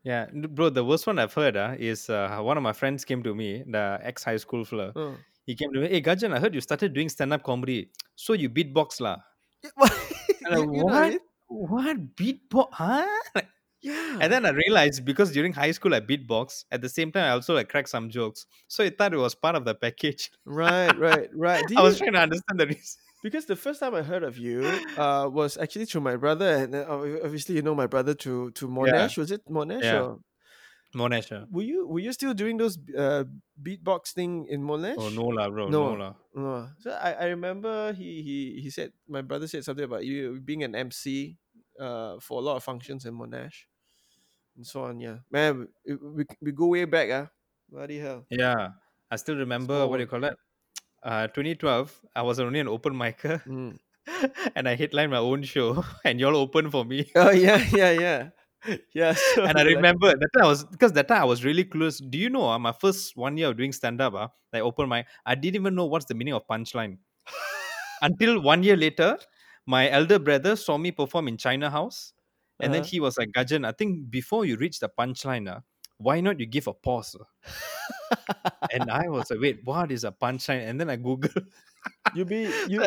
Yeah, 0.02 0.26
bro. 0.32 0.70
The 0.70 0.84
worst 0.84 1.06
one 1.06 1.18
I've 1.18 1.34
heard 1.34 1.56
uh, 1.56 1.74
is 1.78 2.08
uh, 2.08 2.40
one 2.40 2.56
of 2.56 2.62
my 2.62 2.72
friends 2.72 3.04
came 3.04 3.22
to 3.22 3.34
me, 3.34 3.64
the 3.66 4.00
ex 4.02 4.24
high 4.24 4.38
school 4.38 4.64
fella. 4.64 4.92
Uh. 4.96 5.14
He 5.46 5.56
came 5.56 5.72
to 5.72 5.80
me, 5.80 5.88
hey 5.88 6.00
Gajan, 6.00 6.32
I 6.32 6.38
heard 6.38 6.54
you 6.54 6.60
started 6.60 6.94
doing 6.94 7.08
stand 7.08 7.32
up 7.32 7.42
comedy. 7.42 7.90
So 8.14 8.34
you 8.34 8.48
beatbox 8.48 9.00
lah. 9.00 9.18
And 10.46 10.54
I, 10.54 10.58
you, 10.58 10.74
you 10.74 10.84
what 10.84 10.94
I 10.94 11.18
what? 11.48 11.70
What 11.70 12.16
beatbox? 12.16 12.68
Huh? 12.72 13.42
Yeah. 13.82 14.18
And 14.20 14.30
then 14.32 14.44
I 14.44 14.50
realized 14.50 15.04
because 15.04 15.32
during 15.32 15.52
high 15.52 15.70
school 15.72 15.94
I 15.94 16.00
beatbox. 16.00 16.64
At 16.70 16.82
the 16.82 16.88
same 16.88 17.10
time, 17.12 17.24
I 17.24 17.30
also 17.30 17.54
like 17.54 17.68
crack 17.68 17.88
some 17.88 18.10
jokes. 18.10 18.44
So 18.68 18.84
I 18.84 18.90
thought 18.90 19.14
it 19.14 19.16
was 19.16 19.34
part 19.34 19.54
of 19.56 19.64
the 19.64 19.74
package. 19.74 20.30
Right, 20.44 20.96
right, 20.98 21.28
right. 21.34 21.64
I 21.76 21.82
was 21.82 21.96
trying 21.98 22.12
to 22.12 22.20
understand 22.20 22.60
the 22.60 22.66
reason. 22.66 23.00
because 23.22 23.44
the 23.46 23.56
first 23.56 23.80
time 23.80 23.94
I 23.94 24.00
heard 24.02 24.22
of 24.24 24.36
you 24.40 24.64
uh 24.96 25.28
was 25.32 25.56
actually 25.60 25.84
through 25.84 26.00
my 26.00 26.16
brother 26.16 26.48
and 26.64 26.72
obviously 26.74 27.54
you 27.56 27.60
know 27.62 27.74
my 27.76 27.84
brother 27.86 28.14
to 28.24 28.48
to 28.56 28.64
Yeah, 28.64 28.72
Monash 28.72 29.16
was 29.20 29.28
it 29.30 29.44
Monash 29.44 29.84
yeah. 29.84 30.00
or 30.00 30.20
Monash. 30.96 31.28
uh. 31.30 31.44
were 31.52 31.62
you 31.62 31.86
were 31.86 32.00
you 32.00 32.12
still 32.16 32.32
doing 32.34 32.56
those 32.56 32.78
uh 32.96 33.24
beatbox 33.60 34.12
thing 34.16 34.46
in 34.48 34.64
Monash? 34.64 34.96
Oh 34.96 35.08
no 35.12 35.28
lah, 35.36 35.48
bro. 35.52 35.68
No, 35.68 35.92
No 35.92 36.00
lah. 36.00 36.12
no. 36.34 36.68
So 36.80 36.90
I, 36.96 37.12
I 37.12 37.26
remember 37.36 37.92
he 37.92 38.24
he 38.24 38.38
he 38.64 38.68
said 38.72 38.92
my 39.08 39.20
brother 39.20 39.46
said 39.46 39.64
something 39.68 39.84
about 39.84 40.04
you 40.04 40.40
being 40.40 40.64
an 40.64 40.74
MC 40.74 41.36
uh 41.78 42.16
for 42.24 42.40
a 42.40 42.44
lot 42.44 42.56
of 42.56 42.64
functions 42.64 43.04
in 43.04 43.12
Monash 43.14 43.68
and 44.60 44.66
so 44.66 44.84
on. 44.84 45.00
Yeah, 45.00 45.24
man, 45.32 45.68
we 45.86 45.94
we, 45.96 46.24
we 46.44 46.50
go 46.52 46.68
way 46.76 46.84
back. 46.84 47.08
Ah, 47.08 47.26
bloody 47.72 47.96
hell, 47.98 48.28
Yeah. 48.30 48.70
I 49.10 49.16
still 49.16 49.36
remember 49.36 49.74
small 49.74 49.88
what 49.88 49.96
do 49.98 50.02
you 50.04 50.06
call 50.06 50.20
that? 50.20 50.36
Uh 51.02 51.26
2012. 51.28 52.00
I 52.14 52.22
was 52.22 52.40
only 52.40 52.60
an 52.60 52.68
open 52.68 52.94
micer 52.94 53.42
Mm. 53.48 53.78
and 54.56 54.68
I 54.68 54.74
headlined 54.76 55.10
my 55.12 55.18
own 55.18 55.42
show 55.42 55.84
and 56.04 56.20
y'all 56.20 56.36
opened 56.36 56.72
for 56.72 56.84
me. 56.84 57.10
Oh 57.14 57.30
yeah, 57.30 57.58
yeah, 57.72 57.90
yeah, 57.92 58.30
yeah. 58.94 59.14
So 59.14 59.46
And 59.46 59.58
I 59.58 59.62
like, 59.62 59.66
remember 59.74 60.08
that 60.08 60.28
time 60.34 60.44
I 60.44 60.48
was 60.48 60.64
because 60.64 60.92
that 60.92 61.08
time 61.08 61.22
I 61.22 61.24
was 61.24 61.44
really 61.44 61.64
close. 61.64 61.98
Do 61.98 62.18
you 62.18 62.30
know 62.30 62.48
uh, 62.48 62.58
my 62.58 62.72
first 62.72 63.16
one 63.16 63.36
year 63.36 63.48
of 63.48 63.56
doing 63.56 63.72
stand 63.72 64.00
up, 64.00 64.14
uh, 64.14 64.28
like 64.52 64.62
open 64.62 64.88
my, 64.88 65.04
I 65.24 65.34
didn't 65.34 65.56
even 65.56 65.74
know 65.74 65.86
what's 65.86 66.06
the 66.06 66.14
meaning 66.14 66.34
of 66.34 66.46
punchline. 66.46 66.98
Until 68.02 68.40
one 68.40 68.62
year 68.62 68.76
later, 68.76 69.18
my 69.66 69.88
elder 69.90 70.18
brother 70.18 70.56
saw 70.56 70.78
me 70.78 70.90
perform 70.92 71.28
in 71.28 71.36
China 71.36 71.70
House. 71.70 72.12
And 72.62 72.74
then 72.74 72.82
uh-huh. 72.82 72.90
he 72.90 73.00
was 73.00 73.18
like, 73.18 73.30
Gajan, 73.32 73.66
I 73.66 73.72
think 73.72 74.10
before 74.10 74.44
you 74.44 74.56
reach 74.56 74.80
the 74.80 74.88
punchline, 74.88 75.48
uh, 75.48 75.60
why 75.98 76.20
not 76.20 76.40
you 76.40 76.46
give 76.46 76.66
a 76.66 76.72
pause? 76.72 77.16
And 78.72 78.90
I 78.90 79.08
was 79.08 79.30
like, 79.30 79.40
wait, 79.40 79.60
what 79.64 79.90
is 79.90 80.04
a 80.04 80.12
punchline? 80.12 80.68
And 80.68 80.80
then 80.80 80.90
I 80.90 80.96
Google. 80.96 81.30
you 82.14 82.24
be 82.24 82.50
you 82.68 82.84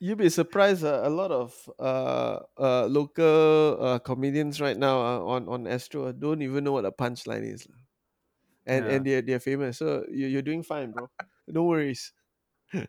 you'd 0.00 0.18
be 0.18 0.28
surprised 0.28 0.84
uh, 0.84 1.02
a 1.04 1.10
lot 1.10 1.30
of 1.30 1.54
uh, 1.78 2.40
uh, 2.58 2.86
local 2.86 3.78
uh, 3.80 3.98
comedians 4.00 4.60
right 4.60 4.76
now 4.76 4.98
uh, 5.00 5.20
on 5.24 5.48
on 5.48 5.66
Astro 5.66 6.12
don't 6.12 6.42
even 6.42 6.64
know 6.64 6.72
what 6.72 6.84
a 6.84 6.90
punchline 6.92 7.46
is 7.46 7.68
and 8.66 8.86
Yeah. 8.86 8.92
and 8.92 9.06
they're, 9.06 9.22
they're 9.22 9.40
famous 9.40 9.78
so 9.78 10.04
you, 10.10 10.26
you're 10.26 10.42
doing 10.42 10.62
fine 10.62 10.90
bro 10.90 11.08
no 11.46 11.64
worries 11.64 12.12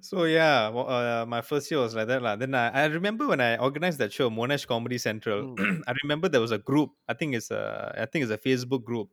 so 0.00 0.24
yeah, 0.24 0.68
uh, 0.68 1.24
my 1.26 1.40
first 1.40 1.70
year 1.70 1.80
was 1.80 1.94
like 1.94 2.06
that. 2.08 2.22
lah. 2.22 2.36
Then 2.36 2.54
I, 2.54 2.68
I 2.70 2.84
remember 2.86 3.26
when 3.26 3.40
I 3.40 3.56
organized 3.56 3.98
that 3.98 4.12
show, 4.12 4.30
Monash 4.30 4.66
Comedy 4.66 4.98
Central. 4.98 5.54
Mm. 5.56 5.82
I 5.88 5.94
remember 6.02 6.28
there 6.28 6.40
was 6.40 6.52
a 6.52 6.58
group. 6.58 6.90
I 7.08 7.14
think 7.14 7.34
it's 7.34 7.50
a 7.50 7.94
I 7.98 8.06
think 8.06 8.22
it's 8.24 8.32
a 8.32 8.38
Facebook 8.38 8.84
group, 8.84 9.10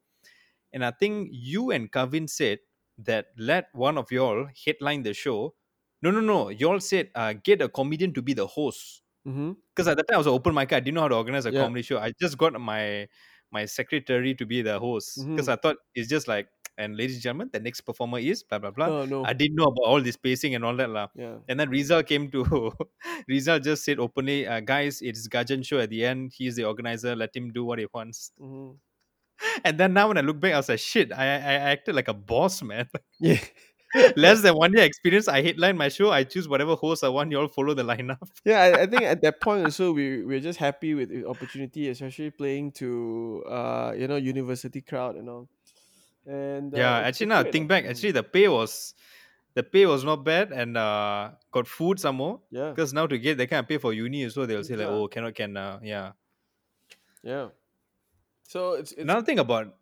and 0.73 0.83
I 0.85 0.91
think 0.91 1.29
you 1.31 1.71
and 1.71 1.91
Kavin 1.91 2.29
said 2.29 2.59
that 2.99 3.27
let 3.37 3.67
one 3.73 3.97
of 3.97 4.11
y'all 4.11 4.47
headline 4.65 5.03
the 5.03 5.13
show. 5.13 5.55
No, 6.01 6.11
no, 6.11 6.19
no. 6.21 6.49
Y'all 6.49 6.79
said 6.79 7.09
uh, 7.15 7.33
get 7.33 7.61
a 7.61 7.69
comedian 7.69 8.13
to 8.13 8.21
be 8.21 8.33
the 8.33 8.45
host. 8.47 9.01
mm-hmm. 9.27 9.53
Because 9.73 9.87
at 9.87 9.97
that 9.97 10.07
time 10.07 10.15
I 10.15 10.17
was 10.19 10.27
an 10.27 10.33
open 10.33 10.53
mic. 10.53 10.71
I 10.73 10.79
didn't 10.79 10.95
know 10.95 11.01
how 11.01 11.07
to 11.09 11.15
organize 11.15 11.45
a 11.45 11.51
Yeah. 11.51 11.63
comedy 11.63 11.81
show. 11.81 11.97
I 11.99 12.11
just 12.21 12.37
got 12.37 12.53
my 12.59 13.07
my 13.51 13.65
secretary 13.65 14.35
to 14.35 14.45
be 14.45 14.61
the 14.61 14.77
host 14.79 15.17
because 15.25 15.47
Mhm. 15.47 15.53
I 15.53 15.55
thought 15.57 15.77
it's 15.95 16.09
just 16.09 16.27
like. 16.27 16.47
And 16.77 16.95
ladies 16.95 17.15
and 17.17 17.23
gentlemen, 17.23 17.49
the 17.51 17.59
next 17.59 17.81
performer 17.81 18.19
is 18.19 18.43
blah 18.43 18.59
blah 18.59 18.71
blah. 18.71 18.87
oh 18.87 19.05
no 19.05 19.25
I 19.25 19.33
didn't 19.33 19.55
know 19.55 19.65
about 19.65 19.85
all 19.85 20.01
this 20.01 20.15
pacing 20.15 20.53
and 20.55 20.63
all 20.63 20.75
that 20.77 20.89
lah. 20.89 21.07
yeah 21.15 21.37
And 21.49 21.59
then 21.59 21.69
Rizal 21.69 22.03
came 22.03 22.29
to 22.31 22.71
Rizal 23.27 23.59
just 23.59 23.83
said 23.83 23.99
openly, 23.99 24.45
uh, 24.47 24.59
guys, 24.61 25.01
it's 25.01 25.27
Gajan 25.27 25.65
show 25.65 25.79
at 25.79 25.89
the 25.89 26.05
end. 26.05 26.33
He's 26.37 26.55
the 26.55 26.65
organizer. 26.65 27.15
Let 27.15 27.35
him 27.35 27.51
do 27.51 27.65
what 27.65 27.79
he 27.79 27.87
wants. 27.93 28.31
mm-hmm. 28.39 28.75
And 29.65 29.77
then 29.77 29.93
now 29.93 30.07
when 30.07 30.17
I 30.17 30.21
look 30.21 30.39
back, 30.39 30.53
I 30.53 30.57
was 30.57 30.69
like, 30.69 30.79
shit, 30.79 31.11
I, 31.13 31.25
I, 31.25 31.37
I 31.37 31.53
acted 31.77 31.95
like 31.95 32.07
a 32.07 32.13
boss, 32.13 32.61
man. 32.61 32.87
yeah 33.19 33.37
Less 34.17 34.41
than 34.41 34.53
one 34.55 34.73
year 34.73 34.83
experience. 34.83 35.27
I 35.29 35.41
headline 35.41 35.77
my 35.77 35.87
show. 35.87 36.11
I 36.11 36.23
choose 36.25 36.47
whatever 36.47 36.75
host 36.75 37.03
I 37.05 37.09
want. 37.09 37.31
You 37.31 37.39
all 37.39 37.47
follow 37.47 37.73
the 37.73 37.83
lineup. 37.83 38.19
yeah 38.45 38.59
I, 38.61 38.81
I 38.81 38.85
think 38.85 39.03
at 39.03 39.21
that 39.21 39.39
point 39.41 39.63
also 39.65 39.93
we 39.93 40.23
we're 40.25 40.41
just 40.41 40.59
happy 40.59 40.93
with 40.93 41.09
the 41.09 41.25
opportunity 41.25 41.87
especially 41.89 42.29
playing 42.31 42.73
to 42.83 43.43
uh 43.47 43.93
you 43.97 44.07
know 44.07 44.17
university 44.17 44.81
crowd 44.81 45.15
and 45.15 45.29
all 45.29 45.47
and 46.27 46.73
uh, 46.73 46.77
yeah, 46.77 46.97
actually 47.07 47.27
now 47.27 47.43
think 47.43 47.67
back, 47.67 47.85
actually 47.85 48.11
the 48.11 48.23
pay 48.23 48.47
was 48.47 48.93
the 49.55 49.63
pay 49.63 49.85
was 49.87 50.03
not 50.03 50.23
bad 50.23 50.51
and 50.51 50.77
uh 50.77 51.31
got 51.51 51.65
food 51.67 51.99
some 51.99 52.17
more. 52.21 52.41
yeah 52.51 52.69
Because 52.69 52.93
now 52.93 53.07
to 53.07 53.17
get 53.17 53.37
they 53.39 53.47
can't 53.47 53.67
pay 53.67 53.77
for 53.79 53.93
uni, 53.93 54.29
so 54.29 54.45
they'll 54.45 54.63
say 54.63 54.75
like, 54.75 54.87
oh, 54.91 55.07
cannot 55.07 55.33
can 55.33 55.55
uh, 55.57 55.79
yeah. 55.81 56.11
yeah 57.23 57.47
so 58.43 58.73
it's, 58.73 58.91
it's 58.91 59.01
Another 59.01 59.25
thing 59.25 59.39
about 59.39 59.73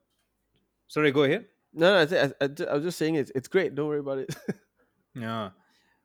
sorry, 0.88 1.12
go 1.12 1.24
ahead. 1.24 1.46
no 1.74 1.91
no 1.93 2.02
I, 2.02 2.06
thi- 2.06 2.20
I, 2.20 2.28
I, 2.41 2.72
I 2.72 2.74
was 2.76 2.84
just 2.84 2.98
saying 2.98 3.16
it's 3.16 3.32
it's 3.36 3.48
great 3.48 3.76
don't 3.76 3.88
worry 3.88 4.00
about 4.00 4.20
it 4.20 4.30
Yeah. 5.16 5.52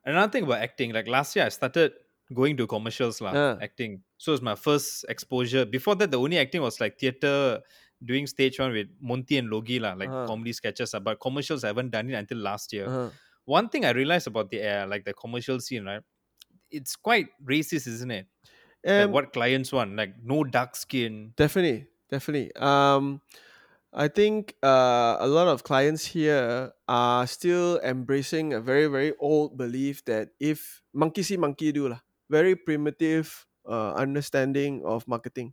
Another 0.05 0.31
thing 0.31 0.43
about 0.43 0.61
acting, 0.63 0.93
like 0.93 1.07
last 1.07 1.35
year 1.35 1.45
I 1.45 1.49
started 1.49 1.91
going 2.33 2.55
to 2.57 2.65
commercials 2.65 3.19
lah, 3.21 3.33
Yeah. 3.35 3.55
acting. 3.61 4.01
So 4.17 4.31
it's 4.33 4.41
my 4.41 4.55
first 4.55 5.03
exposure. 5.11 5.65
Before 5.67 5.95
that, 5.99 6.09
the 6.11 6.17
only 6.19 6.39
acting 6.39 6.61
was 6.63 6.79
like 6.79 6.97
theatre, 6.97 7.59
doing 8.03 8.27
stage 8.27 8.59
one 8.59 8.71
with 8.73 8.89
Monty 8.99 9.37
and 9.37 9.49
Logi 9.49 9.79
lah, 9.79 9.93
like 9.93 10.09
Uh-huh. 10.09 10.27
comedy 10.27 10.53
sketches. 10.53 10.93
But 11.01 11.19
commercials 11.19 11.63
I 11.63 11.67
haven't 11.67 11.91
done 11.91 12.09
it 12.09 12.15
until 12.15 12.39
last 12.39 12.73
year. 12.73 12.85
uh-huh. 12.87 13.09
One 13.45 13.69
thing 13.69 13.85
I 13.85 13.91
realized 13.91 14.27
about 14.27 14.49
the 14.51 14.61
uh, 14.63 14.87
like 14.87 15.03
the 15.05 15.13
commercial 15.13 15.59
scene, 15.59 15.85
right? 15.85 16.03
It's 16.71 16.95
quite 16.95 17.29
racist, 17.43 17.87
isn't 17.87 18.11
it? 18.11 18.27
Like 18.97 19.09
what 19.09 19.33
clients 19.33 19.71
want, 19.71 19.95
like 19.95 20.15
no 20.23 20.43
dark 20.43 20.75
skin. 20.75 21.33
Definitely, 21.37 21.87
definitely. 22.09 22.51
Um, 22.55 23.21
I 23.93 24.07
think 24.07 24.55
uh, 24.63 25.17
a 25.19 25.27
lot 25.27 25.47
of 25.47 25.63
clients 25.63 26.05
here 26.05 26.71
are 26.87 27.27
still 27.27 27.79
embracing 27.83 28.53
a 28.53 28.61
very, 28.61 28.87
very 28.87 29.13
old 29.19 29.57
belief 29.57 30.05
that 30.05 30.29
if 30.39 30.81
monkey 30.93 31.23
see, 31.23 31.37
monkey 31.37 31.71
do, 31.71 31.89
lah. 31.89 31.99
very 32.31 32.55
primitive 32.55 33.45
uh, 33.67 33.91
understanding 33.99 34.81
of 34.87 35.03
marketing. 35.07 35.51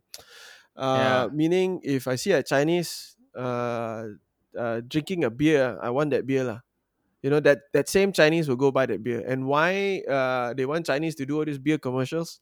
Uh, 0.79 1.27
Yeah. 1.27 1.29
Meaning, 1.33 1.81
if 1.83 2.07
I 2.07 2.15
see 2.15 2.31
a 2.31 2.43
Chinese 2.43 3.17
uh, 3.35 4.15
uh, 4.57 4.81
drinking 4.87 5.25
a 5.25 5.31
beer, 5.31 5.77
I 5.83 5.91
want 5.91 6.11
that 6.11 6.25
beer. 6.27 6.45
lah. 6.45 6.61
You 7.23 7.29
know, 7.31 7.41
that, 7.41 7.71
that 7.73 7.89
same 7.89 8.13
Chinese 8.13 8.49
will 8.49 8.57
go 8.57 8.71
buy 8.71 8.85
that 8.87 9.03
beer. 9.03 9.23
And 9.27 9.47
why 9.47 10.01
uh, 10.07 10.53
they 10.55 10.65
want 10.65 10.85
Chinese 10.87 11.15
to 11.17 11.25
do 11.25 11.39
all 11.39 11.45
these 11.45 11.59
beer 11.59 11.77
commercials 11.79 12.41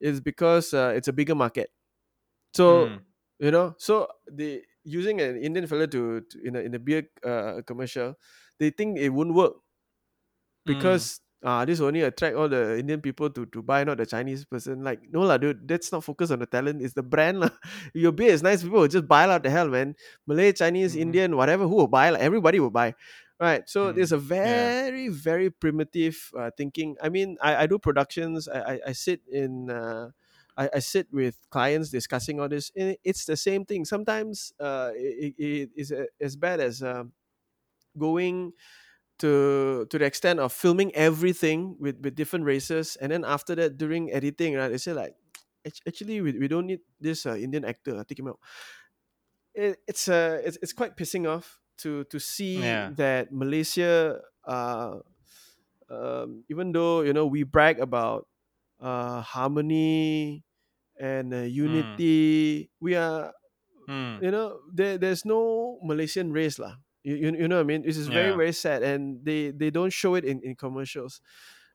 is 0.00 0.20
because 0.20 0.74
uh, 0.74 0.92
it's 0.96 1.08
a 1.08 1.14
bigger 1.14 1.34
market. 1.36 1.70
So, 2.54 2.94
Mm. 2.94 3.06
you 3.38 3.50
know 3.50 3.74
so 3.78 4.08
the 4.32 4.62
using 4.84 5.20
an 5.20 5.36
indian 5.36 5.66
fella 5.66 5.86
to, 5.88 6.22
to 6.22 6.36
in 6.42 6.56
a 6.56 6.60
in 6.60 6.74
a 6.74 6.78
beer 6.78 7.04
uh, 7.24 7.60
commercial 7.66 8.14
they 8.58 8.70
think 8.70 8.96
it 8.98 9.10
wouldn't 9.10 9.36
work 9.36 9.54
Mm. 10.66 11.06
because 11.06 11.20
ah 11.44 11.64
this 11.64 11.80
only 11.80 12.00
attract 12.02 12.34
all 12.36 12.48
the 12.48 12.78
indian 12.78 13.00
people 13.00 13.28
to 13.30 13.44
to 13.46 13.62
buy 13.62 13.84
not 13.84 13.98
the 13.98 14.06
chinese 14.06 14.44
person. 14.44 14.82
Like 14.82 15.02
no 15.12 15.20
lah 15.22 15.36
dude 15.36 15.68
that's 15.68 15.92
not 15.92 16.04
focused 16.04 16.32
on 16.32 16.40
the 16.40 16.46
talent 16.48 16.82
it's 16.82 16.94
the 16.94 17.02
brand 17.04 17.40
lah. 17.40 17.50
Your 17.94 18.12
beer 18.12 18.32
is 18.32 18.42
nice 18.42 18.62
people 18.62 18.80
will 18.80 18.88
just 18.92 19.06
buy 19.08 19.26
lah 19.26 19.38
the 19.38 19.50
hell 19.50 19.68
man. 19.68 19.94
Malay 20.26 20.52
chinese 20.52 20.96
Mhm. 20.96 21.00
indian 21.00 21.36
whatever 21.36 21.64
who 21.68 21.76
will 21.76 21.90
buy 21.92 22.10
lah? 22.10 22.18
Everybody 22.20 22.60
will 22.60 22.72
buy. 22.72 22.94
Right 23.38 23.68
so 23.68 23.92
there's 23.92 24.12
a 24.12 24.18
Mm, 24.20 24.40
yeah. 24.40 24.72
very 24.80 25.08
very 25.12 25.50
primitive 25.52 26.16
uh, 26.36 26.50
thinking. 26.56 26.96
I 27.02 27.08
mean 27.12 27.36
i, 27.44 27.64
I 27.64 27.66
do 27.68 27.78
productions 27.78 28.48
i 28.48 28.80
i, 28.80 28.80
I 28.88 28.92
sit 28.92 29.20
in 29.28 29.68
uh, 29.70 30.10
I, 30.56 30.70
I 30.74 30.80
sit 30.80 31.12
with 31.12 31.36
clients 31.52 31.90
discussing 31.92 32.40
all 32.40 32.48
this 32.48 32.72
and 32.74 32.96
it's 33.04 33.26
the 33.28 33.36
same 33.36 33.64
thing. 33.68 33.84
Sometimes 33.84 34.52
uh, 34.58 34.90
it, 34.96 35.34
it 35.36 35.68
is 35.76 35.92
as 36.20 36.34
bad 36.36 36.60
as 36.64 36.80
um, 36.82 37.12
going 37.98 38.52
to 39.18 39.86
to 39.90 39.98
the 39.98 40.04
extent 40.04 40.40
of 40.40 40.52
filming 40.52 40.94
everything 40.94 41.76
with, 41.80 42.00
with 42.02 42.14
different 42.14 42.44
races 42.44 42.96
and 43.00 43.12
then 43.12 43.24
after 43.24 43.54
that 43.54 43.76
during 43.78 44.12
editing 44.12 44.54
right 44.54 44.68
they 44.70 44.78
say 44.78 44.92
like 44.92 45.14
actually 45.86 46.20
we, 46.20 46.32
we 46.38 46.48
don't 46.48 46.66
need 46.66 46.80
this 47.00 47.26
uh, 47.26 47.34
indian 47.34 47.64
actor 47.64 48.02
take 48.04 48.18
him 48.18 48.28
out 48.28 48.38
it, 49.54 49.78
it's 49.86 50.08
uh 50.08 50.40
it's, 50.44 50.58
it's 50.62 50.72
quite 50.72 50.96
pissing 50.96 51.28
off 51.28 51.60
to 51.78 52.04
to 52.04 52.18
see 52.18 52.62
Yeah. 52.62 52.90
that 52.96 53.32
malaysia 53.32 54.20
uh 54.44 54.98
um, 55.90 56.44
even 56.50 56.72
though 56.72 57.02
you 57.02 57.12
know 57.12 57.26
we 57.26 57.42
brag 57.42 57.80
about 57.80 58.28
uh 58.80 59.20
harmony 59.22 60.44
and 61.00 61.34
uh, 61.34 61.38
unity 61.48 62.70
we 62.80 62.94
are 62.96 63.32
Mm. 63.88 64.20
you 64.22 64.30
know 64.30 64.60
there, 64.72 64.98
there's 64.98 65.24
no 65.24 65.78
malaysian 65.82 66.32
race 66.32 66.58
lah 66.58 66.76
you, 67.06 67.14
you, 67.16 67.28
you 67.44 67.48
know 67.48 67.56
what 67.56 67.62
i 67.62 67.70
mean? 67.70 67.82
This 67.82 67.96
is 67.98 68.08
very 68.08 68.30
Yeah. 68.30 68.36
very 68.36 68.52
sad 68.52 68.82
and 68.82 69.24
they 69.24 69.50
they 69.52 69.70
don't 69.70 69.92
show 69.92 70.14
it 70.16 70.24
in, 70.24 70.40
in 70.42 70.56
commercials. 70.56 71.20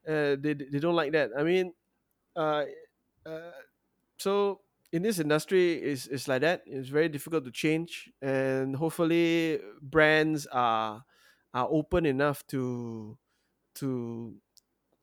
Uh, 0.08 0.36
they, 0.40 0.54
they 0.56 0.80
don't 0.80 0.96
like 0.96 1.14
that. 1.14 1.32
I 1.38 1.44
mean 1.44 1.74
uh, 2.36 2.66
uh, 3.26 3.52
so 4.20 4.62
in 4.92 5.04
this 5.04 5.20
industry 5.20 5.82
is 5.82 6.08
is 6.08 6.28
like 6.28 6.42
that. 6.42 6.64
It's 6.66 6.90
very 6.90 7.10
difficult 7.10 7.46
to 7.46 7.52
change 7.52 8.10
and 8.22 8.76
hopefully 8.76 9.60
brands 9.82 10.48
are 10.48 11.04
are 11.54 11.68
open 11.72 12.06
enough 12.06 12.46
to 12.48 13.18
to 13.76 14.42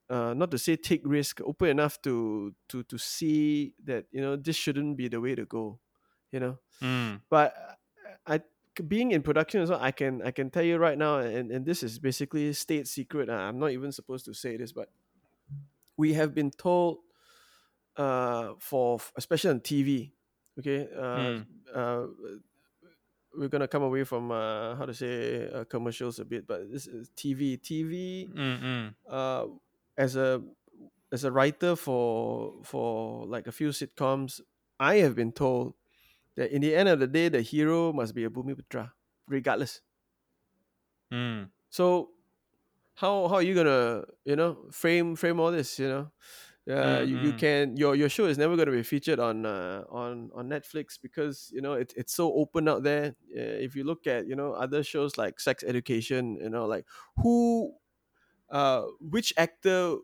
uh, 0.09 0.33
not 0.33 0.51
to 0.51 0.57
say 0.57 0.75
take 0.75 1.01
risk 1.05 1.41
open 1.41 1.69
enough 1.69 2.01
to 2.03 2.55
to 2.69 2.83
to 2.83 2.97
see 2.97 3.75
that 3.83 4.05
you 4.11 4.21
know 4.21 4.35
this 4.35 4.55
shouldn't 4.55 4.97
be 4.97 5.07
the 5.07 5.21
way 5.21 5.35
to 5.35 5.45
go 5.45 5.79
you 6.31 6.39
know? 6.39 6.59
Mm. 6.81 7.21
but 7.29 7.53
I 8.25 8.41
being 8.87 9.11
in 9.11 9.21
production 9.21 9.61
as 9.61 9.69
well, 9.69 9.79
I 9.81 9.91
can 9.91 10.21
I 10.21 10.31
can 10.31 10.49
tell 10.49 10.63
you 10.63 10.77
right 10.77 10.97
now, 10.97 11.19
and, 11.19 11.51
and 11.51 11.65
this 11.65 11.83
is 11.83 11.99
basically 11.99 12.53
state 12.53 12.87
secret. 12.87 13.29
uh, 13.29 13.33
I'm 13.33 13.59
not 13.59 13.71
even 13.71 13.91
supposed 13.91 14.25
to 14.25 14.33
say 14.33 14.57
this, 14.57 14.71
but 14.71 14.89
we 15.97 16.13
have 16.13 16.33
been 16.33 16.51
told, 16.51 16.99
uh, 17.97 18.53
for 18.59 18.99
especially 19.15 19.51
on 19.51 19.59
TV, 19.61 20.13
okay, 20.59 20.87
uh, 20.95 21.01
Mm. 21.05 21.45
uh, 21.73 22.07
we're 23.37 23.47
gonna 23.49 23.67
come 23.67 23.83
away 23.83 24.03
from 24.03 24.31
uh, 24.31 24.75
how 24.75 24.85
to 24.85 24.93
say 24.93 25.47
uh, 25.49 25.63
commercials 25.65 26.19
a 26.19 26.25
bit, 26.25 26.47
but 26.47 26.71
this 26.71 26.87
is 26.87 27.09
TV. 27.15 27.57
TV 27.57 28.29
Mm, 28.33 28.61
mm. 28.61 28.95
uh, 29.09 29.47
as 29.97 30.15
a 30.15 30.41
as 31.11 31.23
a 31.23 31.31
writer 31.31 31.75
for 31.75 32.53
for 32.63 33.25
like 33.27 33.47
a 33.47 33.51
few 33.51 33.69
sitcoms, 33.69 34.41
I 34.79 34.95
have 34.97 35.15
been 35.15 35.31
told 35.31 35.73
that 36.35 36.51
in 36.51 36.61
the 36.61 36.75
end 36.75 36.89
of 36.89 36.99
the 36.99 37.07
day, 37.07 37.29
the 37.29 37.41
hero 37.41 37.93
must 37.93 38.15
be 38.15 38.23
a 38.25 38.29
Bumiputera, 38.29 38.91
regardless. 39.27 39.81
Mm. 41.11 41.49
So 41.69 42.11
how 42.95 43.27
how 43.27 43.35
are 43.35 43.43
you 43.43 43.55
gonna 43.55 44.05
you 44.25 44.35
know 44.35 44.69
frame 44.71 45.15
frame 45.15 45.39
all 45.39 45.51
this? 45.51 45.79
You 45.79 45.89
know, 45.89 46.11
uh, 46.73 47.01
you, 47.01 47.17
you 47.17 47.33
Mm, 47.33 47.39
mm. 47.41 47.47
can 47.47 47.77
your 47.77 47.95
your 47.95 48.09
show 48.09 48.25
is 48.25 48.37
never 48.37 48.57
gonna 48.57 48.71
be 48.71 48.83
featured 48.83 49.19
on 49.19 49.45
uh, 49.45 49.83
on 49.89 50.31
on 50.35 50.49
Netflix 50.49 50.99
because 51.01 51.51
you 51.53 51.61
know 51.61 51.73
it, 51.73 51.93
it's 51.97 52.13
so 52.13 52.33
open 52.33 52.67
out 52.69 52.83
there. 52.83 53.15
Uh, 53.35 53.59
if 53.63 53.75
you 53.75 53.83
look 53.83 54.07
at 54.07 54.27
you 54.27 54.35
know 54.35 54.53
other 54.53 54.83
shows 54.83 55.17
like 55.17 55.39
Sex 55.39 55.63
Education, 55.63 56.37
you 56.41 56.49
know 56.49 56.65
like 56.67 56.85
who, 57.17 57.75
uh, 58.49 58.83
which 58.99 59.33
actor 59.37 59.97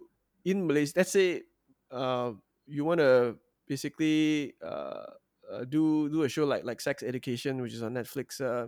in 0.46 0.68
Malaysia? 0.68 0.94
Let's 0.98 1.12
say, 1.12 1.44
uh, 1.92 2.34
you 2.68 2.86
want 2.86 3.00
to 3.00 3.38
basically 3.68 4.56
uh, 4.64 5.18
uh, 5.56 5.66
do 5.66 6.10
do 6.10 6.24
a 6.24 6.30
show 6.30 6.46
like 6.46 6.64
like 6.64 6.82
Sex 6.82 7.04
Education, 7.04 7.62
which 7.62 7.74
is 7.74 7.84
on 7.84 7.94
Netflix, 7.94 8.42
uh, 8.42 8.68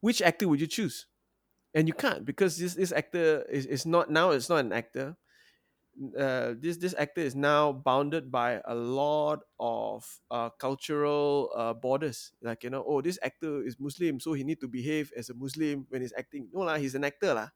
which 0.00 0.22
actor 0.22 0.48
would 0.48 0.60
you 0.60 0.66
choose? 0.66 1.06
And 1.74 1.86
you 1.86 1.94
can't 1.94 2.24
because 2.24 2.58
this 2.58 2.74
this 2.74 2.92
actor 2.92 3.46
is, 3.50 3.66
is 3.66 3.86
not 3.86 4.10
now. 4.10 4.30
It's 4.30 4.48
not 4.48 4.64
an 4.64 4.72
actor. 4.72 5.16
Uh, 6.16 6.54
this 6.58 6.78
this 6.78 6.94
actor 6.98 7.20
is 7.20 7.36
now 7.36 7.72
bounded 7.72 8.30
by 8.30 8.60
a 8.64 8.74
lot 8.74 9.40
of 9.58 10.06
uh, 10.30 10.50
cultural 10.58 11.50
uh, 11.54 11.74
borders. 11.74 12.32
Like 12.42 12.64
you 12.64 12.70
know, 12.70 12.82
oh, 12.86 13.00
this 13.02 13.18
actor 13.22 13.62
is 13.62 13.78
Muslim, 13.78 14.18
so 14.18 14.32
he 14.32 14.42
need 14.42 14.60
to 14.60 14.68
behave 14.68 15.12
as 15.16 15.30
a 15.30 15.34
Muslim 15.34 15.86
when 15.90 16.02
he's 16.02 16.14
acting. 16.16 16.48
No 16.52 16.66
lah, 16.66 16.76
he's 16.76 16.94
an 16.94 17.04
actor 17.04 17.34
lah 17.34 17.50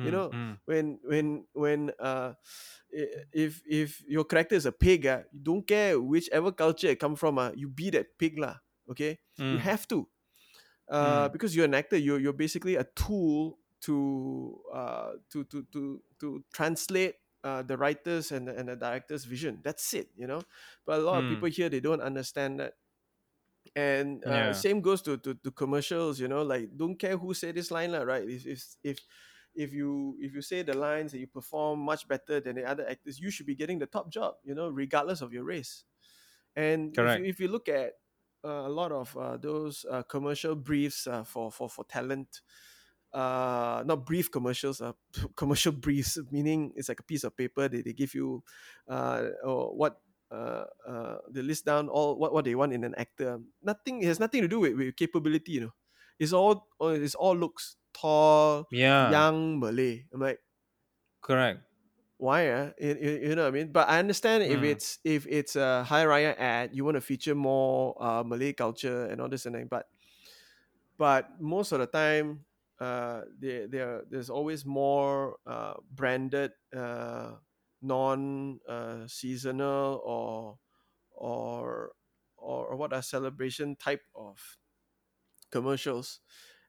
you 0.00 0.10
Mm, 0.10 0.12
know 0.12 0.34
mm, 0.34 0.58
when 0.64 0.98
when 1.04 1.44
when 1.52 1.90
uh 1.98 2.32
if 3.32 3.62
if 3.66 4.02
your 4.06 4.24
character 4.24 4.54
is 4.54 4.66
a 4.66 4.72
pig 4.72 5.06
uh, 5.06 5.22
you 5.32 5.40
don't 5.40 5.66
care 5.66 6.00
whichever 6.00 6.52
culture 6.52 6.88
it 6.88 7.00
come 7.00 7.16
from 7.16 7.38
uh, 7.38 7.50
you 7.54 7.68
be 7.68 7.90
that 7.90 8.18
pig 8.18 8.38
lah 8.38 8.56
okay? 8.90 9.18
You 9.48 9.58
mm, 9.58 9.62
have 9.62 9.86
to. 9.88 10.08
Uh 10.90 11.28
mm. 11.28 11.30
because 11.30 11.54
you're 11.56 11.64
an 11.66 11.74
actor 11.74 11.96
you're, 11.96 12.18
you're 12.20 12.32
basically 12.36 12.76
a 12.76 12.84
tool 12.96 13.58
to 13.82 14.60
uh 14.72 15.12
to 15.30 15.44
to 15.44 15.62
to 15.72 16.02
to 16.20 16.44
translate 16.52 17.16
uh, 17.44 17.62
the 17.62 17.76
writers 17.76 18.32
and 18.32 18.48
the, 18.48 18.56
and 18.56 18.68
the 18.68 18.76
director's 18.76 19.24
vision. 19.24 19.60
That's 19.62 19.94
it 19.94 20.10
you 20.16 20.26
know? 20.26 20.40
But 20.86 21.00
a 21.00 21.02
lot 21.02 21.18
of 21.18 21.28
people 21.28 21.48
Mm. 21.48 21.50
here 21.50 21.68
they 21.68 21.80
don't 21.80 22.00
understand 22.02 22.60
that. 22.60 22.74
And 23.74 24.24
uh, 24.24 24.52
Yeah. 24.52 24.52
same 24.52 24.80
goes 24.80 25.02
to, 25.02 25.16
to 25.18 25.34
to 25.34 25.50
commercials 25.50 26.20
you 26.20 26.28
know? 26.28 26.42
Like 26.42 26.76
don't 26.76 26.96
care 26.98 27.16
who 27.16 27.32
say 27.34 27.52
this 27.52 27.70
line 27.70 27.92
lah, 27.92 28.02
right? 28.02 28.24
If 28.28 28.46
if 28.46 28.60
if 28.82 28.98
if 29.54 29.72
you 29.72 30.16
if 30.20 30.34
you 30.34 30.42
say 30.42 30.62
the 30.62 30.74
lines 30.74 31.12
and 31.12 31.20
you 31.20 31.26
perform 31.26 31.80
much 31.80 32.08
better 32.08 32.40
than 32.40 32.56
the 32.56 32.64
other 32.64 32.88
actors 32.88 33.20
you 33.20 33.30
should 33.30 33.46
be 33.46 33.54
getting 33.54 33.78
the 33.78 33.86
top 33.86 34.10
job 34.10 34.34
you 34.44 34.54
know 34.54 34.68
regardless 34.68 35.20
of 35.20 35.32
your 35.32 35.44
race. 35.44 35.84
And 36.54 36.94
if 36.96 37.18
you, 37.18 37.24
if 37.24 37.40
you 37.40 37.48
look 37.48 37.68
at 37.68 37.94
uh, 38.44 38.66
a 38.66 38.68
lot 38.68 38.92
of 38.92 39.16
uh, 39.16 39.36
those 39.36 39.86
uh, 39.90 40.02
commercial 40.02 40.54
briefs 40.54 41.06
uh, 41.06 41.24
for 41.24 41.50
for 41.50 41.68
for 41.68 41.84
talent 41.84 42.40
uh 43.12 43.82
not 43.84 44.06
brief 44.06 44.30
commercials 44.30 44.80
uh 44.80 44.92
commercial 45.36 45.70
briefs 45.70 46.18
meaning 46.30 46.72
it's 46.76 46.88
like 46.88 47.00
a 47.00 47.02
piece 47.02 47.24
of 47.24 47.36
paper 47.36 47.68
they, 47.68 47.82
they 47.82 47.92
give 47.92 48.14
you 48.14 48.42
uh 48.88 49.28
or 49.44 49.76
what 49.76 50.00
uh, 50.30 50.64
uh 50.88 51.16
they 51.30 51.42
list 51.42 51.66
down 51.66 51.88
all 51.88 52.16
what, 52.16 52.32
what 52.32 52.44
they 52.44 52.54
want 52.54 52.72
in 52.72 52.84
an 52.84 52.94
actor. 52.96 53.38
Nothing 53.62 54.02
it 54.02 54.06
has 54.06 54.18
nothing 54.18 54.40
to 54.40 54.48
do 54.48 54.60
with, 54.60 54.74
with 54.74 54.96
capability 54.96 55.52
you 55.52 55.60
know. 55.60 55.74
It's 56.18 56.32
all 56.32 56.68
it's 56.80 57.14
all 57.14 57.36
looks 57.36 57.76
tall 57.94 58.68
Yeah. 58.70 59.26
young 59.26 59.60
malay 59.60 60.04
i'm 60.12 60.20
like 60.20 60.40
Correct. 61.22 61.64
why 62.18 62.48
uh? 62.50 62.72
you, 62.78 62.96
you, 63.00 63.10
you 63.30 63.34
know 63.34 63.42
what 63.42 63.48
i 63.48 63.50
mean 63.50 63.72
but 63.72 63.88
i 63.88 63.98
understand 63.98 64.42
if 64.44 64.62
Mm. 64.62 64.62
it's 64.62 64.98
if 65.04 65.26
it's 65.26 65.56
a 65.56 65.82
Hari 65.84 66.06
Raya 66.06 66.38
ad 66.38 66.70
you 66.74 66.84
want 66.84 66.94
to 66.96 67.00
feature 67.00 67.34
more 67.34 67.96
uh 68.02 68.22
malay 68.22 68.52
culture 68.52 69.06
and 69.06 69.20
all 69.20 69.28
this 69.28 69.46
and 69.46 69.54
that 69.54 69.68
but 69.68 69.88
but 70.96 71.40
most 71.40 71.72
of 71.72 71.80
the 71.80 71.86
time 71.86 72.44
uh 72.80 73.22
there 73.38 73.66
there 73.68 74.02
there's 74.08 74.30
always 74.30 74.64
more 74.64 75.36
uh 75.46 75.74
branded 75.90 76.52
uh 76.74 77.36
non 77.80 78.58
uh 78.68 79.06
seasonal 79.06 80.00
or 80.04 80.58
or 81.10 81.92
or 82.36 82.76
what 82.76 82.92
a 82.92 83.02
celebration 83.02 83.76
type 83.76 84.02
of 84.14 84.58
commercials 85.50 86.20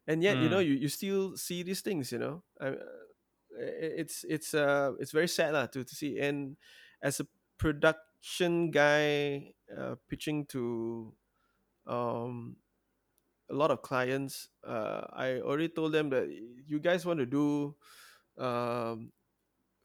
and 0.08 0.24
yet 0.24 0.40
you 0.42 0.50
know 0.50 0.60
Mm. 0.60 0.68
you, 0.68 0.74
you 0.74 0.90
still 0.90 1.38
see 1.38 1.64
these 1.64 1.82
things 1.82 2.12
you 2.12 2.20
know 2.20 2.44
I, 2.60 2.68
uh, 2.68 2.76
i- 3.60 3.94
it's 4.04 4.24
it's 4.28 4.54
uh 4.54 4.94
it's 5.00 5.12
very 5.12 5.28
sad 5.28 5.54
lah, 5.54 5.68
to, 5.68 5.84
to 5.84 5.96
see 5.96 6.20
and 6.20 6.58
as 7.02 7.20
a 7.20 7.28
production 7.58 8.72
guy 8.72 9.54
uh, 9.76 9.96
pitching 10.10 10.46
to 10.48 11.16
um 11.88 12.58
a 13.50 13.54
lot 13.54 13.72
of 13.72 13.82
clients 13.82 14.50
uh 14.66 15.06
i 15.14 15.40
already 15.42 15.70
told 15.70 15.92
them 15.94 16.10
that 16.10 16.28
you 16.68 16.80
guys 16.80 17.06
want 17.06 17.20
to 17.20 17.26
do 17.26 17.76
um 18.38 19.12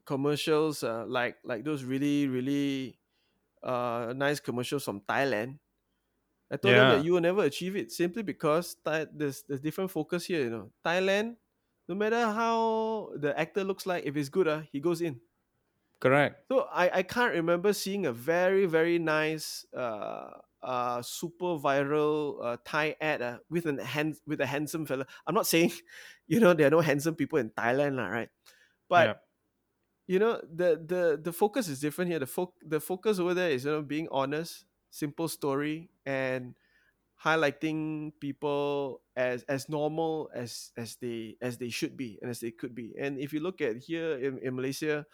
commercials 0.05 0.83
uh, 0.83 1.05
like 1.07 1.37
like 1.43 1.63
those 1.63 1.83
really 1.83 2.27
really 2.27 2.99
uh 3.63 4.13
nice 4.15 4.39
commercials 4.39 4.83
from 4.85 5.01
thailand 5.01 5.59
I 6.51 6.57
told 6.57 6.77
them 6.77 6.89
that 6.89 7.01
you 7.01 7.13
will 7.13 7.21
never 7.21 7.43
achieve 7.43 7.75
it 7.75 7.91
simply 7.91 8.23
because 8.23 8.75
there's 8.85 9.43
there's 9.43 9.61
different 9.61 9.91
focus 9.91 10.25
here. 10.25 10.43
You 10.43 10.49
know, 10.49 10.71
Thailand, 10.85 11.37
no 11.87 11.95
matter 11.95 12.21
how 12.25 13.13
the 13.17 13.37
actor 13.39 13.63
looks 13.63 13.85
like, 13.85 14.05
if 14.05 14.17
it's 14.17 14.29
good, 14.29 14.47
uh, 14.47 14.61
he 14.71 14.79
goes 14.79 15.01
in. 15.01 15.21
Correct. 15.99 16.45
So 16.51 16.61
I, 16.71 16.99
I 16.99 17.03
can't 17.03 17.33
remember 17.33 17.73
seeing 17.73 18.05
a 18.05 18.13
very 18.13 18.65
very 18.65 18.97
nice 18.97 19.65
uh 19.73 20.31
uh 20.61 21.01
super 21.01 21.57
viral 21.61 22.43
uh, 22.43 22.57
Thai 22.65 22.95
ad 22.99 23.21
uh, 23.21 23.39
with 23.49 23.65
an 23.65 23.77
hand 23.77 24.17
with 24.25 24.41
a 24.41 24.45
handsome 24.47 24.85
fella. 24.85 25.05
I'm 25.27 25.35
not 25.35 25.45
saying, 25.47 25.71
you 26.27 26.39
know, 26.39 26.53
there 26.53 26.67
are 26.67 26.71
no 26.71 26.81
handsome 26.81 27.15
people 27.15 27.37
in 27.39 27.51
Thailand, 27.51 27.97
right? 27.97 28.29
But 28.89 29.11
Yeah. 29.11 29.19
you 30.07 30.19
know 30.19 30.41
the 30.41 30.77
the 30.85 31.19
the 31.21 31.33
focus 31.33 31.67
is 31.69 31.81
different 31.81 32.11
here. 32.11 32.19
The 32.19 32.27
fo- 32.27 32.55
the 32.61 32.81
focus 32.81 33.19
over 33.19 33.33
there 33.33 33.51
is 33.51 33.65
you 33.65 33.71
know 33.71 33.81
being 33.83 34.07
honest, 34.11 34.65
simple 34.89 35.27
story, 35.27 35.91
and 36.05 36.55
highlighting 37.19 38.13
people 38.19 39.01
as 39.15 39.43
as 39.51 39.67
normal 39.67 40.31
as 40.33 40.71
as 40.77 40.95
they 40.97 41.35
as 41.41 41.57
they 41.57 41.69
should 41.69 41.97
be 41.97 42.17
and 42.21 42.31
as 42.31 42.39
they 42.39 42.51
could 42.51 42.73
be. 42.73 42.95
And 42.99 43.19
if 43.19 43.33
you 43.33 43.41
look 43.41 43.61
at 43.61 43.77
here 43.77 44.15
in, 44.17 44.39
in 44.39 44.55
Malaysia, 44.55 45.05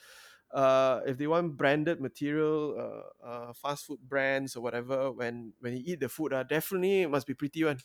uh, 0.54 1.02
if 1.06 1.18
they 1.18 1.28
want 1.28 1.58
branded 1.58 2.02
material, 2.02 2.76
uh, 2.78 3.26
uh, 3.26 3.54
fast 3.54 3.86
food 3.88 4.02
brands 4.08 4.56
or 4.56 4.62
whatever, 4.62 5.12
when 5.12 5.54
when 5.60 5.78
you 5.78 5.84
eat 5.86 6.00
the 6.02 6.10
food, 6.10 6.34
uh, 6.34 6.44
definitely 6.44 7.04
it 7.04 7.10
must 7.10 7.28
be 7.28 7.34
pretty 7.34 7.64
one, 7.64 7.80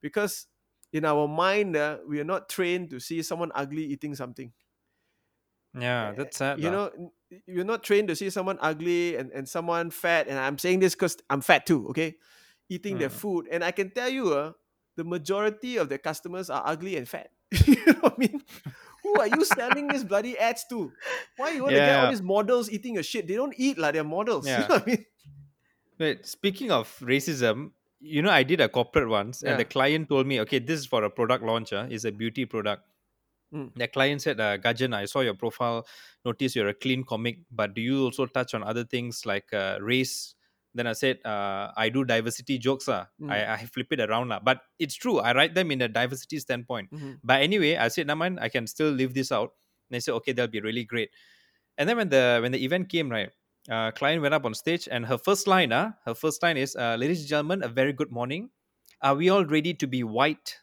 because 0.00 0.46
in 0.92 1.04
our 1.04 1.28
mind, 1.28 1.76
uh, 1.76 1.98
we 2.06 2.20
are 2.20 2.24
not 2.28 2.48
trained 2.48 2.90
to 2.90 3.00
see 3.00 3.22
someone 3.22 3.52
ugly 3.54 3.84
eating 3.84 4.14
something. 4.14 4.52
Yeah. 5.78 6.08
Eh, 6.10 6.12
That's 6.16 6.36
sad. 6.38 6.58
you 6.58 6.70
lah. 6.70 6.90
know 6.90 7.12
you're 7.46 7.64
not 7.68 7.82
trained 7.82 8.08
to 8.08 8.16
see 8.16 8.30
someone 8.30 8.56
ugly 8.60 9.16
and, 9.16 9.30
and 9.32 9.48
someone 9.48 9.90
fat 9.90 10.28
and 10.30 10.38
i'm 10.38 10.56
saying 10.62 10.78
this 10.78 10.94
because 10.94 11.18
i'm 11.28 11.40
fat 11.42 11.66
too 11.66 11.88
okay 11.90 12.14
eating 12.70 12.98
their 12.98 13.10
Mm. 13.10 13.18
food 13.18 13.48
and 13.50 13.64
i 13.66 13.72
can 13.74 13.90
tell 13.90 14.08
you 14.08 14.32
uh, 14.32 14.52
the 14.94 15.02
majority 15.04 15.76
of 15.76 15.88
their 15.90 15.98
customers 15.98 16.48
are 16.48 16.62
ugly 16.64 16.96
and 16.96 17.08
fat 17.10 17.30
you 17.66 17.74
know 17.86 17.98
what 18.06 18.14
i 18.14 18.18
mean 18.18 18.38
who 19.02 19.18
are 19.18 19.26
you 19.26 19.42
selling 19.44 19.88
these 19.88 20.04
bloody 20.06 20.38
ads 20.38 20.64
to 20.70 20.92
why 21.36 21.50
you 21.50 21.62
want 21.66 21.74
to 21.74 21.82
get 21.82 21.98
all 21.98 22.10
these 22.14 22.22
models 22.22 22.70
eating 22.70 22.94
your 22.94 23.02
shit 23.02 23.26
they 23.26 23.34
don't 23.34 23.54
eat 23.58 23.76
like 23.76 23.92
they're 23.98 24.06
models 24.06 24.46
you 24.50 24.54
know 24.58 24.78
what 24.78 24.82
i 24.86 24.90
mean 24.94 25.04
Wait, 25.98 26.26
speaking 26.26 26.70
of 26.70 26.92
racism, 27.00 27.70
you 28.00 28.20
know, 28.20 28.28
I 28.30 28.42
did 28.42 28.60
a 28.60 28.68
corporate 28.68 29.08
once, 29.08 29.42
and 29.42 29.58
the 29.58 29.64
client 29.64 30.10
told 30.10 30.26
me, 30.26 30.40
okay, 30.42 30.58
this 30.58 30.78
is 30.80 30.84
for 30.84 31.02
a 31.04 31.08
product 31.08 31.42
launcher, 31.42 31.78
Uh, 31.78 31.88
it's 31.88 32.04
a 32.04 32.12
beauty 32.12 32.44
product. 32.44 32.82
Mm. 33.54 33.74
The 33.74 33.88
client 33.88 34.22
said, 34.22 34.40
uh, 34.40 34.58
Gajan, 34.58 34.94
I 34.94 35.04
saw 35.04 35.20
your 35.20 35.34
profile, 35.34 35.86
notice 36.24 36.56
you're 36.56 36.68
a 36.68 36.74
clean 36.74 37.04
comic, 37.04 37.38
but 37.50 37.74
do 37.74 37.80
you 37.80 38.04
also 38.04 38.26
touch 38.26 38.54
on 38.54 38.62
other 38.62 38.84
things 38.84 39.24
like 39.24 39.52
uh, 39.52 39.78
race? 39.80 40.34
Then 40.74 40.86
I 40.86 40.92
said, 40.92 41.24
uh, 41.24 41.72
I 41.76 41.88
do 41.88 42.04
diversity 42.04 42.58
jokes. 42.58 42.88
Uh. 42.88 43.06
Mm. 43.20 43.30
I, 43.30 43.54
I 43.54 43.64
flip 43.64 43.86
it 43.92 44.00
around. 44.00 44.30
Uh. 44.30 44.40
But 44.44 44.60
it's 44.78 44.94
true, 44.94 45.20
I 45.20 45.32
write 45.32 45.54
them 45.54 45.70
in 45.70 45.80
a 45.80 45.88
diversity 45.88 46.38
standpoint. 46.38 46.90
Mhm. 46.92 47.18
But 47.24 47.40
anyway, 47.40 47.76
I 47.76 47.88
said, 47.88 48.06
Naman, 48.06 48.38
I 48.40 48.50
can 48.50 48.66
still 48.66 48.90
leave 48.90 49.14
this 49.14 49.32
out. 49.32 49.52
And 49.88 49.94
they 49.94 50.00
said, 50.00 50.12
okay, 50.14 50.32
that'll 50.32 50.50
be 50.50 50.60
really 50.60 50.84
great. 50.84 51.10
And 51.78 51.88
then 51.88 51.96
when 51.96 52.08
the 52.10 52.40
when 52.42 52.52
the 52.52 52.62
event 52.64 52.88
came, 52.88 53.08
right, 53.08 53.30
uh, 53.70 53.90
client 53.92 54.20
went 54.20 54.34
up 54.34 54.44
on 54.44 54.52
stage 54.54 54.88
and 54.90 55.06
her 55.06 55.16
first 55.16 55.46
line, 55.46 55.72
uh, 55.72 55.92
her 56.04 56.14
first 56.14 56.42
line 56.42 56.56
is, 56.56 56.74
uh, 56.76 56.96
ladies 56.98 57.20
and 57.20 57.28
gentlemen, 57.28 57.62
a 57.62 57.68
very 57.68 57.92
good 57.92 58.10
morning. 58.10 58.50
Are 59.00 59.14
we 59.14 59.28
all 59.30 59.44
ready 59.44 59.72
to 59.74 59.86
be 59.86 60.02
white? 60.02 60.58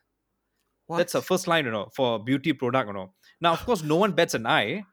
What 0.87 0.97
That's 0.97 1.13
her 1.13 1.21
first 1.21 1.47
line, 1.47 1.65
you 1.65 1.71
know, 1.71 1.89
for 1.95 2.23
beauty 2.23 2.53
product, 2.53 2.87
you 2.87 2.93
know. 2.93 3.13
Now, 3.41 3.53
of 3.53 3.65
course, 3.65 3.83
no 3.83 3.95
one 3.95 4.11
bets 4.19 4.33
an 4.33 4.45
eye 4.45 4.85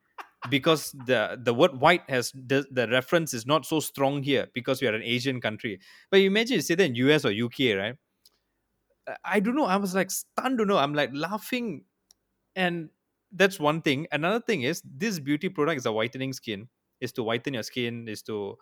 because 0.49 0.93
the 1.07 1.39
the 1.43 1.53
word 1.53 1.81
white 1.81 2.09
has 2.09 2.33
the, 2.33 2.67
the 2.71 2.89
reference 2.89 3.35
is 3.35 3.47
not 3.47 3.67
so 3.67 3.81
strong 3.81 4.23
here 4.23 4.49
because 4.55 4.81
we 4.81 4.89
are 4.89 4.95
an 4.95 5.03
Asian 5.03 5.41
country. 5.41 5.81
But 6.11 6.21
you 6.21 6.27
imagine 6.29 6.57
you 6.57 6.63
say 6.63 6.75
that 6.77 6.85
in 6.85 6.95
US 6.95 7.25
or 7.25 7.31
UK, 7.33 7.75
right? 7.75 7.97
I- 9.07 9.17
I 9.25 9.41
don't 9.41 9.57
know. 9.57 9.65
I 9.67 9.77
was 9.77 9.95
like 9.95 10.11
stunned 10.11 10.59
to 10.59 10.65
know. 10.65 10.79
I'm 10.79 10.95
like 10.95 11.11
laughing, 11.13 11.85
and 12.57 12.91
that's 13.33 13.61
one 13.61 13.83
thing. 13.83 14.07
Another 14.13 14.41
thing 14.41 14.63
is 14.63 14.83
this 14.85 15.21
beauty 15.21 15.49
product 15.49 15.79
is 15.79 15.87
a 15.87 15.93
whitening 15.93 16.33
skin. 16.33 16.69
Is 17.01 17.13
to 17.15 17.23
whiten 17.23 17.55
your 17.55 17.63
skin. 17.63 18.09
Is 18.09 18.23
to 18.25 18.59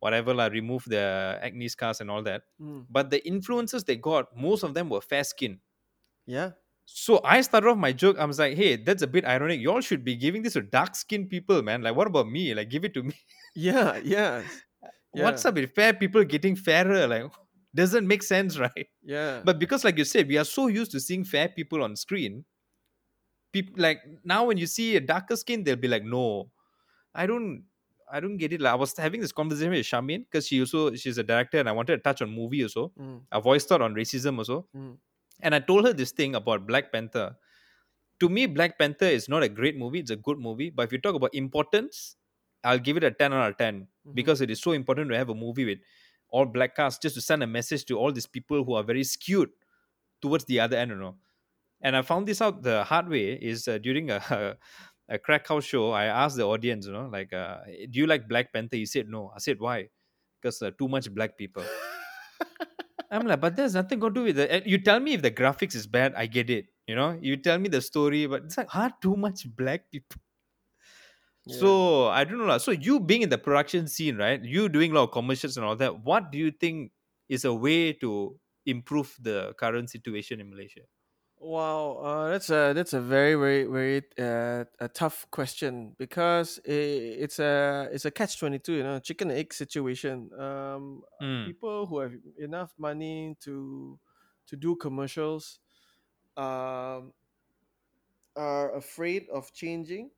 whatever 0.00 0.34
like 0.34 0.52
remove 0.52 0.84
the 0.86 1.38
acne 1.42 1.68
scars 1.68 2.00
and 2.00 2.10
all 2.10 2.22
that. 2.24 2.44
Mm. 2.60 2.86
But 2.90 3.10
the 3.10 3.20
influencers 3.22 3.84
they 3.86 3.96
got, 3.96 4.36
most 4.36 4.62
of 4.62 4.74
them 4.74 4.88
were 4.90 5.00
fair 5.02 5.24
skin. 5.24 5.60
yeah 6.26 6.52
So 6.92 7.20
I 7.24 7.40
started 7.40 7.68
off 7.68 7.78
my 7.78 7.92
joke. 7.92 8.18
I 8.18 8.24
was 8.24 8.38
like, 8.38 8.56
"Hey, 8.56 8.76
that's 8.76 9.02
a 9.02 9.06
bit 9.06 9.24
ironic. 9.24 9.60
Y'all 9.60 9.80
should 9.80 10.04
be 10.04 10.16
giving 10.16 10.42
this 10.42 10.54
to 10.54 10.62
dark 10.62 10.94
skinned 10.96 11.30
people, 11.30 11.62
man. 11.62 11.82
Like, 11.82 11.94
what 11.94 12.06
about 12.08 12.28
me? 12.28 12.52
Like, 12.52 12.68
give 12.68 12.84
it 12.84 12.94
to 12.94 13.02
me. 13.02 13.14
yeah 13.54 13.96
yeah 14.14 14.42
What's 15.12 15.44
up 15.44 15.54
with 15.54 15.74
fair 15.74 15.92
people 15.94 16.24
getting 16.24 16.56
fairer? 16.56 17.06
Like, 17.06 17.30
doesn't 17.74 18.06
make 18.06 18.22
sense, 18.22 18.58
right? 18.64 18.86
yeah 19.02 19.40
But 19.44 19.58
because, 19.58 19.84
like 19.84 19.98
you 19.98 20.04
said, 20.04 20.26
we 20.28 20.36
are 20.38 20.44
so 20.44 20.66
used 20.66 20.90
to 20.92 21.00
seeing 21.00 21.24
fair 21.24 21.48
people 21.48 21.82
on 21.82 21.96
screen. 21.96 22.44
People 23.52 23.74
like 23.78 24.00
now 24.24 24.44
when 24.46 24.58
you 24.58 24.66
see 24.66 24.96
a 24.96 25.00
darker 25.00 25.36
skin, 25.36 25.64
they'll 25.64 25.76
be 25.76 25.88
like, 25.88 26.04
"No, 26.04 26.50
I 27.14 27.26
don't, 27.26 27.64
I 28.12 28.20
don't 28.20 28.36
get 28.36 28.52
it. 28.52 28.60
Like, 28.60 28.72
I 28.72 28.76
was 28.76 28.96
having 28.96 29.20
this 29.20 29.32
conversation 29.32 29.70
with 29.72 29.86
Shamin 29.86 30.24
because 30.26 30.46
she 30.46 30.60
also 30.60 30.94
she's 30.94 31.18
a 31.18 31.24
director 31.24 31.58
and 31.58 31.68
I 31.68 31.72
wanted 31.72 31.96
to 31.96 32.02
touch 32.02 32.22
on 32.22 32.30
movie 32.30 32.62
also. 32.62 32.92
Mm, 32.98 33.22
I 33.32 33.40
voiced 33.40 33.70
out 33.72 33.82
on 33.82 33.94
racism 33.94 34.38
also. 34.38 34.66
mm, 34.76 34.96
And 35.42 35.54
I 35.54 35.60
told 35.60 35.86
her 35.86 35.92
this 35.92 36.12
thing 36.12 36.34
about 36.34 36.66
Black 36.66 36.92
Panther. 36.92 37.36
To 38.20 38.28
me, 38.28 38.46
Black 38.46 38.78
Panther 38.78 39.06
is 39.06 39.28
not 39.28 39.42
a 39.42 39.48
great 39.48 39.76
movie, 39.76 40.00
it's 40.00 40.10
a 40.10 40.16
good 40.16 40.38
movie. 40.38 40.70
But 40.70 40.84
if 40.84 40.92
you 40.92 40.98
talk 40.98 41.14
about 41.14 41.34
importance, 41.34 42.16
I'll 42.62 42.78
give 42.78 42.96
it 42.96 43.04
a 43.04 43.10
10 43.10 43.32
out 43.32 43.50
of 43.50 43.56
10 43.56 43.86
mhm. 44.06 44.14
because 44.14 44.40
it 44.40 44.50
is 44.50 44.60
so 44.60 44.72
important 44.72 45.10
to 45.10 45.16
have 45.16 45.30
a 45.30 45.34
movie 45.34 45.64
with 45.64 45.78
all 46.28 46.44
black 46.44 46.76
cast 46.76 47.02
just 47.02 47.14
to 47.16 47.20
send 47.20 47.42
a 47.42 47.46
message 47.46 47.84
to 47.86 47.98
all 47.98 48.12
these 48.12 48.26
people 48.26 48.62
who 48.64 48.74
are 48.74 48.82
very 48.82 49.02
skewed 49.02 49.50
towards 50.20 50.44
the 50.44 50.60
other 50.60 50.76
end, 50.76 50.90
you 50.90 50.96
know. 50.96 51.16
And 51.82 51.96
I 51.96 52.02
found 52.02 52.28
this 52.28 52.42
out 52.42 52.62
the 52.62 52.84
hard 52.84 53.08
way 53.08 53.32
is 53.32 53.66
uh, 53.66 53.78
during 53.78 54.10
a, 54.10 54.56
a 55.08 55.18
crack 55.18 55.48
house 55.48 55.64
show. 55.64 55.92
I 55.92 56.04
asked 56.04 56.36
the 56.36 56.46
audience, 56.46 56.86
you 56.86 56.92
know, 56.92 57.08
like, 57.10 57.32
uh, 57.32 57.58
do 57.90 57.98
you 57.98 58.06
like 58.06 58.28
Black 58.28 58.52
Panther? 58.52 58.76
He 58.76 58.86
said 58.86 59.08
no. 59.08 59.32
I 59.34 59.38
said 59.38 59.58
why? 59.58 59.88
Because 60.40 60.60
uh, 60.62 60.70
too 60.78 60.88
much 60.88 61.12
black 61.12 61.38
people. 61.38 61.64
I'm 63.10 63.26
like, 63.26 63.40
but 63.40 63.56
there's 63.56 63.74
nothing 63.74 63.98
going 63.98 64.14
to 64.14 64.20
do 64.20 64.24
with 64.24 64.38
it. 64.38 64.66
You 64.66 64.78
tell 64.78 65.00
me 65.00 65.14
if 65.14 65.22
the 65.22 65.30
graphics 65.30 65.74
is 65.74 65.86
bad, 65.86 66.14
I 66.16 66.26
get 66.26 66.48
it. 66.48 66.66
You 66.86 66.94
know, 66.94 67.18
you 67.20 67.36
tell 67.36 67.58
me 67.58 67.68
the 67.68 67.80
story, 67.80 68.26
but 68.26 68.44
it's 68.44 68.56
like, 68.56 68.68
ah, 68.74 68.90
too 69.02 69.16
much 69.16 69.46
black 69.56 69.90
people. 69.90 70.20
Yeah. 71.46 71.56
So 71.58 72.06
I 72.08 72.24
don't 72.24 72.46
know. 72.46 72.58
So 72.58 72.70
you 72.70 73.00
being 73.00 73.22
in 73.22 73.30
the 73.30 73.38
production 73.38 73.88
scene, 73.88 74.16
right? 74.16 74.42
You 74.42 74.68
doing 74.68 74.92
a 74.92 74.94
lot 74.94 75.04
of 75.04 75.10
commercials 75.12 75.56
and 75.56 75.66
all 75.66 75.76
that. 75.76 76.04
What 76.04 76.30
do 76.30 76.38
you 76.38 76.50
think 76.50 76.92
is 77.28 77.44
a 77.44 77.54
way 77.54 77.92
to 77.94 78.38
improve 78.66 79.16
the 79.20 79.54
current 79.58 79.90
situation 79.90 80.40
in 80.40 80.50
Malaysia? 80.50 80.82
Wow, 81.42 81.92
uh, 82.04 82.28
that's 82.28 82.50
a 82.50 82.74
that's 82.74 82.92
a 82.92 83.00
very 83.00 83.34
very 83.34 83.64
very 83.64 84.02
uh, 84.18 84.66
a 84.78 84.88
tough 84.88 85.26
question 85.30 85.94
because 85.98 86.58
i 86.68 86.70
it's 86.70 87.38
a 87.38 87.88
it's 87.92 88.04
a 88.04 88.10
catch 88.10 88.38
twenty 88.38 88.58
two, 88.58 88.74
you 88.74 88.82
know, 88.82 88.98
chicken 88.98 89.30
and 89.30 89.38
egg 89.38 89.54
situation. 89.54 90.30
Um, 90.38 91.02
Mm, 91.20 91.50
people 91.50 91.86
who 91.86 92.00
have 92.00 92.12
enough 92.38 92.74
money 92.78 93.36
to 93.40 93.98
to 94.48 94.56
do 94.56 94.76
commercials 94.76 95.60
um, 96.36 97.14
are 98.36 98.74
afraid 98.76 99.28
of 99.30 99.52
changing 99.52 100.10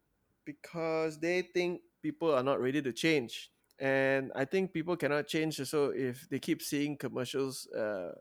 because 0.44 1.18
they 1.20 1.42
think 1.42 1.82
people 2.02 2.32
are 2.34 2.42
not 2.42 2.60
ready 2.60 2.82
to 2.82 2.92
change. 2.92 3.50
And 3.78 4.30
I 4.34 4.44
think 4.44 4.72
people 4.72 4.96
cannot 4.96 5.26
change 5.26 5.56
so 5.56 5.90
if 5.90 6.28
they 6.28 6.38
keep 6.38 6.62
seeing 6.62 6.96
commercials 6.96 7.66
uh, 7.68 8.12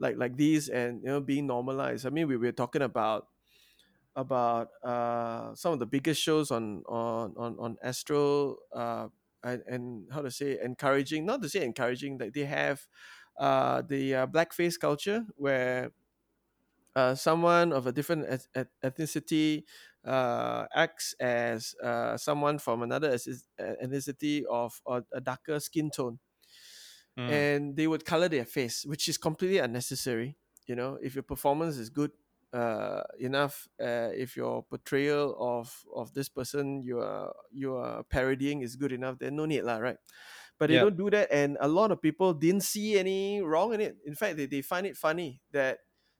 like 0.00 0.16
like 0.18 0.36
these 0.36 0.68
and 0.70 1.02
you 1.02 1.08
know 1.08 1.20
being 1.20 1.46
normalized. 1.46 2.06
I 2.06 2.10
mean, 2.10 2.28
we 2.28 2.38
were 2.38 2.52
talking 2.52 2.82
about 2.82 3.28
about 4.16 4.68
uh, 4.84 5.54
some 5.54 5.72
of 5.72 5.78
the 5.78 5.86
biggest 5.86 6.20
shows 6.22 6.50
on 6.50 6.82
on 6.88 7.34
on 7.36 7.56
on 7.58 7.76
Astro 7.82 8.56
uh, 8.74 9.08
and, 9.44 9.62
and 9.66 10.08
how 10.12 10.22
to 10.22 10.30
say 10.30 10.58
encouraging, 10.62 11.26
not 11.26 11.42
to 11.42 11.48
say 11.48 11.64
encouraging, 11.64 12.18
that 12.18 12.34
they 12.34 12.44
have 12.44 12.86
uh, 13.38 13.82
the 13.82 14.14
uh, 14.14 14.26
blackface 14.26 14.78
culture 14.78 15.24
where 15.36 15.92
uh, 16.96 17.14
someone 17.14 17.72
of 17.72 17.86
a 17.86 17.92
different 17.92 18.24
eth- 18.28 18.48
eth- 18.54 18.74
ethnicity 18.82 19.64
uh, 20.04 20.66
acts 20.74 21.14
as 21.20 21.74
uh, 21.82 22.16
someone 22.16 22.58
from 22.58 22.82
another 22.82 23.10
ethnicity 23.14 24.42
of 24.44 24.80
a 25.12 25.20
darker 25.20 25.60
skin 25.60 25.90
tone 25.90 26.18
mm, 27.20 27.30
and 27.30 27.76
they 27.76 27.86
would 27.86 28.04
color 28.04 28.28
their 28.28 28.44
face, 28.44 28.84
which 28.84 29.08
is 29.08 29.18
completely 29.18 29.58
unnecessary. 29.58 30.36
You 30.66 30.76
know, 30.76 30.98
if 31.02 31.14
your 31.14 31.22
performance 31.22 31.76
is 31.76 31.90
good 31.90 32.12
uh, 32.52 33.02
enough, 33.18 33.68
uh, 33.80 34.10
if 34.14 34.36
your 34.36 34.64
portrayal 34.64 35.36
of 35.38 35.74
of 35.94 36.14
this 36.14 36.28
person 36.28 36.82
you 36.82 36.98
are 37.00 37.32
you 37.52 37.74
are 37.76 38.02
parodying 38.04 38.62
is 38.62 38.76
good 38.76 38.92
enough, 38.92 39.18
then 39.18 39.36
no 39.36 39.46
need 39.46 39.62
lah, 39.62 39.78
right? 39.78 39.98
But 40.58 40.68
they 40.68 40.74
yeah. 40.74 40.82
don't 40.82 40.96
do 40.96 41.10
that, 41.10 41.32
and 41.32 41.56
a 41.60 41.68
lot 41.68 41.90
of 41.90 42.02
people 42.02 42.34
didn't 42.34 42.62
see 42.62 42.98
any 42.98 43.40
wrong 43.40 43.72
in 43.72 43.80
it. 43.80 43.96
In 44.04 44.14
fact, 44.14 44.36
they, 44.36 44.46
they 44.46 44.60
find 44.62 44.86
it 44.86 44.96
funny 44.96 45.40
that 45.52 45.78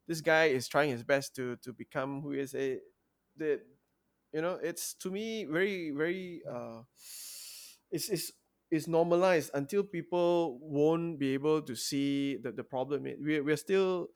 this 0.08 0.20
guy 0.20 0.46
is 0.46 0.66
trying 0.66 0.90
his 0.90 1.04
best 1.04 1.36
to 1.36 1.56
to 1.62 1.72
become 1.72 2.22
who 2.22 2.32
he 2.32 2.40
is 2.40 2.54
a 2.54 2.78
the 3.36 3.60
you 4.32 4.42
know 4.42 4.58
it's 4.62 4.94
to 4.94 5.10
me 5.10 5.44
very 5.44 5.90
very 5.90 6.42
uh 6.50 6.82
it's 7.90 8.08
it's 8.08 8.32
it's 8.70 8.86
normalized 8.88 9.50
until 9.54 9.82
people 9.84 10.58
won't 10.62 11.18
be 11.18 11.34
able 11.34 11.62
to 11.62 11.74
see 11.76 12.36
the, 12.38 12.52
the 12.52 12.64
problem. 12.64 13.04
We're, 13.04 13.42
we're 13.44 13.56
still 13.56 14.08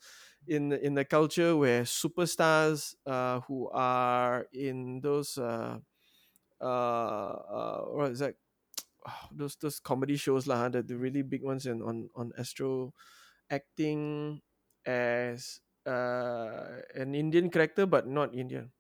in 0.47 0.69
the- 0.71 0.81
in 0.85 0.95
the 0.95 1.05
culture 1.05 1.57
where 1.57 1.83
superstars 1.85 2.95
uh 3.07 3.41
who 3.49 3.71
are 3.71 4.47
in 4.53 5.01
those 5.01 5.39
uh 5.39 5.79
uh, 6.61 6.65
uh 6.65 7.81
what 7.91 8.13
is 8.13 8.19
that? 8.21 8.37
Those 9.33 9.57
those 9.57 9.81
comedy 9.81 10.17
shows 10.17 10.47
lah, 10.47 10.69
the, 10.69 10.83
the 10.83 10.97
really 10.97 11.23
big 11.23 11.43
ones 11.45 11.67
in, 11.67 11.83
on 11.83 12.11
on 12.17 12.33
Astro 12.39 12.95
acting 13.51 14.41
as 14.87 15.61
uh, 15.87 16.83
an 16.95 17.15
Indian 17.15 17.51
character 17.51 17.87
but 17.87 18.07
not 18.09 18.35
Indian. 18.35 18.73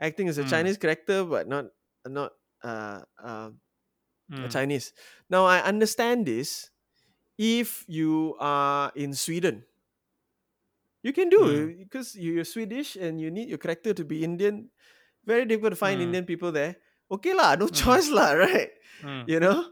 Acting 0.00 0.28
as 0.28 0.38
a 0.38 0.44
Mm, 0.44 0.46
Chinese 0.46 0.78
character 0.78 1.24
but 1.24 1.48
not 1.48 1.72
not 2.06 2.34
uh, 2.62 3.02
uh, 3.22 3.50
mm, 4.30 4.48
Chinese. 4.48 4.92
Now 5.30 5.46
I 5.46 5.60
understand 5.62 6.26
this 6.26 6.70
if 7.38 7.84
you 7.88 8.36
are 8.40 8.92
in 8.96 9.14
Sweden. 9.14 9.64
You 11.02 11.12
can 11.12 11.28
do 11.28 11.46
Mm. 11.46 11.70
it 11.70 11.78
because 11.78 12.16
you're 12.16 12.44
Swedish 12.44 12.96
and 12.96 13.20
you 13.20 13.30
need 13.30 13.48
your 13.48 13.58
character 13.58 13.94
to 13.94 14.04
be 14.04 14.24
Indian. 14.24 14.70
Very 15.24 15.44
difficult 15.46 15.72
to 15.72 15.76
find 15.80 16.00
Mm. 16.00 16.02
Indian 16.02 16.24
people 16.26 16.52
there. 16.52 16.76
Okay 17.10 17.34
lah, 17.34 17.54
no 17.56 17.68
Mm. 17.70 17.70
choice 17.70 18.10
lah, 18.10 18.32
right? 18.44 18.70
mm, 19.02 19.26
You 19.26 19.40
know, 19.40 19.70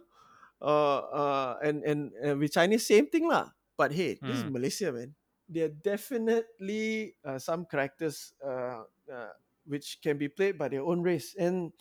uh, 0.63 1.01
uh, 1.11 1.53
and 1.63 1.83
and 1.85 2.13
and 2.23 2.39
with 2.41 2.53
Chinese 2.55 2.87
same 2.87 3.09
thing 3.11 3.27
lah. 3.29 3.51
But 3.79 3.93
hey, 3.95 4.23
this 4.27 4.43
is 4.43 4.45
Mm. 4.45 4.51
Malaysia, 4.51 4.93
man. 4.93 5.15
There 5.49 5.67
are 5.71 5.77
definitely 5.83 7.17
uh, 7.25 7.39
some 7.39 7.67
characters 7.67 8.35
uh, 8.43 8.87
uh, 9.11 9.33
which 9.67 9.99
can 10.03 10.19
be 10.19 10.29
played 10.29 10.59
by 10.59 10.69
their 10.71 10.83
own 10.87 11.03
race, 11.03 11.35
and 11.39 11.73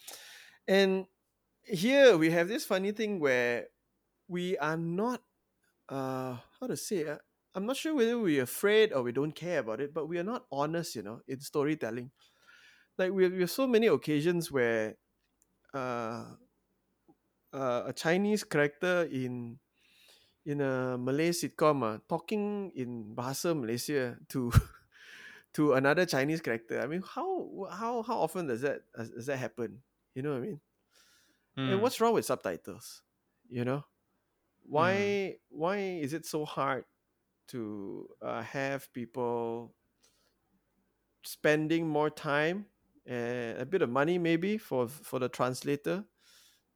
and 0.67 1.05
here 1.65 2.17
we 2.17 2.29
have 2.31 2.47
this 2.47 2.65
funny 2.65 2.91
thing 2.91 3.19
where 3.19 3.67
we 4.27 4.57
are 4.57 4.77
not 4.77 5.21
uh 5.89 6.37
how 6.59 6.67
to 6.67 6.75
say 6.75 7.07
uh, 7.07 7.17
i'm 7.55 7.65
not 7.65 7.75
sure 7.75 7.95
whether 7.95 8.19
we're 8.19 8.43
afraid 8.43 8.91
or 8.93 9.03
we 9.03 9.11
don't 9.11 9.35
care 9.35 9.59
about 9.59 9.79
it 9.79 9.93
but 9.93 10.07
we 10.07 10.17
are 10.17 10.23
not 10.27 10.45
honest 10.51 10.95
you 10.95 11.03
know 11.03 11.21
in 11.27 11.39
storytelling. 11.39 12.11
Like 12.97 13.11
we 13.11 13.27
we 13.27 13.41
have 13.41 13.49
so 13.49 13.65
many 13.65 13.87
occasions 13.87 14.51
where 14.51 14.95
uh, 15.73 16.37
uh 17.53 17.89
a 17.89 17.93
chinese 17.93 18.43
character 18.43 19.09
in 19.09 19.57
in 20.45 20.61
a 20.61 20.97
malay 20.97 21.33
sitcom 21.33 21.81
uh, 21.81 21.97
talking 22.07 22.69
in 22.75 23.15
bahasa 23.17 23.57
malaysia 23.57 24.13
to 24.29 24.53
to 25.57 25.73
another 25.73 26.05
chinese 26.05 26.41
character. 26.41 26.77
I 26.81 26.85
mean 26.85 27.01
how 27.01 27.65
how 27.73 28.05
how 28.05 28.21
often 28.21 28.45
does 28.45 28.61
that 28.61 28.85
does 28.93 29.25
that 29.25 29.37
happen? 29.41 29.81
You 30.13 30.21
know 30.21 30.37
what 30.37 30.45
i 30.45 30.53
mean 30.53 30.61
and 31.57 31.79
mm. 31.79 31.79
what's 31.79 31.99
wrong 32.01 32.13
with 32.13 32.25
subtitles 32.25 33.01
you 33.49 33.63
know? 33.63 33.83
Why 34.65 35.37
why 35.49 35.77
is 35.77 36.13
it 36.13 36.25
so 36.25 36.45
hard 36.45 36.85
to 37.49 38.07
uh, 38.21 38.41
have 38.41 38.91
people 38.93 39.75
spending 41.23 41.87
more 41.87 42.09
time 42.09 42.65
and 43.05 43.59
a 43.59 43.65
bit 43.65 43.81
of 43.81 43.89
money 43.89 44.17
maybe 44.17 44.57
for 44.57 44.87
for 44.87 45.19
the 45.19 45.29
translator 45.29 46.05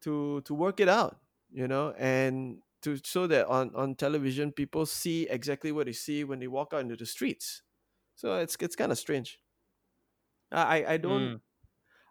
to 0.01 0.41
to 0.41 0.53
work 0.53 0.80
it 0.80 0.89
out 0.89 1.17
you 1.49 1.67
know? 1.67 1.93
And 1.97 2.59
to 2.84 2.99
so 3.03 3.25
that 3.28 3.47
on 3.47 3.71
on 3.73 3.95
television 3.95 4.51
people 4.51 4.86
see 4.86 5.28
exactly 5.30 5.71
what 5.71 5.86
they 5.88 5.93
see 5.93 6.23
when 6.23 6.39
they 6.39 6.47
walk 6.47 6.73
out 6.73 6.82
into 6.82 6.95
the 6.95 7.05
streets. 7.05 7.63
So 8.15 8.36
it's 8.36 8.55
it's 8.59 8.75
kind 8.75 8.91
of 8.91 8.97
strange. 8.99 9.39
I 10.51 10.84
i 10.84 10.93
I 10.93 10.97
don't 10.97 11.21
Mm. 11.21 11.41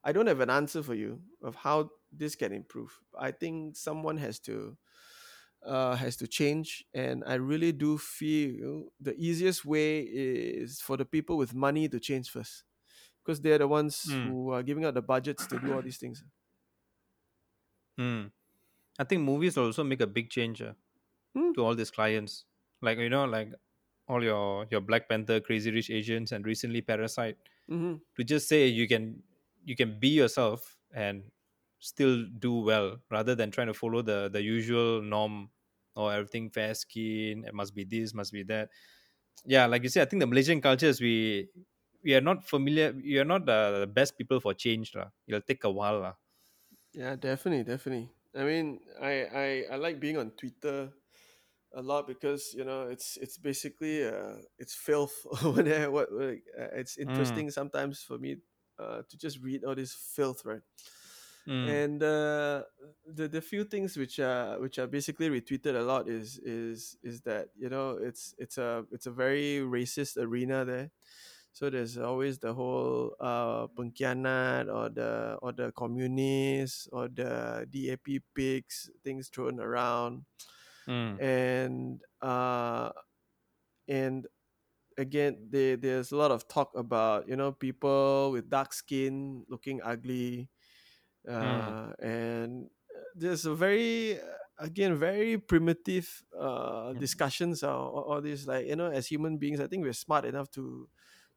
I 0.05 0.13
don't 0.13 0.29
have 0.29 0.41
an 0.41 0.51
answer 0.51 0.83
for 0.83 0.95
you 0.95 1.21
of 1.43 1.57
how 1.57 1.91
this 2.13 2.35
can 2.37 2.53
improve. 2.53 2.99
I 3.19 3.31
think 3.33 3.77
someone 3.77 4.17
has 4.19 4.41
to 4.41 4.77
uh, 5.65 5.97
has 5.97 6.17
to 6.19 6.29
change, 6.29 6.85
and 6.95 7.25
I 7.27 7.35
really 7.35 7.73
do 7.73 7.99
feel 7.99 8.93
the 9.01 9.15
easiest 9.17 9.65
way 9.65 10.03
is 10.03 10.81
for 10.81 10.97
the 10.97 11.05
people 11.05 11.37
with 11.37 11.55
money 11.55 11.89
to 11.89 12.01
change 12.01 12.31
first, 12.31 12.65
because 13.25 13.41
they're 13.41 13.59
the 13.59 13.69
ones 13.69 14.05
Mm. 14.07 14.25
who 14.25 14.51
are 14.51 14.63
giving 14.63 14.85
out 14.85 14.95
the 14.95 15.03
budgets 15.03 15.47
to 15.49 15.59
do 15.59 15.73
all 15.73 15.83
these 15.83 15.99
things. 15.99 16.25
Mm. 17.99 18.31
I 18.99 19.05
think 19.05 19.23
movies 19.23 19.57
also 19.59 19.85
make 19.85 20.01
a 20.01 20.07
big 20.07 20.31
change 20.31 20.63
uh, 20.63 20.75
Hmm. 21.35 21.53
to 21.55 21.65
all 21.65 21.75
these 21.75 21.91
clients. 21.91 22.47
Like 22.83 22.99
you 22.99 23.11
know, 23.11 23.25
like 23.27 23.53
all 24.09 24.23
your 24.25 24.67
your 24.71 24.81
Black 24.81 25.09
Panther, 25.09 25.41
Crazy 25.41 25.71
Rich 25.71 25.91
Asians, 25.91 26.33
and 26.33 26.47
recently 26.47 26.83
Parasite. 26.83 27.39
hmm 27.69 27.97
To 28.17 28.25
just 28.25 28.49
say 28.49 28.67
you 28.67 28.89
can 28.89 29.23
you 29.65 29.77
can 29.77 29.99
be 30.01 30.09
yourself 30.11 30.79
and 30.95 31.31
still 31.79 32.27
do 32.39 32.61
well, 32.61 32.99
rather 33.11 33.35
than 33.35 33.51
trying 33.51 33.69
to 33.69 33.75
follow 33.75 34.03
the 34.03 34.29
the 34.33 34.43
usual 34.43 35.03
norm 35.03 35.51
or 35.95 36.13
everything 36.13 36.51
fair 36.51 36.75
skin. 36.75 37.45
It 37.45 37.55
must 37.55 37.75
be 37.75 37.85
this, 37.85 38.15
must 38.15 38.33
be 38.33 38.43
that. 38.45 38.71
Yeah, 39.45 39.67
like 39.67 39.83
you 39.83 39.89
said, 39.89 40.07
I 40.07 40.11
think 40.11 40.21
the 40.21 40.27
Malaysian 40.27 40.61
culture 40.61 40.87
is 40.87 41.01
we 41.01 41.49
we 42.03 42.15
are 42.15 42.21
not 42.23 42.45
familiar. 42.49 42.93
We 42.93 43.19
are 43.19 43.25
not 43.25 43.47
the, 43.47 43.81
the 43.81 43.87
best 43.89 44.19
people 44.19 44.41
for 44.41 44.55
change, 44.55 44.95
lah. 44.95 45.11
It'll 45.27 45.43
take 45.43 45.65
a 45.65 45.71
while, 45.71 46.01
lah. 46.01 46.15
Yeah, 46.93 47.17
definitely, 47.17 47.65
definitely. 47.65 48.11
I 48.35 48.45
mean, 48.45 48.81
I, 49.01 49.13
I 49.25 49.65
I 49.73 49.77
like 49.77 50.01
being 50.01 50.17
on 50.17 50.31
Twitter 50.33 50.93
a 51.75 51.83
lot 51.83 52.07
because 52.07 52.55
you 52.55 52.65
know 52.65 52.89
it's 52.89 53.17
it's 53.19 53.39
basically 53.39 54.05
uh 54.05 54.39
it's 54.59 54.75
filth 54.75 55.27
over 55.45 55.63
there. 55.63 55.91
What 55.91 56.13
like, 56.13 56.45
uh, 56.59 56.71
it's 56.75 56.99
Mm, 57.07 57.47
interesting 57.47 57.51
sometimes 57.51 58.03
for 58.03 58.19
me 58.19 58.39
uh 58.79 59.03
to 59.09 59.19
just 59.19 59.41
read 59.41 59.65
all 59.65 59.75
this 59.75 59.95
filth, 59.95 60.45
right? 60.45 60.63
Mm, 61.47 61.81
And 61.83 62.03
uh, 62.03 62.65
the 63.07 63.29
the 63.29 63.41
few 63.43 63.65
things 63.65 63.97
which 63.97 64.19
are 64.21 64.61
which 64.61 64.79
are 64.79 64.87
basically 64.87 65.29
retweeted 65.29 65.75
a 65.75 65.83
lot 65.83 66.09
is 66.09 66.39
is 66.39 66.97
is 67.03 67.23
that 67.23 67.49
you 67.57 67.69
know 67.69 67.99
it's 67.99 68.35
it's 68.39 68.59
a 68.59 68.87
it's 68.93 69.07
a 69.07 69.11
very 69.13 69.61
racist 69.61 70.17
arena 70.17 70.65
there. 70.65 70.91
So 71.53 71.71
there's 71.71 71.99
always 71.99 72.39
the 72.39 72.55
whole 72.55 73.17
uh 73.21 73.67
pengkhianat 73.69 74.69
or 74.73 74.91
the 74.91 75.39
or 75.43 75.53
the 75.53 75.73
communists 75.73 76.89
or 76.93 77.09
the 77.09 77.67
DAP 77.71 78.21
pigs 78.35 78.91
things 79.05 79.29
thrown 79.29 79.59
around. 79.61 80.25
Mm, 80.89 81.19
and 81.19 82.03
uh 82.23 82.93
and 83.89 84.27
again 84.99 85.49
they, 85.51 85.77
there's 85.77 86.13
a 86.13 86.17
lot 86.17 86.31
of 86.31 86.49
talk 86.49 86.73
about 86.77 87.29
you 87.29 87.37
know 87.37 87.53
people 87.53 88.33
with 88.33 88.51
dark 88.51 88.73
skin 88.73 89.45
looking 89.49 89.81
ugly 89.83 90.51
mm. 91.29 91.33
uh 91.33 91.93
and 91.99 92.69
there's 93.15 93.45
a 93.47 93.55
very 93.55 94.19
again 94.59 94.95
very 94.97 95.39
primitive 95.39 96.23
uh 96.39 96.93
mm. 96.93 96.99
discussions 96.99 97.63
or 97.63 97.71
all 97.71 98.21
these 98.21 98.47
like 98.47 98.67
you 98.67 98.77
know 98.77 98.91
as 98.91 99.07
human 99.07 99.37
beings 99.37 99.61
i 99.61 99.67
think 99.67 99.83
we're 99.83 99.93
smart 99.93 100.25
enough 100.25 100.51
to 100.51 100.89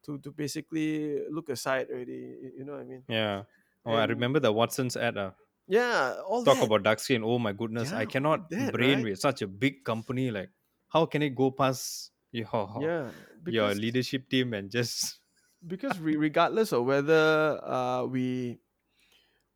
to 0.06 0.18
to 0.20 0.32
basically 0.32 1.20
look 1.30 1.50
aside 1.50 1.88
already 1.92 2.54
you 2.58 2.64
know 2.64 2.74
what 2.74 2.82
i 2.82 2.86
mean 2.86 3.04
Yeah. 3.08 3.44
Oh, 3.86 3.94
I 3.94 4.06
remember 4.06 4.40
the 4.40 4.52
Watson's 4.52 4.96
ad. 4.98 5.18
Uh, 5.18 5.32
yeah 5.68 6.16
all 6.28 6.44
talk 6.44 6.58
that 6.58 6.66
about 6.66 6.84
dark 6.84 7.00
skin. 7.00 7.24
Oh 7.24 7.40
my 7.40 7.54
goodness, 7.54 7.94
I 7.94 8.02
yeah 8.02 8.06
all 8.06 8.06
cannot 8.06 8.50
that 8.50 8.74
brain 8.74 9.02
right 9.02 9.04
with 9.04 9.20
such 9.20 9.42
a 9.42 9.48
big 9.48 9.84
company. 9.84 10.32
Like, 10.32 10.50
how 10.90 11.06
can 11.06 11.22
it 11.22 11.34
go 11.34 11.50
past 11.52 12.12
your 12.32 12.70
yeah 12.82 13.10
your 13.48 13.74
leadership 13.74 14.30
team 14.30 14.54
and 14.54 14.70
just 14.70 15.20
because 15.66 15.98
re- 15.98 16.18
regardless 16.18 16.72
of 16.72 16.86
whether 16.86 17.58
uh 17.64 18.06
we 18.06 18.60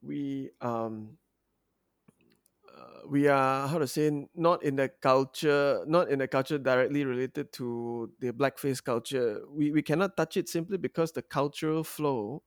we 0.03 0.51
um 0.61 1.17
uh, 2.71 3.01
we 3.07 3.27
are 3.27 3.67
how 3.67 3.77
to 3.77 3.87
say 3.87 4.27
not 4.35 4.63
in 4.63 4.75
the 4.75 4.89
culture 4.89 5.83
not 5.87 6.09
in 6.09 6.19
the 6.19 6.27
culture 6.27 6.57
directly 6.57 7.05
related 7.05 7.51
to 7.53 8.11
the 8.19 8.31
blackface 8.31 8.83
culture. 8.83 9.41
We, 9.49 9.71
we 9.71 9.81
cannot 9.81 10.15
touch 10.17 10.37
it 10.37 10.49
simply 10.49 10.77
because 10.77 11.11
the 11.11 11.21
cultural 11.21 11.83
flow 11.83 12.43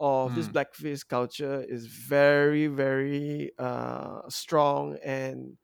of 0.00 0.34
this 0.34 0.48
mm, 0.48 0.54
blackface 0.54 1.06
culture 1.08 1.62
is 1.68 1.86
very 1.86 2.68
very 2.68 3.52
uh, 3.58 4.22
strong 4.28 4.98
and 5.04 5.58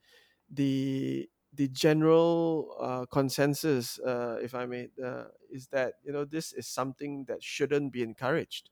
the 0.51 1.28
the 1.55 1.68
general 1.68 2.76
uh, 2.80 3.07
consensus 3.07 3.99
uh, 4.01 4.39
if 4.43 4.55
i 4.55 4.66
may 4.66 4.89
uh, 5.05 5.24
is 5.51 5.68
that 5.68 5.95
you 6.05 6.12
know 6.12 6.24
this 6.24 6.53
is 6.53 6.68
something 6.68 7.24
that 7.26 7.43
shouldn't 7.43 7.93
be 7.93 8.03
encouraged. 8.03 8.70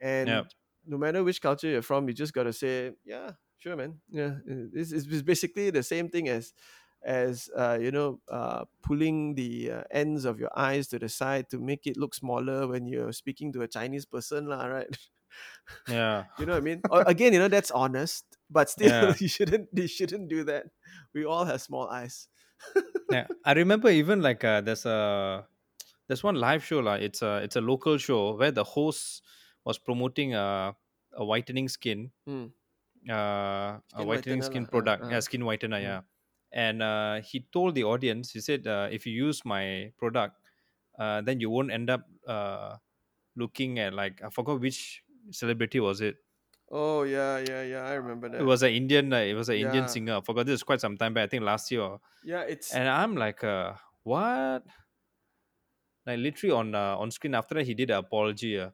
And 0.00 0.46
no 0.88 0.98
matter 0.98 1.22
which 1.22 1.40
culture 1.40 1.68
you're 1.68 1.82
from 1.82 2.08
you 2.08 2.14
just 2.14 2.32
got 2.32 2.44
to 2.44 2.52
say 2.52 2.90
yeah 3.04 3.30
sure 3.58 3.76
man. 3.76 4.00
Yeah 4.08 4.34
this 4.72 4.92
is 4.92 5.22
basically 5.22 5.70
the 5.70 5.82
same 5.82 6.08
thing 6.08 6.28
as 6.28 6.52
as 7.04 7.48
uh, 7.56 7.78
you 7.80 7.92
know 7.92 8.18
uh, 8.30 8.64
pulling 8.82 9.34
the 9.34 9.70
uh, 9.70 9.82
ends 9.92 10.24
of 10.24 10.40
your 10.40 10.50
eyes 10.56 10.88
to 10.88 10.98
the 10.98 11.08
side 11.08 11.48
to 11.50 11.58
make 11.58 11.86
it 11.86 11.96
look 11.96 12.14
smaller 12.14 12.66
when 12.66 12.86
you're 12.86 13.12
speaking 13.12 13.52
to 13.52 13.62
a 13.62 13.68
chinese 13.68 14.04
person 14.04 14.46
lah, 14.48 14.66
right? 14.66 14.90
Yeah, 15.88 16.24
you 16.38 16.46
know 16.46 16.54
what 16.54 16.58
i 16.58 16.64
mean? 16.64 16.80
Or, 16.90 17.02
again 17.06 17.32
you 17.32 17.38
know 17.38 17.46
that's 17.46 17.70
honest 17.70 18.24
but 18.50 18.68
still 18.70 18.90
yeah, 18.90 19.14
you 19.20 19.28
shouldn't 19.28 19.68
you 19.72 19.86
shouldn't 19.86 20.28
do 20.28 20.44
that. 20.44 20.66
We 21.14 21.24
all 21.24 21.44
have 21.44 21.60
small 21.60 21.88
eyes. 21.88 22.28
Yeah. 23.10 23.26
I 23.42 23.52
remember 23.52 23.88
even 23.88 24.20
like 24.20 24.44
uh, 24.44 24.60
there's 24.60 24.84
a 24.84 25.46
there's 26.08 26.22
one 26.22 26.34
live 26.34 26.62
show 26.62 26.80
like 26.80 27.00
it's 27.00 27.22
a 27.22 27.36
it's 27.38 27.56
a 27.56 27.60
local 27.62 27.96
show 27.96 28.36
where 28.36 28.50
the 28.50 28.64
host 28.64 29.22
was 29.68 29.78
promoting 29.78 30.34
a 30.34 30.74
a 31.22 31.24
whitening 31.24 31.68
skin 31.68 32.10
mm. 32.28 32.46
uh, 33.08 33.78
a 33.94 34.04
whitening 34.04 34.40
whitener 34.40 34.44
skin 34.50 34.64
uh, 34.64 34.72
product, 34.74 35.04
uh, 35.04 35.08
yeah, 35.12 35.20
skin 35.20 35.42
whitener, 35.42 35.80
mm. 35.80 35.88
yeah. 35.88 36.00
And 36.50 36.82
uh, 36.82 37.20
he 37.20 37.44
told 37.52 37.74
the 37.74 37.84
audience, 37.84 38.32
he 38.32 38.40
said, 38.40 38.66
uh, 38.66 38.88
if 38.90 39.04
you 39.04 39.12
use 39.12 39.44
my 39.44 39.92
product, 39.98 40.40
uh, 40.98 41.20
then 41.20 41.40
you 41.40 41.50
won't 41.50 41.70
end 41.70 41.90
up 41.90 42.08
uh, 42.26 42.76
looking 43.36 43.78
at 43.78 43.92
like 43.92 44.22
I 44.24 44.30
forgot 44.30 44.60
which 44.60 45.02
celebrity 45.30 45.80
was 45.80 46.00
it. 46.00 46.16
oh 46.78 47.04
yeah 47.08 47.40
yeah 47.48 47.60
yeah 47.72 47.82
i 47.90 47.92
remember 47.98 48.28
that. 48.28 48.40
It 48.40 48.48
was 48.48 48.62
an 48.62 48.72
Indian. 48.78 49.12
Uh, 49.12 49.24
it 49.32 49.34
was 49.34 49.48
an 49.48 49.56
Indian 49.56 49.88
singer. 49.88 50.16
I 50.16 50.20
forgot 50.20 50.46
this 50.46 50.60
is 50.60 50.66
quite 50.70 50.80
some 50.80 50.96
time 50.96 51.14
back. 51.14 51.24
I 51.28 51.30
think 51.34 51.44
last 51.44 51.70
year. 51.70 51.86
yeah 52.32 52.42
it's 52.54 52.74
And 52.74 52.88
I'm 52.88 53.14
like, 53.16 53.44
uh, 53.44 53.72
what? 54.04 54.64
Like 56.08 56.18
literally 56.26 56.52
on 56.60 56.74
uh, 56.74 57.04
on 57.04 57.10
screen. 57.10 57.34
After 57.34 57.54
that, 57.56 57.66
he 57.70 57.74
did 57.74 57.90
an 57.90 57.98
apology. 58.04 58.58
Uh. 58.58 58.70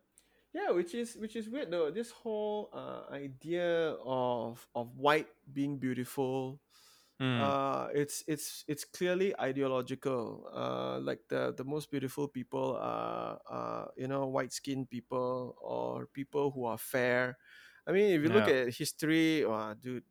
Yeah, 0.55 0.71
which 0.71 0.95
is 0.95 1.17
which 1.19 1.35
is 1.35 1.51
weird 1.51 1.71
though. 1.71 1.91
This 1.91 2.11
whole 2.15 2.71
uh, 2.73 3.11
idea 3.11 3.99
of 3.99 4.69
of 4.75 4.95
white 4.97 5.27
being 5.53 5.79
beautiful, 5.83 6.63
Mm, 7.21 7.55
uh, 7.59 7.89
it's 7.95 8.23
it's 8.29 8.65
it's 8.69 8.85
clearly 8.85 9.35
ideological. 9.41 10.49
Uh, 10.53 11.01
like 11.01 11.21
the 11.29 11.55
the 11.57 11.65
most 11.65 11.91
beautiful 11.91 12.29
people 12.29 12.79
are 12.81 13.41
uh, 13.51 13.87
you 13.97 14.09
know 14.09 14.27
white 14.29 14.53
skinned 14.53 14.91
people 14.91 15.57
or 15.61 16.07
people 16.09 16.51
who 16.53 16.65
are 16.67 16.79
fair. 16.79 17.39
I 17.87 17.93
mean, 17.93 18.13
if 18.15 18.23
you 18.23 18.31
look 18.31 18.49
at 18.49 18.75
history, 18.75 19.45
wow, 19.45 19.75
dude, 19.75 20.05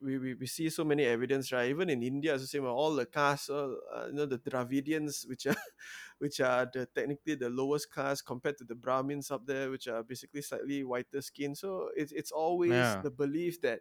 we, 0.00 0.18
we, 0.18 0.34
we 0.34 0.46
see 0.46 0.68
so 0.70 0.84
many 0.84 1.04
evidence, 1.04 1.52
right? 1.52 1.68
Even 1.70 1.90
in 1.90 2.02
India, 2.02 2.34
it's 2.34 2.42
the 2.44 2.48
same. 2.48 2.64
All 2.66 2.94
the 2.94 3.06
castes, 3.06 3.48
all, 3.50 3.76
uh, 3.94 4.06
you 4.06 4.12
know, 4.12 4.26
the 4.26 4.38
Dravidians, 4.38 5.26
which 5.28 5.46
are 5.46 5.56
which 6.18 6.40
are 6.40 6.68
the 6.72 6.86
technically 6.86 7.34
the 7.34 7.50
lowest 7.50 7.92
caste 7.92 8.24
compared 8.26 8.58
to 8.58 8.64
the 8.64 8.74
Brahmins 8.74 9.30
up 9.30 9.46
there, 9.46 9.70
which 9.70 9.88
are 9.88 10.02
basically 10.02 10.42
slightly 10.42 10.84
whiter 10.84 11.20
skin. 11.22 11.54
So 11.54 11.90
it's 11.96 12.12
it's 12.12 12.30
always 12.32 12.96
yeah, 12.96 13.02
the 13.02 13.10
belief 13.10 13.60
that 13.62 13.80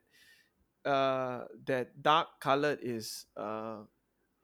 uh, 0.85 1.45
that 1.65 2.01
dark 2.01 2.27
colored 2.39 2.79
is 2.81 3.25
uh, 3.37 3.83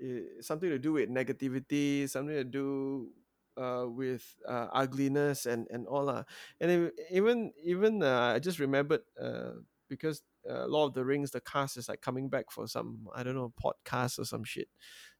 i- 0.01 0.27
something 0.41 0.69
to 0.69 0.79
do 0.79 0.93
with 0.93 1.09
negativity, 1.09 2.09
something 2.09 2.35
to 2.35 2.43
do 2.43 3.09
uh, 3.57 3.85
with 3.87 4.23
uh, 4.47 4.67
ugliness 4.73 5.45
and 5.45 5.67
and 5.71 5.87
all 5.87 6.05
that. 6.07 6.25
And 6.59 6.91
even 7.11 7.53
even 7.63 8.03
uh, 8.03 8.33
I 8.35 8.39
just 8.39 8.59
remembered 8.59 9.01
uh, 9.19 9.61
because 9.89 10.21
uh, 10.49 10.65
Lord 10.67 10.89
of 10.89 10.93
the 10.95 11.05
Rings, 11.05 11.31
the 11.31 11.41
cast 11.41 11.77
is 11.77 11.89
like 11.89 12.01
coming 12.01 12.29
back 12.29 12.51
for 12.51 12.67
some 12.67 13.07
I 13.15 13.23
don't 13.23 13.35
know 13.35 13.53
podcast 13.63 14.19
or 14.19 14.25
some 14.25 14.43
shit 14.43 14.67
mm, 14.67 14.75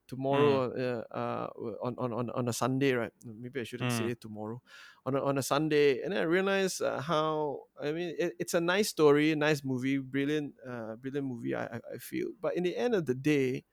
tomorrow 0.07 1.05
uh, 1.13 1.15
uh, 1.15 1.47
on, 1.81 1.95
on, 1.97 2.13
on, 2.13 2.29
on 2.31 2.47
a 2.47 2.53
Sunday, 2.53 2.93
right? 2.93 3.11
Maybe 3.25 3.61
I 3.61 3.63
shouldn't 3.63 3.91
say 3.91 4.05
mm, 4.05 4.11
it 4.11 4.21
tomorrow. 4.21 4.61
On 5.05 5.15
a, 5.15 5.23
on 5.23 5.37
a 5.37 5.43
Sunday. 5.43 6.01
And 6.01 6.13
I 6.13 6.21
realized 6.21 6.81
uh, 6.81 7.01
how, 7.01 7.61
I 7.81 7.91
mean, 7.91 8.15
it, 8.17 8.33
it's 8.39 8.53
a 8.53 8.61
nice 8.61 8.89
story, 8.89 9.33
nice 9.35 9.63
movie, 9.63 9.97
brilliant, 9.97 10.53
uh, 10.67 10.95
brilliant 10.95 11.27
movie, 11.27 11.55
I, 11.55 11.65
I, 11.65 11.79
I 11.95 11.97
feel. 11.99 12.29
But 12.41 12.55
in 12.55 12.63
the 12.63 12.75
end 12.75 12.95
of 12.95 13.05
the 13.05 13.15
day, 13.15 13.65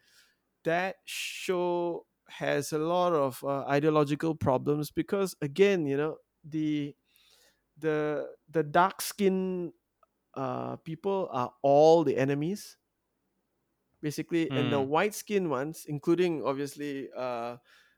that 0.64 0.96
show 1.04 2.06
has 2.28 2.72
a 2.72 2.78
lot 2.78 3.12
of 3.12 3.42
uh, 3.44 3.64
ideological 3.66 4.34
problems 4.34 4.90
because, 4.90 5.34
again, 5.40 5.86
you 5.86 5.96
know, 5.96 6.16
the 6.44 6.94
the 7.78 8.28
the 8.50 8.62
dark 8.62 9.00
skin 9.00 9.72
uh, 10.34 10.76
people 10.76 11.28
are 11.32 11.52
all 11.62 12.04
the 12.04 12.16
enemies 12.16 12.76
basically 14.02 14.48
and 14.50 14.72
the 14.72 14.80
mm, 14.80 14.86
white 14.86 15.14
skin 15.14 15.48
ones 15.50 15.84
including 15.86 16.42
obviously 16.44 17.08
uh 17.16 17.56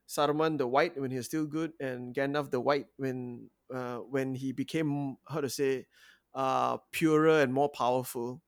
saruman 0.08 0.58
the 0.58 0.66
white 0.66 0.98
when 0.98 1.10
he's 1.10 1.26
still 1.26 1.46
good 1.46 1.72
and 1.78 2.14
gandalf 2.14 2.50
the 2.50 2.60
white 2.60 2.86
when 2.96 3.48
uh 3.72 3.98
when 4.10 4.34
he 4.34 4.52
became 4.52 5.16
how 5.28 5.40
to 5.40 5.48
say 5.48 5.86
uh 6.34 6.76
purer 6.90 7.40
and 7.40 7.54
more 7.54 7.68
powerful 7.68 8.42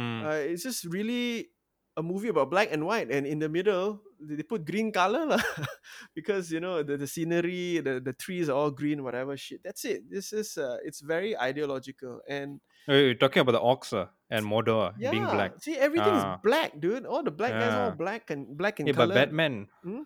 mm. 0.00 0.24
uh, 0.24 0.40
it's 0.40 0.62
just 0.62 0.84
really 0.86 1.50
a 1.96 2.02
movie 2.02 2.28
about 2.28 2.50
black 2.50 2.68
and 2.70 2.84
white 2.84 3.10
and 3.10 3.26
in 3.26 3.38
the 3.38 3.48
middle 3.48 4.00
they 4.20 4.42
put 4.42 4.64
green 4.64 4.92
color 4.92 5.24
lah. 5.24 5.40
because 6.14 6.52
you 6.52 6.60
know 6.60 6.82
the, 6.82 6.96
the 6.96 7.06
scenery 7.06 7.80
the, 7.80 8.00
the 8.00 8.12
trees 8.12 8.48
are 8.48 8.56
all 8.56 8.70
green 8.70 9.02
whatever 9.02 9.36
shit 9.36 9.60
that's 9.64 9.84
it 9.84 10.04
this 10.10 10.32
is 10.32 10.56
uh, 10.58 10.76
it's 10.84 11.00
very 11.00 11.36
ideological 11.38 12.20
and 12.28 12.60
you're 12.88 13.14
talking 13.14 13.40
about 13.40 13.52
the 13.52 13.60
Orcs 13.60 13.92
uh, 13.96 14.06
and 14.30 14.44
Mordor 14.44 14.92
uh, 14.92 15.10
being 15.10 15.24
yeah 15.24 15.32
black. 15.34 15.52
see 15.60 15.76
everything 15.76 16.14
is 16.14 16.24
Ah, 16.24 16.40
black 16.42 16.78
dude 16.78 17.06
all 17.06 17.22
the 17.22 17.30
black 17.32 17.52
guys 17.52 17.72
are 17.72 17.90
all 17.90 17.96
black 17.96 18.30
and 18.30 18.56
black 18.56 18.80
in 18.80 18.86
Yeah, 18.86 18.92
but 18.96 19.10
Batman. 19.10 19.68
Hmm? 19.82 20.04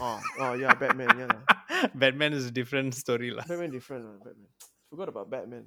Oh, 0.00 0.20
oh 0.40 0.52
yeah, 0.54 0.74
Batman. 0.74 1.10
Yeah. 1.18 1.88
Batman 1.94 2.32
is 2.32 2.46
a 2.46 2.50
different 2.50 2.94
story. 2.94 3.30
lah. 3.30 3.44
Batman 3.44 3.70
different. 3.70 4.04
lah, 4.06 4.16
Batman. 4.24 4.48
Forgot 4.90 5.08
about 5.08 5.30
Batman. 5.30 5.64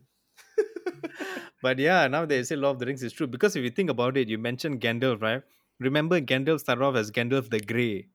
But 1.62 1.80
yeah, 1.80 2.08
now 2.08 2.26
they 2.26 2.44
say 2.44 2.56
Lord 2.56 2.76
of 2.76 2.80
the 2.80 2.86
Rings 2.86 3.04
is 3.04 3.14
true. 3.14 3.28
Because 3.28 3.56
if 3.56 3.64
you 3.64 3.70
think 3.70 3.90
about 3.90 4.18
it, 4.18 4.30
you 4.30 4.38
mentioned 4.38 4.82
Gandalf, 4.82 5.22
right? 5.22 5.44
Remember 5.80 6.22
Gandalf 6.22 6.60
started 6.60 6.84
off 6.84 6.96
as 6.96 7.12
Gandalf 7.12 7.50
the 7.50 7.60
Grey. 7.60 8.08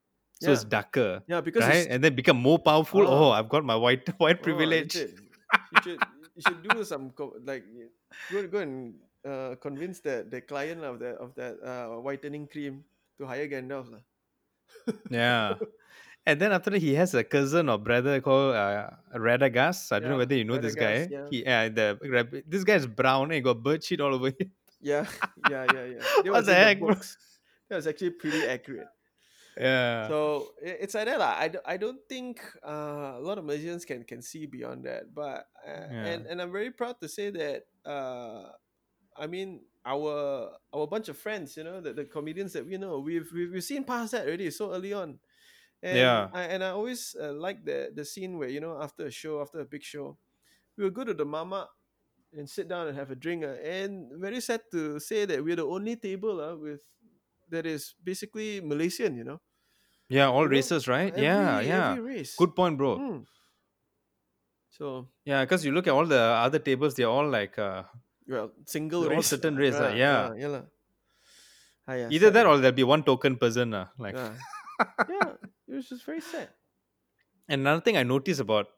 So 0.43 0.53
it's 0.53 0.65
darker, 0.65 1.21
yeah, 1.29 1.43
because 1.43 1.69
right? 1.69 1.87
And 1.91 2.03
then 2.03 2.15
become 2.17 2.39
more 2.41 2.59
powerful. 2.59 3.03
Oh, 3.03 3.29
oh, 3.29 3.31
I've 3.31 3.51
got 3.51 3.63
my 3.63 3.77
white 3.77 4.09
white 4.19 4.39
oh, 4.41 4.43
privilege. 4.43 4.95
legit. 4.95 5.21
You 5.77 5.83
should 5.85 6.01
you 6.35 6.43
should 6.49 6.63
do 6.65 6.83
some 6.83 7.11
co- 7.11 7.37
like 7.45 7.63
go 8.33 8.47
go 8.49 8.59
and 8.65 8.95
uh, 9.21 9.57
convince 9.61 10.01
the 10.01 10.25
the 10.25 10.41
client 10.41 10.81
of 10.81 10.99
that 11.01 11.21
of 11.21 11.35
that 11.37 11.61
uh, 11.61 12.01
whitening 12.01 12.49
cream 12.49 12.85
to 13.19 13.27
hire 13.27 13.47
Gandalf. 13.49 13.93
Yeah. 15.11 15.61
And 16.27 16.41
then 16.41 16.53
after 16.53 16.71
that, 16.71 16.81
he 16.81 16.95
has 16.95 17.15
a 17.15 17.25
cousin 17.25 17.69
or 17.69 17.79
brother 17.79 18.21
called 18.21 18.55
uh, 18.55 18.91
Radagast. 19.17 19.93
I 19.93 20.01
don't 20.01 20.11
know 20.11 20.19
whether 20.19 20.37
you 20.37 20.45
know 20.45 20.59
this 20.59 20.75
guy. 20.75 21.09
yeah. 21.11 21.27
He, 21.31 21.45
uh, 21.45 21.69
the 21.69 22.45
this 22.47 22.65
guy 22.65 22.75
is 22.75 22.87
brown 22.87 23.25
and 23.25 23.33
he 23.33 23.41
got 23.41 23.63
bird 23.63 23.83
shit 23.83 24.01
all 24.01 24.15
over 24.15 24.29
him. 24.29 24.53
Yeah, 24.81 25.07
yeah, 25.51 25.67
yeah, 25.75 25.85
yeah. 25.85 26.31
What 26.33 26.47
the 26.47 26.55
heck, 26.55 26.81
books. 26.81 27.17
That 27.71 27.77
was 27.77 27.87
actually 27.87 28.11
pretty 28.19 28.43
accurate. 28.45 28.91
Yeah. 29.57 30.09
So 30.09 30.53
it's 30.63 30.95
like 30.95 31.07
that. 31.07 31.19
lah. 31.19 31.35
I, 31.39 31.51
I 31.67 31.77
don't 31.77 31.99
think 32.09 32.41
uh, 32.67 33.19
a 33.19 33.23
lot 33.23 33.39
of 33.39 33.45
Malaysians 33.45 33.87
can 33.87 34.05
can 34.05 34.23
see 34.23 34.47
beyond 34.47 34.85
that. 34.87 35.15
But 35.15 35.47
uh, 35.67 35.91
and 35.91 36.27
and 36.27 36.43
I'm 36.43 36.53
very 36.53 36.71
proud 36.71 37.01
to 37.01 37.09
say 37.09 37.31
that. 37.31 37.67
Uh, 37.85 38.51
I 39.17 39.27
mean, 39.27 39.63
our 39.85 40.51
our 40.73 40.87
bunch 40.87 41.09
of 41.11 41.19
friends, 41.19 41.57
you 41.57 41.65
know, 41.65 41.81
the, 41.83 41.93
the 41.93 42.05
comedians 42.07 42.53
that 42.55 42.65
we 42.67 42.79
know, 42.79 43.01
we've, 43.01 43.29
we've 43.35 43.51
we've 43.53 43.65
seen 43.67 43.85
past 43.85 44.13
that 44.13 44.27
already 44.27 44.51
so 44.51 44.73
early 44.73 44.93
on. 44.95 45.19
And 45.83 45.97
Yeah. 45.99 46.29
I 46.33 46.43
and 46.55 46.63
I 46.65 46.71
always 46.71 47.17
uh, 47.19 47.33
like 47.35 47.65
the 47.65 47.91
the 47.95 48.05
scene 48.05 48.39
where 48.39 48.49
you 48.49 48.61
know 48.61 48.79
after 48.81 49.07
a 49.07 49.11
show, 49.13 49.43
after 49.43 49.61
a 49.61 49.67
big 49.67 49.83
show, 49.83 50.17
we 50.79 50.85
will 50.85 50.95
go 50.95 51.05
to 51.05 51.13
the 51.15 51.27
mama 51.27 51.69
and 52.33 52.49
sit 52.49 52.69
down 52.71 52.87
and 52.87 52.97
have 52.97 53.11
a 53.11 53.19
drink. 53.19 53.43
Uh, 53.45 53.59
and 53.61 54.09
very 54.17 54.41
sad 54.41 54.63
to 54.71 55.01
say 55.01 55.27
that 55.27 55.43
we're 55.43 55.57
the 55.59 55.67
only 55.67 55.97
table 55.97 56.39
uh, 56.41 56.55
with 56.57 56.81
that 57.51 57.67
is 57.67 57.95
basically 58.03 58.61
Malaysian. 58.61 59.17
You 59.17 59.25
know, 59.25 59.41
Yeah, 60.09 60.29
all 60.29 60.43
you 60.43 60.49
know, 60.49 60.57
races, 60.59 60.89
right? 60.89 61.13
every 61.13 61.23
yeah, 61.25 61.61
yeah. 61.61 61.91
every 61.93 62.03
race. 62.17 62.35
Good 62.37 62.55
point, 62.57 62.79
bro. 62.79 62.97
Mm. 62.99 63.25
So 64.71 65.09
Yeah, 65.25 65.45
because 65.45 65.65
you 65.65 65.73
look 65.73 65.87
at 65.87 65.93
all 65.93 66.07
the 66.07 66.21
other 66.21 66.59
tables, 66.59 66.95
they're 66.95 67.09
all 67.09 67.29
like 67.29 67.59
uh, 67.59 67.83
well, 68.27 68.53
single 68.67 69.03
They're 69.03 69.15
all 69.15 69.23
certain 69.23 69.57
race, 69.57 69.75
ah, 69.75 69.91
Ah, 69.91 69.95
yeah. 69.95 70.29
ah, 70.31 70.35
yeah 70.39 70.49
lah. 70.49 70.63
Ah, 71.89 71.95
yeah, 71.95 72.09
either 72.11 72.31
that 72.31 72.47
or 72.47 72.59
there'll 72.59 72.75
be 72.77 72.85
one 72.87 73.03
token 73.03 73.37
person. 73.37 73.75
Uh, 73.75 73.87
like 73.99 74.15
Ah. 74.17 74.35
yeah, 75.11 75.35
it 75.69 75.75
was 75.75 75.89
just 75.89 76.05
very 76.07 76.21
sad. 76.23 76.49
And 77.49 77.63
another 77.67 77.81
thing 77.83 77.97
I 77.97 78.05
noticed 78.05 78.41
about 78.41 78.69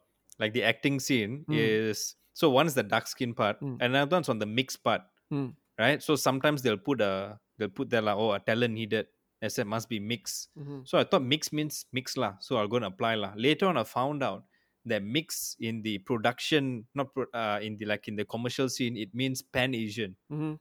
like 0.41 0.53
the 0.57 0.64
acting 0.64 0.99
scene 0.99 1.45
Mm. 1.49 1.55
is 1.55 2.16
so 2.33 2.49
one 2.49 2.66
is 2.66 2.75
the 2.75 2.83
dark 2.83 3.07
skin 3.07 3.35
part, 3.37 3.61
Mm. 3.61 3.77
and 3.81 3.89
another 3.95 4.16
one's 4.16 4.29
on 4.33 4.39
the 4.41 4.47
mixed 4.49 4.83
part, 4.83 5.03
Mm. 5.31 5.53
right? 5.79 6.01
So 6.03 6.16
sometimes 6.16 6.62
they'll 6.64 6.81
put 6.81 7.01
a 7.05 7.39
they'll 7.63 7.71
put 7.71 7.91
there 7.95 8.03
like 8.03 8.17
oh 8.19 8.33
a 8.35 8.41
talent 8.43 8.75
needed. 8.75 9.07
I 9.43 9.49
said 9.49 9.67
must 9.67 9.89
be 9.89 9.99
mix. 9.99 10.49
Mhm. 10.59 10.87
So 10.87 10.99
I 10.99 11.05
thought 11.05 11.23
mix 11.23 11.53
means 11.53 11.87
mix 11.93 12.17
lah. 12.17 12.35
So 12.43 12.59
I'll 12.59 12.67
go 12.71 12.77
and 12.83 12.87
apply 12.87 13.15
lah. 13.19 13.33
Later 13.39 13.67
on, 13.71 13.77
I 13.79 13.85
found 13.87 14.23
out 14.23 14.47
that 14.87 15.03
mix 15.03 15.55
in 15.63 15.83
the 15.83 15.99
production, 15.99 16.87
not 16.95 17.15
pro, 17.15 17.27
uh, 17.35 17.59
in 17.63 17.79
the 17.79 17.87
like 17.87 18.07
in 18.11 18.15
the 18.19 18.25
commercial 18.27 18.69
scene, 18.69 18.97
it 18.99 19.15
means 19.15 19.43
pan 19.43 19.75
Asian, 19.75 20.15
Mhm. 20.31 20.59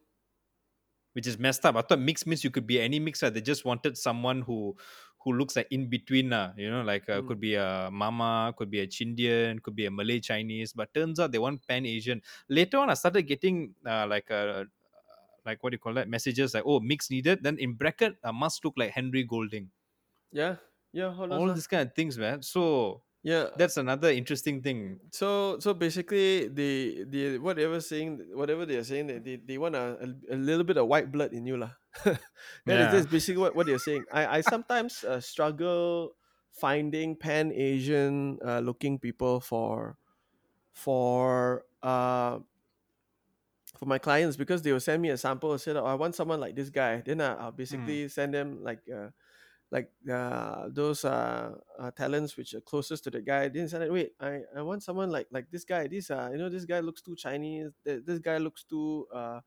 which 1.14 1.28
is 1.28 1.38
messed 1.38 1.66
up. 1.66 1.76
I 1.76 1.82
thought 1.82 2.00
mix 2.00 2.26
means 2.26 2.44
you 2.44 2.52
could 2.52 2.66
be 2.68 2.80
any 2.80 3.00
mixer. 3.00 3.30
They 3.30 3.42
just 3.42 3.66
wanted 3.66 3.98
someone 3.98 4.42
who 4.42 4.76
who 5.24 5.34
looks 5.38 5.56
like 5.56 5.68
in 5.70 5.86
between, 5.88 6.34
uh, 6.34 6.52
you 6.58 6.66
know, 6.74 6.82
like 6.82 7.06
uh, 7.08 7.22
Mm. 7.22 7.28
could 7.28 7.40
be 7.40 7.54
a 7.54 7.90
Mama, 7.94 8.56
could 8.58 8.72
be 8.72 8.80
a 8.82 8.88
Chindian, 8.88 9.62
could 9.62 9.76
be 9.76 9.86
a 9.86 9.92
Malay 9.92 10.20
Chinese. 10.20 10.74
But 10.74 10.94
turns 10.96 11.20
out 11.20 11.32
they 11.32 11.38
want 11.38 11.62
pan 11.68 11.86
Asian. 11.86 12.24
Later 12.50 12.78
on, 12.82 12.90
I 12.90 12.96
started 12.96 13.24
getting 13.30 13.76
uh, 13.86 14.08
like 14.10 14.32
a 14.32 14.66
like 15.46 15.64
what 15.64 15.72
do 15.72 15.76
you 15.76 15.80
call 15.80 15.94
that 15.96 16.10
messages 16.10 16.54
like 16.54 16.64
oh 16.66 16.80
mix 16.80 17.10
needed. 17.10 17.44
Then 17.44 17.58
in 17.58 17.74
bracket, 17.74 18.16
uh, 18.24 18.32
must 18.32 18.64
look 18.66 18.76
like 18.78 18.92
Henry 18.92 19.24
Golding. 19.24 19.70
Yeah, 20.32 20.56
yeah, 20.94 21.12
all, 21.16 21.28
those 21.28 21.40
All 21.40 21.48
lah. 21.48 21.54
these 21.54 21.68
kind 21.68 21.88
of 21.88 21.94
things, 21.96 22.18
man. 22.18 22.42
So 22.42 23.02
yeah. 23.24 23.50
that's 23.56 23.78
another 23.78 24.12
interesting 24.12 24.62
thing. 24.62 25.00
So 25.12 25.60
so 25.60 25.74
basically, 25.74 26.48
the 26.48 27.06
the 27.08 27.38
whatever 27.40 27.80
saying 27.80 28.32
whatever 28.34 28.66
they 28.66 28.76
are 28.76 28.84
saying 28.88 29.08
that 29.08 29.24
they, 29.24 29.38
they 29.38 29.58
want 29.58 29.76
a, 29.76 29.98
a, 30.00 30.36
a 30.36 30.38
little 30.38 30.64
bit 30.64 30.78
of 30.78 30.88
white 30.88 31.12
blood 31.12 31.34
in 31.34 31.46
you 31.46 31.58
lah. 31.58 31.72
that 32.04 32.16
is 32.16 32.20
Yeah. 32.68 32.92
that's 32.92 33.08
basically 33.08 33.42
what, 33.42 33.56
what 33.56 33.68
they're 33.68 33.80
saying. 33.82 34.06
I 34.12 34.40
I 34.40 34.42
sometimes 34.42 35.04
uh, 35.04 35.20
struggle 35.20 36.16
finding 36.52 37.16
pan 37.16 37.52
Asian 37.56 38.40
uh, 38.44 38.60
looking 38.60 39.00
people 39.00 39.40
for 39.40 39.96
for 40.72 41.64
uh 41.84 42.40
for 43.82 43.88
my 43.88 43.98
clients 43.98 44.38
because 44.38 44.62
they 44.62 44.72
will 44.72 44.80
send 44.80 45.02
me 45.02 45.10
a 45.10 45.18
sample 45.18 45.52
and 45.54 45.60
say, 45.60 45.72
oh, 45.72 45.84
I 45.84 45.96
want 45.96 46.14
someone 46.14 46.40
like 46.40 46.56
this 46.56 46.70
guy. 46.70 47.02
Then 47.04 47.20
I, 47.20 47.34
I'll 47.34 47.52
basically 47.52 48.08
send 48.10 48.32
them 48.32 48.60
like 48.62 48.82
uh, 48.96 49.10
like 49.72 49.90
uh, 50.08 50.68
those 50.70 51.04
uh, 51.04 51.56
uh, 51.80 51.90
talents 51.90 52.38
which 52.38 52.54
are 52.54 52.62
closest 52.62 53.06
to 53.06 53.10
the 53.10 53.22
guy. 53.22 53.48
Then 53.48 53.68
say, 53.68 53.80
like, 53.80 53.90
wait, 53.90 54.12
I, 54.20 54.42
I 54.56 54.62
want 54.62 54.84
someone 54.84 55.10
like 55.10 55.30
like 55.32 55.50
this 55.50 55.64
guy. 55.64 55.88
This 55.88 56.12
uh, 56.12 56.30
you 56.32 56.38
know, 56.38 56.48
this 56.48 56.66
guy 56.66 56.80
looks 56.80 57.02
too 57.02 57.16
Chinese. 57.16 57.72
This 57.84 58.20
guy 58.20 58.38
looks 58.38 58.64
too 58.66 59.08
uh, 59.12 59.40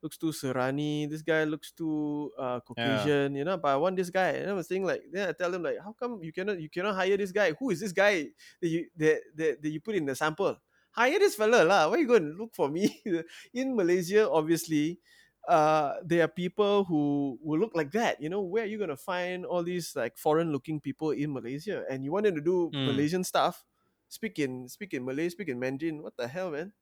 looks 0.00 0.18
too 0.18 0.30
Serani. 0.30 1.10
This 1.10 1.22
guy 1.22 1.42
looks 1.42 1.72
too 1.72 2.30
uh, 2.38 2.60
Caucasian. 2.60 3.34
You 3.34 3.42
know, 3.44 3.56
but 3.56 3.70
I 3.70 3.76
want 3.76 3.96
this 3.96 4.10
guy. 4.10 4.28
And 4.38 4.50
I 4.50 4.52
was 4.52 4.68
saying 4.68 4.84
like, 4.84 5.02
then 5.10 5.30
I 5.30 5.32
tell 5.32 5.50
them 5.50 5.64
like, 5.64 5.78
how 5.82 5.94
come 5.98 6.22
you 6.22 6.32
cannot 6.32 6.60
you 6.60 6.70
cannot 6.70 6.94
hire 6.94 7.16
this 7.16 7.32
guy? 7.32 7.54
Who 7.58 7.70
is 7.70 7.80
this 7.80 7.90
guy 7.90 8.28
that 8.62 8.68
you 8.68 8.86
that 8.98 9.20
that, 9.34 9.62
that 9.62 9.68
you 9.68 9.80
put 9.80 9.96
in 9.96 10.06
the 10.06 10.14
sample? 10.14 10.58
Hire 10.92 11.18
this 11.18 11.34
fella 11.36 11.62
lah. 11.64 11.88
Why 11.88 12.02
you 12.02 12.06
go 12.06 12.18
and 12.18 12.36
look 12.36 12.54
for 12.54 12.68
me 12.68 13.02
in 13.54 13.76
Malaysia? 13.76 14.26
Obviously, 14.30 14.98
uh, 15.46 16.02
there 16.04 16.24
are 16.24 16.28
people 16.28 16.84
who 16.84 17.38
will 17.42 17.58
look 17.58 17.72
like 17.74 17.92
that. 17.92 18.20
You 18.20 18.28
know, 18.28 18.42
where 18.42 18.64
are 18.64 18.70
you 18.70 18.78
gonna 18.78 18.98
find 18.98 19.46
all 19.46 19.62
these 19.62 19.94
like 19.94 20.18
foreign-looking 20.18 20.80
people 20.80 21.10
in 21.14 21.32
Malaysia? 21.32 21.84
And 21.88 22.04
you 22.04 22.10
want 22.12 22.26
them 22.26 22.34
to 22.34 22.42
do 22.42 22.70
Mm. 22.74 22.86
Malaysian 22.90 23.24
stuff, 23.24 23.64
speak 24.10 24.38
in 24.38 24.66
speak 24.68 24.92
in 24.94 25.04
Malay, 25.06 25.30
speak 25.30 25.48
in 25.48 25.58
Mandarin. 25.58 26.02
What 26.02 26.16
the 26.18 26.26
hell, 26.28 26.50
man? 26.50 26.74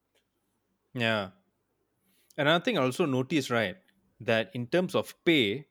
Yeah. 0.94 1.30
Another 2.36 2.62
thing 2.64 2.78
I 2.78 2.82
also 2.82 3.04
noticed, 3.04 3.50
right, 3.50 3.76
that 4.20 4.50
in 4.54 4.66
terms 4.66 4.94
of 4.94 5.12
pay, 5.24 5.66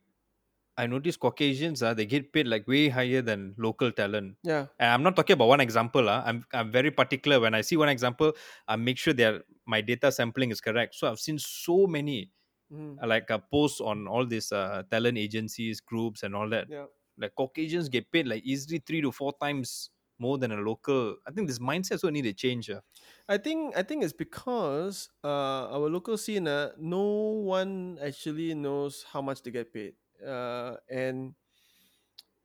I 0.78 0.88
noticed 0.88 1.20
Caucasians 1.20 1.82
uh, 1.84 1.94
they 1.94 2.06
get 2.06 2.32
paid 2.34 2.48
like 2.48 2.68
way 2.68 2.90
higher 2.90 3.22
than 3.22 3.56
local 3.58 3.92
talent. 3.92 4.38
Yeah, 4.44 4.68
And 4.80 4.92
I'm 4.92 5.04
not 5.04 5.16
talking 5.16 5.34
about 5.34 5.48
one 5.48 5.62
example. 5.62 6.08
Uh, 6.10 6.24
I'm 6.26 6.46
I'm 6.54 6.72
very 6.72 6.92
particular 6.92 7.40
when 7.40 7.54
I 7.56 7.62
see 7.62 7.78
one 7.78 7.90
example, 7.90 8.34
I 8.68 8.76
make 8.76 8.98
sure 8.98 9.14
that 9.14 9.44
my 9.66 9.82
data 9.82 10.12
sampling 10.12 10.52
is 10.52 10.62
correct. 10.62 10.96
So 10.96 11.10
I've 11.10 11.20
seen 11.20 11.40
so 11.40 11.88
many 11.88 12.32
Mhm. 12.70 13.02
uh, 13.02 13.08
like 13.08 13.30
uh, 13.32 13.40
posts 13.52 13.82
on 13.82 14.08
all 14.08 14.26
these 14.26 14.52
uh, 14.52 14.84
talent 14.92 15.18
agencies, 15.18 15.82
groups, 15.82 16.24
and 16.24 16.36
all 16.36 16.50
that. 16.50 16.68
yeah. 16.68 16.88
Like 17.18 17.36
Caucasians 17.36 17.90
get 17.90 18.12
paid 18.12 18.28
like 18.28 18.44
easily 18.44 18.80
three 18.80 19.02
to 19.02 19.12
four 19.12 19.34
times 19.42 19.92
more 20.20 20.38
than 20.38 20.52
a 20.52 20.58
local. 20.58 21.18
I 21.28 21.32
think 21.32 21.48
this 21.48 21.60
mindset 21.60 21.94
also 21.94 22.10
need 22.10 22.24
to 22.24 22.34
change. 22.34 22.70
Uh. 22.70 22.82
I 23.28 23.38
think 23.38 23.76
I 23.76 23.84
think 23.84 24.04
it's 24.04 24.14
because 24.14 25.10
uh, 25.24 25.68
our 25.72 25.90
local 25.90 26.18
scene, 26.18 26.48
uh, 26.48 26.72
no 26.78 27.04
one 27.44 28.00
actually 28.02 28.54
knows 28.56 29.04
how 29.04 29.22
much 29.22 29.44
they 29.44 29.52
get 29.52 29.74
paid, 29.74 29.96
uh, 30.26 30.78
and 30.90 31.36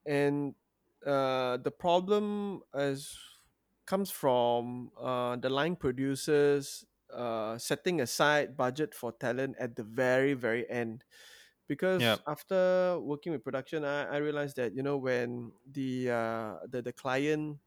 and 0.06 0.54
uh, 1.06 1.56
the 1.58 1.70
problem 1.70 2.62
is 2.74 3.18
comes 3.86 4.10
from 4.10 4.90
uh, 4.98 5.36
the 5.36 5.50
line 5.50 5.76
producers 5.76 6.84
uh, 7.12 7.58
setting 7.58 8.00
aside 8.00 8.56
budget 8.56 8.94
for 8.94 9.12
talent 9.12 9.56
at 9.58 9.76
the 9.76 9.82
very 9.84 10.34
very 10.34 10.68
end 10.70 11.04
because 11.68 12.06
Yeah. 12.06 12.22
after 12.26 12.98
working 13.00 13.32
with 13.32 13.44
production 13.44 13.84
I, 13.84 14.04
I 14.04 14.16
realized 14.18 14.56
that 14.56 14.74
you 14.74 14.82
know 14.82 14.98
when 14.98 15.52
the 15.70 16.10
uh, 16.10 16.56
the, 16.68 16.82
the 16.82 16.92
client 16.92 17.60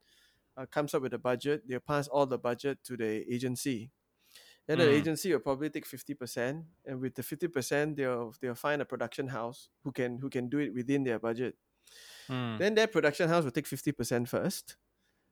uh, 0.57 0.65
comes 0.67 0.93
up 0.93 1.01
with 1.03 1.13
a 1.13 1.19
budget 1.19 1.67
they'll 1.67 1.79
pass 1.81 2.07
all 2.07 2.27
the 2.27 2.39
budget 2.39 2.83
to 2.85 2.97
the 2.97 3.25
agency 3.33 3.91
then 4.67 4.79
the 4.79 4.85
Mm. 4.85 4.89
agency 4.89 5.31
will 5.31 5.39
probably 5.39 5.69
take 5.69 5.85
50% 5.85 6.65
and 6.85 6.99
with 7.01 7.15
the 7.15 7.23
50% 7.23 7.97
they'll 7.97 8.33
they'll 8.41 8.55
find 8.55 8.81
a 8.81 8.85
production 8.85 9.27
house 9.29 9.69
who 9.83 9.91
can 9.91 10.19
who 10.19 10.29
can 10.29 10.49
do 10.49 10.59
it 10.59 10.73
within 10.73 11.03
their 11.03 11.19
budget. 11.19 11.57
Mm, 12.29 12.57
then 12.57 12.75
that 12.75 12.91
production 12.91 13.29
house 13.29 13.43
will 13.43 13.51
take 13.51 13.67
50% 13.67 14.29
first. 14.29 14.77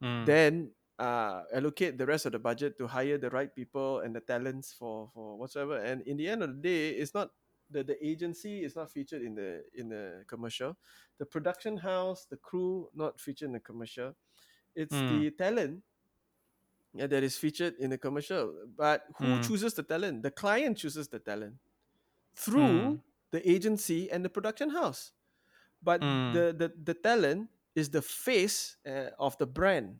Mm, 0.01 0.37
then 0.45 0.73
uh, 0.99 1.43
allocate 1.53 1.97
the 1.97 2.05
rest 2.05 2.25
of 2.25 2.33
the 2.33 2.39
budget 2.39 2.77
to 2.79 2.87
hire 2.87 3.17
the 3.17 3.29
right 3.31 3.55
people 3.55 3.99
and 4.01 4.15
the 4.15 4.21
talents 4.21 4.73
for 4.73 5.09
for 5.13 5.37
whatsoever. 5.37 5.77
And 5.79 6.01
in 6.03 6.17
the 6.17 6.27
end 6.29 6.43
of 6.43 6.49
the 6.57 6.61
day 6.61 6.89
it's 6.91 7.13
not 7.13 7.31
the, 7.69 7.83
the 7.83 7.97
agency 8.05 8.63
is 8.63 8.75
not 8.75 8.91
featured 8.91 9.21
in 9.23 9.35
the 9.35 9.65
in 9.73 9.89
the 9.89 10.25
commercial. 10.27 10.77
The 11.19 11.25
production 11.25 11.77
house 11.77 12.25
the 12.25 12.37
crew 12.37 12.89
not 12.95 13.19
featured 13.21 13.47
in 13.47 13.53
the 13.53 13.59
commercial. 13.61 14.15
It's 14.75 15.01
Mm. 15.01 15.23
the 15.23 15.31
talent 15.31 15.83
yeah, 16.93 17.07
that 17.07 17.23
is 17.23 17.37
featured 17.37 17.75
in 17.79 17.89
the 17.89 17.97
commercial 17.97 18.53
but 18.77 19.05
who 19.17 19.25
Mm. 19.25 19.43
chooses 19.47 19.73
the 19.73 19.83
talent 19.83 20.23
the 20.23 20.31
client 20.31 20.77
chooses 20.77 21.07
the 21.07 21.19
talent 21.19 21.55
through 22.35 22.99
the 23.31 23.41
agency 23.49 24.11
and 24.11 24.23
the 24.25 24.29
production 24.29 24.69
house 24.69 25.11
but 25.81 26.01
Mm. 26.01 26.33
the, 26.33 26.45
the 26.53 26.67
the 26.83 26.93
talent 26.93 27.49
is 27.75 27.89
the 27.89 28.01
face 28.01 28.77
uh, 28.85 29.09
of 29.19 29.37
the 29.37 29.45
brand 29.47 29.99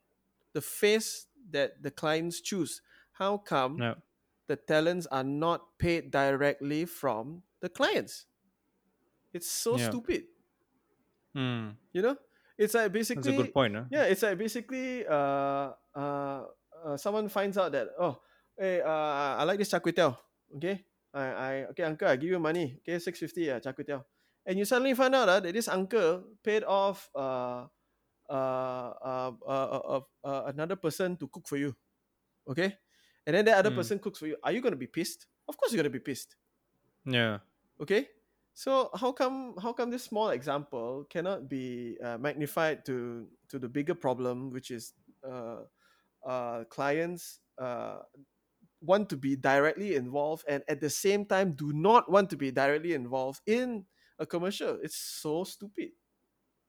the 0.54 0.62
face 0.62 1.28
that 1.52 1.82
the 1.82 1.92
clients 1.92 2.42
choose 2.42 2.82
how 3.14 3.38
come 3.38 3.78
yeah. 3.80 3.96
the 4.48 4.56
talents 4.56 5.06
are 5.08 5.24
not 5.24 5.78
paid 5.78 6.12
directly 6.12 6.86
from 6.86 7.42
the 7.60 7.70
clients 7.70 8.26
it's 9.34 9.50
so 9.50 9.78
Yeah. 9.78 9.90
stupid 9.90 10.24
Mm. 11.36 11.76
you 11.92 12.02
know 12.02 12.18
it's 12.58 12.76
like 12.76 12.92
basically. 12.94 13.32
That's 13.32 13.40
a 13.40 13.44
good 13.44 13.54
point. 13.54 13.76
Huh? 13.76 13.86
yeah 13.90 14.04
it's 14.04 14.22
like 14.22 14.38
basically 14.38 15.06
uh, 15.08 15.74
uh, 15.96 16.44
uh 16.86 16.98
someone 16.98 17.30
finds 17.30 17.58
out 17.58 17.72
that 17.72 17.88
oh 18.00 18.20
hey 18.58 18.82
uh, 18.82 19.40
i 19.40 19.44
like 19.44 19.58
this 19.58 19.70
char 19.70 19.80
kway 19.80 19.94
teow 19.94 20.16
okay 20.56 20.86
I, 21.14 21.22
I 21.22 21.54
okay, 21.70 21.84
uncle, 21.84 22.08
I 22.10 22.16
give 22.18 22.32
you 22.34 22.40
money. 22.42 22.82
Okay, 22.82 22.98
six 22.98 23.20
fifty. 23.22 23.46
Uh, 23.46 23.60
char 23.62 23.70
kway 23.78 23.86
teow. 23.86 24.02
And 24.50 24.58
you 24.58 24.66
suddenly 24.66 24.96
find 24.98 25.14
out 25.14 25.30
uh, 25.30 25.40
that 25.46 25.54
this 25.54 25.68
uncle 25.70 26.24
paid 26.42 26.64
off 26.66 27.06
uh, 27.14 27.70
uh, 28.26 28.90
uh, 28.98 29.32
uh, 29.46 29.80
uh, 29.94 30.02
uh, 30.26 30.42
another 30.50 30.76
person 30.76 31.14
to 31.22 31.28
cook 31.30 31.46
for 31.46 31.58
you. 31.58 31.76
Okay, 32.50 32.74
and 33.30 33.36
then 33.38 33.46
that 33.46 33.62
other 33.62 33.70
Mm. 33.70 33.76
person 33.78 34.00
cooks 34.02 34.18
for 34.18 34.26
you. 34.26 34.38
Are 34.42 34.52
you 34.52 34.58
gonna 34.60 34.76
be 34.76 34.90
pissed? 34.90 35.28
Of 35.48 35.54
course, 35.56 35.70
you're 35.72 35.86
gonna 35.86 35.94
be 35.94 36.02
pissed. 36.02 36.34
Yeah. 37.06 37.46
Okay, 37.80 38.10
so 38.58 38.90
how 38.98 39.12
come 39.14 39.54
how 39.62 39.70
come 39.72 39.94
this 39.94 40.04
small 40.10 40.34
example 40.34 41.06
cannot 41.14 41.46
be 41.48 41.94
uh, 42.02 42.18
magnified 42.18 42.86
to 42.90 43.30
to 43.54 43.60
the 43.62 43.70
bigger 43.70 43.94
problem, 43.94 44.50
which 44.50 44.72
is 44.74 44.98
uh, 45.22 45.62
uh, 46.26 46.64
clients 46.66 47.42
uh, 47.58 48.00
want 48.82 49.10
to 49.10 49.18
be 49.18 49.36
directly 49.36 49.96
involved 49.96 50.46
and 50.48 50.64
at 50.68 50.82
the 50.82 50.90
same 50.90 51.26
time 51.26 51.54
do 51.56 51.74
not 51.74 52.12
want 52.12 52.30
to 52.30 52.38
be 52.38 52.52
directly 52.52 52.94
involved 52.94 53.42
in 53.48 53.86
a 54.20 54.26
commercial. 54.26 54.80
It's 54.84 54.98
so 54.98 55.44
stupid. 55.44 55.92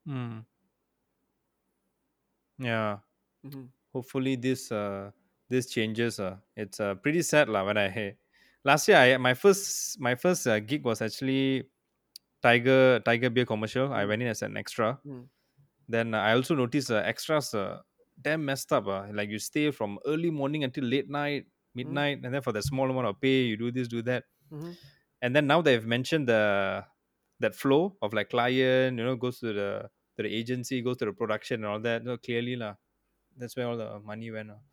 Mm. 0.07 0.45
Yeah. 2.57 2.99
Mhm. 3.43 3.71
Hopefully 3.93 4.35
this 4.35 4.71
uh 4.71 5.11
this 5.49 5.67
changes. 5.71 6.19
Uh, 6.19 6.37
it's 6.55 6.79
uh 6.79 6.95
pretty 6.95 7.21
sad 7.21 7.49
lah. 7.49 7.65
When 7.65 7.77
I 7.77 7.89
hey, 7.89 8.17
last 8.63 8.87
year 8.87 8.97
I 8.97 9.17
my 9.17 9.33
first 9.33 9.99
my 9.99 10.15
first 10.15 10.47
uh, 10.47 10.59
gig 10.59 10.83
was 10.85 11.01
actually 11.01 11.69
Tiger 12.43 12.99
Tiger 13.01 13.29
beer 13.31 13.45
commercial. 13.45 13.93
I 13.93 14.05
Mm. 14.05 14.07
went 14.07 14.23
in 14.23 14.29
as 14.29 14.41
an 14.43 14.57
extra. 14.57 15.01
Mm. 15.05 15.29
Then 15.89 16.13
uh, 16.15 16.19
I 16.21 16.33
also 16.35 16.55
noticed 16.55 16.91
uh, 16.91 17.03
extras 17.05 17.53
uh, 17.53 17.81
damn 18.21 18.45
messed 18.45 18.71
up. 18.71 18.87
Uh. 18.87 19.07
Like 19.11 19.29
you 19.29 19.39
stay 19.39 19.71
from 19.71 19.99
early 20.05 20.31
morning 20.31 20.63
until 20.63 20.83
late 20.85 21.09
night, 21.09 21.45
midnight, 21.73 22.21
and 22.23 22.33
then 22.33 22.41
for 22.41 22.51
the 22.51 22.61
small 22.61 22.89
amount 22.89 23.07
of 23.07 23.19
pay, 23.21 23.43
you 23.43 23.57
do 23.57 23.71
this, 23.71 23.87
do 23.87 24.01
that. 24.03 24.23
Mhm. 24.51 24.75
And 25.21 25.35
then 25.35 25.47
now 25.47 25.61
they've 25.61 25.85
mentioned 25.85 26.27
the 26.27 26.85
that 27.39 27.55
flow 27.55 27.97
of 28.01 28.13
like 28.13 28.29
client, 28.29 28.97
you 28.97 29.03
know, 29.03 29.15
goes 29.15 29.39
to 29.39 29.51
the 29.53 29.89
to 30.15 30.23
the 30.23 30.31
agency, 30.31 30.81
goes 30.81 30.97
to 30.97 31.05
the 31.05 31.13
production 31.13 31.63
and 31.63 31.65
all 31.65 31.79
that. 31.81 32.01
You 32.03 32.09
know, 32.09 32.17
clearly 32.17 32.55
lah. 32.55 32.75
That's 33.37 33.55
where 33.55 33.67
all 33.67 33.77
the 33.77 33.99
money 33.99 34.31
went. 34.31 34.51
Uh. 34.51 34.63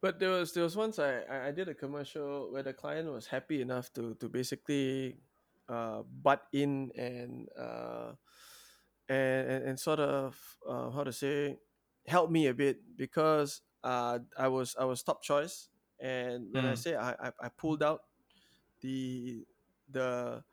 But 0.00 0.20
there 0.20 0.30
was 0.30 0.54
there 0.54 0.62
was 0.62 0.76
once 0.76 0.98
I, 0.98 1.26
I 1.26 1.48
I 1.48 1.50
did 1.50 1.66
a 1.68 1.74
commercial 1.74 2.52
where 2.52 2.62
the 2.62 2.72
client 2.72 3.10
was 3.10 3.26
happy 3.26 3.60
enough 3.62 3.90
to 3.98 4.14
to 4.22 4.28
basically 4.30 5.18
uh, 5.68 6.02
butt 6.06 6.46
in 6.52 6.94
and 6.94 7.48
uh, 7.58 8.14
and, 9.08 9.50
and 9.50 9.60
and 9.74 9.76
sort 9.80 9.98
of 9.98 10.38
uh, 10.62 10.90
how 10.94 11.02
to 11.02 11.10
say 11.10 11.58
help 12.08 12.30
me 12.30 12.46
a 12.48 12.54
bit 12.54 12.96
because 12.96 13.62
uh, 13.84 14.18
I 14.38 14.48
was 14.48 14.76
I 14.78 14.84
was 14.84 15.02
top 15.02 15.22
choice 15.22 15.68
and 16.00 16.52
when 16.52 16.66
I 16.66 16.74
Mm. 16.74 16.82
say 16.82 16.96
I, 16.96 17.12
I 17.12 17.32
I 17.40 17.48
pulled 17.50 17.82
out 17.82 18.02
the 18.80 19.46
the 19.90 20.44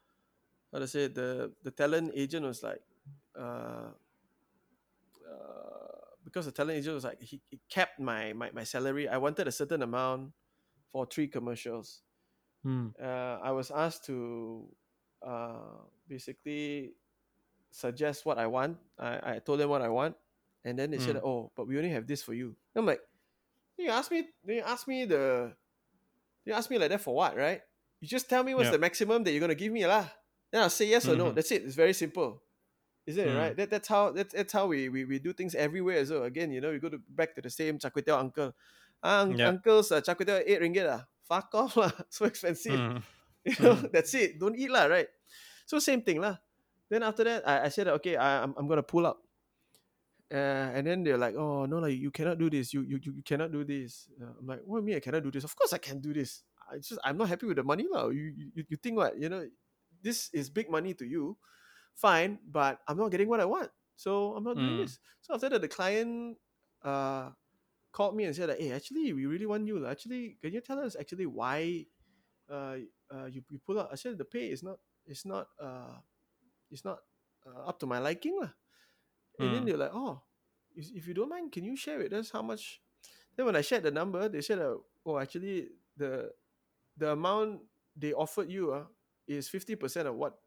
how 0.71 0.79
to 0.79 0.87
say 0.87 1.07
the 1.07 1.53
the 1.63 1.71
talent 1.71 2.13
agent 2.15 2.45
was 2.45 2.63
like 2.63 2.81
uh, 3.37 3.91
uh, 5.25 5.99
because 6.23 6.45
the 6.45 6.51
talent 6.51 6.77
agent 6.77 6.95
was 6.95 7.03
like 7.03 7.21
he, 7.21 7.41
he 7.49 7.59
capped 7.69 7.99
my, 7.99 8.33
my 8.33 8.51
my 8.51 8.63
salary. 8.63 9.07
I 9.07 9.17
wanted 9.17 9.47
a 9.47 9.51
certain 9.51 9.81
amount 9.81 10.33
for 10.91 11.05
three 11.05 11.27
commercials. 11.27 12.03
Mm. 12.65 12.95
Uh, 13.01 13.39
I 13.43 13.51
was 13.51 13.71
asked 13.71 14.05
to 14.05 14.69
uh, 15.25 15.83
basically 16.07 16.93
suggest 17.71 18.25
what 18.25 18.37
I 18.37 18.47
want. 18.47 18.77
I, 18.99 19.35
I 19.35 19.39
told 19.39 19.59
them 19.59 19.69
what 19.69 19.81
I 19.81 19.89
want, 19.89 20.15
and 20.65 20.73
then 20.77 20.89
they 20.91 20.97
said, 20.99 21.15
Mm. 21.15 21.23
"Oh, 21.23 21.51
but 21.55 21.67
we 21.69 21.77
only 21.77 21.93
have 21.93 22.09
this 22.09 22.25
for 22.25 22.33
you." 22.33 22.57
I'm 22.75 22.85
like, 22.85 22.99
"You 23.77 23.93
ask 23.93 24.09
me? 24.11 24.25
You 24.43 24.65
ask 24.65 24.87
me 24.89 25.05
the? 25.05 25.53
You 26.43 26.53
ask 26.53 26.69
me 26.69 26.77
like 26.81 26.89
that 26.89 27.01
for 27.01 27.13
what? 27.15 27.37
Right? 27.37 27.61
You 28.01 28.07
just 28.09 28.27
tell 28.27 28.43
me 28.43 28.53
what's 28.57 28.73
Yep. 28.73 28.73
the 28.73 28.83
maximum 28.83 29.23
that 29.23 29.31
you're 29.31 29.39
gonna 29.41 29.55
give 29.55 29.71
me, 29.71 29.85
lah. 29.87 30.09
Then 30.51 30.61
I'll 30.65 30.73
say 30.73 30.89
yes 30.89 31.07
or 31.07 31.15
no. 31.15 31.31
Mhm. 31.31 31.35
That's 31.37 31.51
it. 31.53 31.63
It's 31.63 31.77
very 31.77 31.93
simple." 31.93 32.41
Isn't 33.05 33.21
it 33.21 33.29
Mm. 33.29 33.37
right? 33.37 33.53
That, 33.53 33.69
that's 33.69 33.85
how 33.87 34.09
that's, 34.17 34.33
that's 34.33 34.49
how 34.49 34.65
we, 34.65 34.89
we, 34.89 35.05
we 35.05 35.21
do 35.21 35.29
things 35.31 35.53
everywhere. 35.53 36.01
So 36.09 36.25
again, 36.25 36.49
you 36.49 36.57
know, 36.57 36.73
we 36.73 36.81
go 36.81 36.89
to 36.89 36.97
back 36.97 37.37
to 37.37 37.41
the 37.45 37.53
same 37.53 37.77
char 37.77 37.93
uncle. 38.17 38.49
Ah, 39.05 39.29
Yeah. 39.29 39.53
uncle's 39.53 39.93
uh, 39.93 40.01
char 40.01 40.17
eight 40.19 40.57
ringgit 40.57 40.89
ah. 40.89 41.05
Fuck 41.29 41.53
off 41.53 41.77
lah. 41.77 41.93
So 42.09 42.25
expensive. 42.25 42.73
Mm. 42.73 43.01
You 43.45 43.53
know, 43.61 43.77
Mm. 43.77 43.91
that's 43.93 44.09
it. 44.17 44.41
Don't 44.41 44.57
eat 44.57 44.73
lah, 44.73 44.89
right? 44.89 45.05
So 45.69 45.77
same 45.77 46.01
thing 46.01 46.17
lah. 46.17 46.41
Then 46.89 47.05
after 47.05 47.21
that, 47.29 47.45
I, 47.45 47.65
I 47.65 47.69
said 47.69 47.85
okay, 48.01 48.17
I, 48.17 48.41
I'm 48.41 48.57
I'm 48.57 48.65
gonna 48.65 48.81
pull 48.85 49.05
out. 49.05 49.21
Uh, 50.35 50.75
and 50.75 50.83
then 50.87 51.03
they're 51.07 51.17
like, 51.17 51.35
oh 51.39 51.63
no, 51.65 51.79
like 51.79 51.95
you 51.95 52.11
cannot 52.11 52.35
do 52.37 52.51
this. 52.51 52.75
You 52.75 52.83
you 52.83 52.99
you 52.99 53.23
cannot 53.23 53.55
do 53.55 53.63
this. 53.63 54.11
Uh, 54.19 54.35
I'm 54.35 54.47
like, 54.47 54.59
what 54.67 54.77
do 54.77 54.81
you 54.83 54.87
mean 54.91 54.97
I 54.99 55.05
cannot 55.05 55.23
do 55.23 55.31
this? 55.31 55.47
Of 55.47 55.55
course 55.55 55.71
I 55.71 55.79
can 55.79 56.03
do 56.03 56.11
this. 56.11 56.43
I 56.67 56.83
just 56.83 56.99
I'm 57.07 57.15
not 57.15 57.29
happy 57.31 57.47
with 57.47 57.55
the 57.55 57.63
money 57.63 57.87
lah. 57.87 58.11
You, 58.11 58.35
you 58.35 58.63
you 58.67 58.77
think 58.77 58.99
what? 58.99 59.15
You 59.15 59.31
know, 59.31 59.47
this 60.03 60.27
is 60.35 60.51
big 60.51 60.67
money 60.67 60.91
to 60.99 61.07
you. 61.07 61.39
Fine, 61.95 62.43
but 62.51 62.83
I'm 62.87 62.99
not 62.99 63.11
getting 63.15 63.29
what 63.31 63.39
I 63.39 63.47
want. 63.47 63.71
So 63.95 64.35
I'm 64.35 64.43
not 64.43 64.59
doing 64.59 64.75
Mm. 64.75 64.83
this. 64.83 64.99
So 65.23 65.33
after 65.39 65.47
that, 65.49 65.61
the 65.63 65.71
client 65.71 66.35
uh 66.83 67.31
called 67.95 68.15
me 68.15 68.25
and 68.27 68.35
said, 68.35 68.49
like, 68.51 68.59
"Hey, 68.59 68.75
actually, 68.75 69.13
we 69.15 69.25
really 69.25 69.47
want 69.47 69.67
you. 69.67 69.87
Actually, 69.87 70.37
can 70.43 70.51
you 70.53 70.61
tell 70.61 70.79
us 70.83 70.99
actually 70.99 71.25
why 71.31 71.87
uh, 72.51 72.83
uh 73.13 73.27
you, 73.31 73.43
you 73.49 73.59
pull 73.63 73.79
out?" 73.79 73.89
I 73.91 73.95
said, 73.95 74.17
"The 74.19 74.27
pay 74.27 74.51
is 74.51 74.63
not 74.63 74.79
it's 75.07 75.25
not 75.25 75.47
uh 75.61 76.03
it's 76.71 76.83
not 76.85 76.99
uh, 77.47 77.69
up 77.71 77.79
to 77.79 77.87
my 77.87 77.99
liking 78.03 78.35
lah." 78.41 78.51
And 79.39 79.53
then 79.53 79.63
Mm. 79.63 79.65
they're 79.65 79.77
like, 79.77 79.93
"Oh, 79.93 80.21
if 80.75 80.91
if 80.93 81.07
you 81.07 81.13
don't 81.13 81.29
mind, 81.29 81.51
can 81.51 81.63
you 81.65 81.75
share 81.75 81.99
with 81.99 82.13
us 82.13 82.31
how 82.31 82.41
much?" 82.41 82.81
Then 83.35 83.45
when 83.45 83.55
I 83.55 83.61
shared 83.61 83.83
the 83.83 83.91
number, 83.91 84.29
they 84.29 84.41
said, 84.41 84.59
uh, 84.59 84.77
"Oh, 85.05 85.17
actually, 85.19 85.69
the 85.97 86.31
the 86.97 87.11
amount 87.13 87.63
they 87.95 88.13
offered 88.13 88.49
you 88.51 88.73
uh, 88.73 88.85
is 89.27 89.49
fifty 89.49 89.75
percent 89.75 90.07
of 90.07 90.15
what 90.15 90.39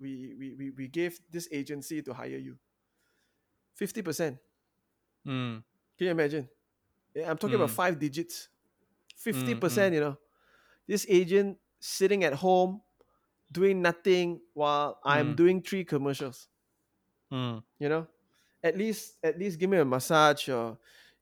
we, 0.00 0.34
we 0.38 0.54
we 0.54 0.70
we 0.70 0.88
gave 0.88 1.18
this 1.30 1.48
agency 1.52 2.02
to 2.02 2.14
hire 2.14 2.38
you. 2.38 2.58
Fifty 3.74 4.02
percent. 4.02 4.38
Mm. 5.26 5.62
Can 5.96 6.06
you 6.06 6.10
imagine? 6.12 6.48
Yeah, 7.14 7.30
I'm 7.30 7.38
talking 7.38 7.56
about 7.56 7.70
Mm. 7.70 7.76
five 7.76 7.98
digits. 7.98 8.48
Fifty 9.16 9.54
Mm, 9.54 9.60
percent. 9.60 9.94
You 9.94 10.00
know, 10.00 10.18
this 10.86 11.06
agent 11.08 11.58
sitting 11.80 12.24
at 12.24 12.34
home 12.34 12.82
doing 13.52 13.82
nothing 13.82 14.40
while 14.54 15.00
I'm 15.04 15.34
Mm. 15.34 15.36
doing 15.36 15.62
three 15.62 15.84
commercials. 15.84 16.48
Mm. 17.30 17.62
You 17.78 17.88
know, 17.88 18.06
at 18.62 18.76
least 18.76 19.16
at 19.22 19.38
least 19.38 19.58
give 19.58 19.70
me 19.70 19.78
a 19.78 19.84
massage 19.84 20.48
or 20.48 20.78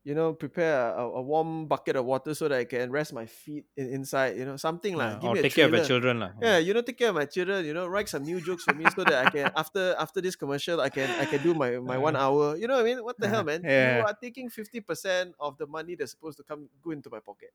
you 0.06 0.14
know 0.14 0.32
prepare 0.32 0.94
a, 0.94 1.02
a 1.02 1.22
warm 1.22 1.66
bucket 1.66 1.96
of 1.96 2.04
water 2.06 2.32
so 2.32 2.46
that 2.48 2.58
I 2.58 2.64
can 2.64 2.90
rest 2.94 3.12
my 3.12 3.26
feet 3.26 3.66
in, 3.76 3.90
inside. 3.90 4.36
You 4.38 4.44
know, 4.46 4.56
something 4.56 4.94
like 4.94 5.18
Yeah, 5.22 5.28
Or 5.30 5.34
take 5.36 5.52
care 5.52 5.66
of 5.66 5.74
your 5.74 5.82
trailer. 5.82 5.88
children. 5.88 6.20
lah. 6.22 6.30
Yeah, 6.40 6.58
you 6.62 6.72
know, 6.72 6.80
take 6.82 6.96
care 6.96 7.10
of 7.10 7.18
my 7.18 7.26
children. 7.26 7.66
You 7.66 7.74
know, 7.74 7.86
write 7.90 8.08
some 8.08 8.22
new 8.22 8.38
jokes 8.40 8.62
for 8.62 8.72
me 8.74 8.86
so 8.94 9.02
that 9.02 9.26
I 9.26 9.30
can 9.30 9.50
after 9.58 9.94
after 9.98 10.22
this 10.22 10.36
commercial, 10.38 10.80
I 10.80 10.88
can 10.94 11.10
I 11.18 11.26
can 11.26 11.42
do 11.42 11.52
my 11.58 11.76
my 11.82 11.98
one 11.98 12.14
hour. 12.14 12.54
You 12.56 12.70
know 12.70 12.78
what 12.78 12.86
I 12.86 12.88
mean? 12.88 13.02
What 13.02 13.18
the 13.18 13.26
hell, 13.26 13.42
man? 13.50 13.66
You 13.66 14.06
are 14.06 14.14
taking 14.14 14.46
fifty 14.48 14.78
percent 14.78 15.34
of 15.42 15.58
the 15.58 15.66
money 15.66 15.98
that's 15.98 16.14
supposed 16.14 16.38
to 16.38 16.44
come 16.46 16.70
go 16.80 16.94
into 16.94 17.10
my 17.10 17.18
pocket. 17.18 17.50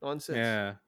Nonsense. 0.00 0.38
Yeah. 0.38 0.80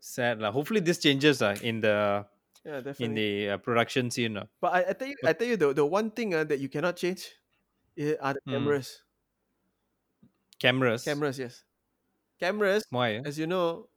Sad 0.00 0.40
lah. 0.42 0.50
Hopefully 0.50 0.80
this 0.80 0.98
changes 0.98 1.40
uh, 1.42 1.56
in 1.62 1.80
the 1.80 2.26
Yeah, 2.66 2.80
definitely. 2.82 3.06
in 3.06 3.14
the 3.14 3.50
uh, 3.50 3.58
production 3.58 4.10
scene. 4.10 4.36
Uh. 4.36 4.46
But 4.60 4.74
I, 4.74 4.90
I 4.90 4.92
tell 4.92 5.08
you, 5.08 5.16
I 5.24 5.32
tell 5.32 5.48
you, 5.48 5.56
the, 5.56 5.72
the 5.72 5.86
one 5.86 6.10
thing 6.10 6.34
uh, 6.34 6.44
that 6.44 6.58
you 6.60 6.68
cannot 6.68 6.96
change 6.96 7.32
are 8.20 8.34
the 8.34 8.40
Mm. 8.46 8.52
cameras. 8.52 9.02
Cameras. 10.58 11.04
Cameras, 11.04 11.38
yes. 11.38 11.64
Cameras, 12.40 12.84
Why? 12.90 13.24
as 13.24 13.38
you 13.38 13.46
know, 13.46 13.90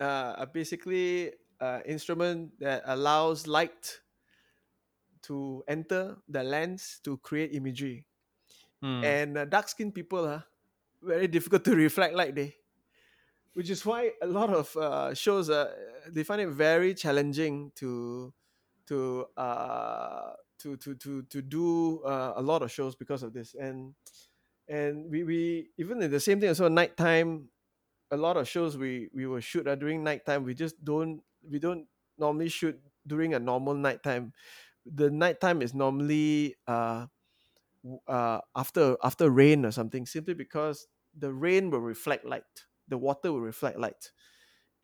uh, 0.00 0.34
are 0.38 0.46
basically 0.46 1.32
an 1.60 1.82
instrument 1.86 2.58
that 2.60 2.82
allows 2.86 3.46
light 3.46 4.00
to 5.22 5.62
enter 5.68 6.18
the 6.28 6.42
lens 6.42 7.00
to 7.04 7.16
create 7.18 7.54
imagery. 7.54 8.06
Mm. 8.82 9.04
And 9.04 9.38
uh, 9.38 9.44
dark 9.46 9.68
skinned 9.68 9.94
people 9.94 10.26
are 10.26 10.44
very 11.02 11.28
difficult 11.28 11.64
to 11.66 11.76
reflect 11.76 12.14
light, 12.14 12.34
they. 12.34 12.56
Which 13.54 13.68
is 13.68 13.84
why 13.84 14.12
a 14.22 14.26
lot 14.26 14.50
of 14.50 14.74
uh, 14.76 15.14
shows 15.14 15.50
uh, 15.50 15.72
they 16.08 16.24
find 16.24 16.40
it 16.40 16.48
very 16.48 16.94
challenging 16.94 17.72
to 17.76 18.32
to 18.88 19.26
uh, 19.36 20.32
to 20.60 20.76
to 20.76 20.94
to 20.94 21.22
to 21.22 21.42
do 21.42 22.00
uh, 22.04 22.32
a 22.36 22.42
lot 22.42 22.62
of 22.62 22.70
shows 22.70 22.96
because 22.96 23.22
of 23.22 23.34
this. 23.34 23.54
And 23.54 23.94
and 24.68 25.10
we, 25.10 25.24
we 25.24 25.70
even 25.76 26.02
in 26.02 26.10
the 26.10 26.20
same 26.20 26.40
thing 26.40 26.48
also 26.48 26.68
nighttime 26.68 27.48
a 28.10 28.16
lot 28.16 28.36
of 28.36 28.48
shows 28.48 28.76
we 28.76 29.08
we 29.14 29.26
will 29.26 29.40
shoot 29.40 29.66
uh, 29.66 29.74
during 29.74 30.04
nighttime 30.04 30.44
we 30.44 30.54
just 30.54 30.82
don't 30.84 31.22
we 31.48 31.58
don't 31.58 31.86
normally 32.18 32.48
shoot 32.48 32.78
during 33.06 33.34
a 33.34 33.38
normal 33.38 33.74
nighttime 33.74 34.32
the 34.86 35.10
nighttime 35.10 35.62
is 35.62 35.74
normally 35.74 36.54
uh 36.66 37.06
uh 38.06 38.40
after 38.54 38.96
after 39.02 39.30
rain 39.30 39.64
or 39.66 39.72
something 39.72 40.06
simply 40.06 40.34
because 40.34 40.86
the 41.16 41.32
rain 41.32 41.70
will 41.70 41.80
reflect 41.80 42.24
light 42.24 42.66
the 42.92 42.98
water 42.98 43.32
will 43.32 43.42
reflect 43.42 43.78
light 43.78 44.12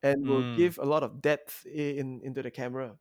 and 0.02 0.26
will 0.26 0.44
Mm. 0.44 0.56
give 0.56 0.78
a 0.78 0.84
lot 0.84 1.02
of 1.02 1.20
depth 1.22 1.66
in 1.66 2.20
into 2.22 2.42
the 2.42 2.50
camera 2.50 2.98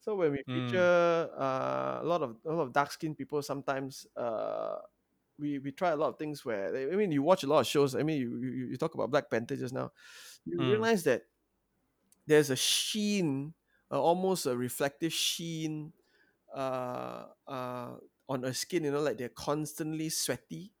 so 0.00 0.16
when 0.16 0.32
we 0.32 0.42
Mm. 0.46 0.52
feature 0.52 1.30
uh, 1.38 2.00
a 2.02 2.06
lot 2.06 2.22
of 2.22 2.36
a 2.46 2.52
lot 2.52 2.62
of 2.62 2.72
dark 2.72 2.90
skinned 2.92 3.18
people 3.18 3.42
sometimes 3.42 4.06
uh 4.16 4.78
we 5.38 5.58
we 5.60 5.72
try 5.72 5.90
a 5.90 5.96
lot 5.96 6.08
of 6.10 6.18
things 6.18 6.44
where 6.44 6.68
I 6.92 6.96
mean 6.96 7.12
you 7.12 7.22
watch 7.22 7.44
a 7.44 7.48
lot 7.48 7.60
of 7.60 7.66
shows. 7.66 7.94
I 7.96 8.02
mean 8.04 8.20
you 8.20 8.38
you, 8.42 8.66
you 8.72 8.76
talk 8.76 8.94
about 8.94 9.10
Black 9.10 9.30
Panther 9.30 9.56
just 9.56 9.74
now. 9.74 9.92
You 10.44 10.58
Mm. 10.58 10.82
realize 10.82 11.04
that 11.04 11.24
there's 12.26 12.50
a 12.50 12.56
sheen, 12.56 13.54
uh, 13.90 14.00
almost 14.00 14.46
a 14.46 14.56
reflective 14.56 15.12
sheen, 15.12 15.92
uh, 16.54 17.26
uh, 17.46 17.96
on 18.28 18.42
her 18.42 18.52
skin. 18.52 18.84
You 18.84 18.92
know, 18.92 19.02
like 19.02 19.18
they're 19.18 19.28
constantly 19.28 20.08
sweaty. 20.08 20.74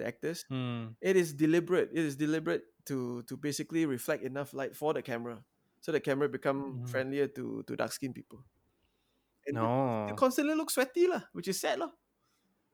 The 0.00 0.08
actors. 0.08 0.48
Hmm. 0.48 0.96
It 1.04 1.20
is 1.20 1.36
deliberate. 1.36 1.92
It 1.92 2.00
is 2.08 2.16
deliberate 2.16 2.64
to 2.88 3.20
to 3.28 3.36
basically 3.36 3.84
reflect 3.84 4.24
enough 4.24 4.56
light 4.56 4.72
for 4.72 4.96
the 4.96 5.04
camera, 5.04 5.44
so 5.84 5.92
the 5.92 6.00
camera 6.00 6.26
become 6.32 6.80
Mhm. 6.80 6.88
friendlier 6.88 7.28
to 7.36 7.60
to 7.68 7.76
dark 7.76 7.92
skinned 7.92 8.16
people. 8.16 8.40
And 9.44 9.60
No. 9.60 10.08
they 10.08 10.16
constantly 10.16 10.56
look 10.56 10.72
sweaty 10.72 11.04
lah, 11.04 11.28
which 11.36 11.48
is 11.52 11.60
sad 11.60 11.80
lah. 11.80 11.92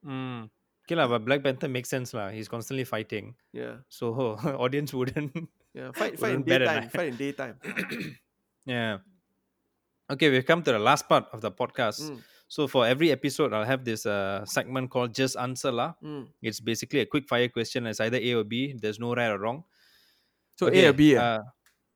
Mm. 0.07 0.51
Okay, 0.87 0.95
lah, 0.95 1.11
but 1.11 1.27
Black 1.27 1.43
Panther 1.43 1.67
makes 1.67 1.91
sense. 1.91 2.15
lah. 2.15 2.31
He's 2.31 2.47
constantly 2.47 2.87
fighting. 2.87 3.35
Yeah, 3.51 3.83
So 3.91 4.15
audience 4.63 4.95
wouldn't. 4.95 5.35
yeah. 5.75 5.91
Fight, 5.91 6.15
fight 6.15 6.39
in 6.39 6.47
Wouldn't 6.47 6.47
bat 6.47 6.63
an 6.63 6.69
daytime. 6.87 6.91
Fight 6.95 7.09
in 7.11 7.17
daytime. 7.19 7.57
yeah. 8.71 9.03
Okay, 10.07 10.31
we've 10.31 10.47
come 10.47 10.63
to 10.63 10.71
the 10.71 10.79
last 10.79 11.11
part 11.11 11.27
of 11.35 11.43
the 11.43 11.51
podcast. 11.51 12.07
Mm, 12.07 12.23
So 12.49 12.69
for 12.69 12.87
every 12.87 13.11
episode, 13.11 13.53
I'll 13.53 13.65
have 13.67 13.85
this 13.85 14.07
uh, 14.07 14.45
segment 14.47 14.91
called 14.91 15.13
Just 15.15 15.37
Answer 15.37 15.73
La. 15.73 15.95
mm. 16.03 16.29
It's 16.43 16.61
basically 16.61 17.01
a 17.01 17.07
quick 17.07 17.27
fire 17.29 17.49
question. 17.49 17.87
It's 17.87 17.99
either 18.01 18.19
A 18.19 18.35
or 18.35 18.45
B. 18.45 18.75
There's 18.79 19.01
no 19.01 19.15
right 19.15 19.29
or 19.31 19.39
wrong. 19.39 19.65
So 20.55 20.69
Okay, 20.69 20.87
A 20.87 20.91
or 20.91 20.93
B. 20.95 21.17
ah? 21.17 21.21
uh, 21.21 21.43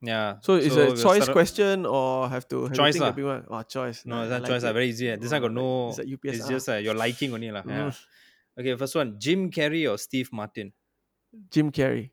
yeah. 0.03 0.36
so 0.42 0.55
is 0.55 0.74
we'll 0.74 0.92
a 0.92 0.96
choice 0.96 1.22
start- 1.22 1.36
question 1.38 1.86
or 1.86 2.28
have 2.28 2.48
to 2.51 2.64
have 2.66 2.72
Choice 2.74 2.98
lah. 2.98 3.12
one? 3.14 3.46
Oh, 3.48 3.62
choice. 3.62 4.03
No, 4.05 4.22
it's 4.22 4.30
not 4.30 4.42
like 4.42 4.51
choice. 4.51 4.64
are 4.64 4.70
it. 4.70 4.72
very 4.74 4.88
easy. 4.90 5.14
This 5.16 5.30
one 5.30 5.38
Oh, 5.38 5.46
got 5.46 5.53
no. 5.55 5.64
it. 5.64 5.88
It's 5.88 5.98
like 5.98 6.09
UPS. 6.18 6.34
It's 6.38 6.48
just 6.48 6.68
uh, 6.68 6.76
your 6.82 6.94
liking 6.98 7.32
only 7.32 7.51
lah. 7.55 7.62
Yeah. 7.66 7.94
Mm. 7.94 8.05
Okay, 8.59 8.74
first 8.76 8.94
one: 8.98 9.14
Jim 9.22 9.51
Carrey 9.55 9.86
or 9.88 9.96
Steve 9.96 10.32
Martin? 10.34 10.72
Jim 11.48 11.70
Carrey, 11.70 12.11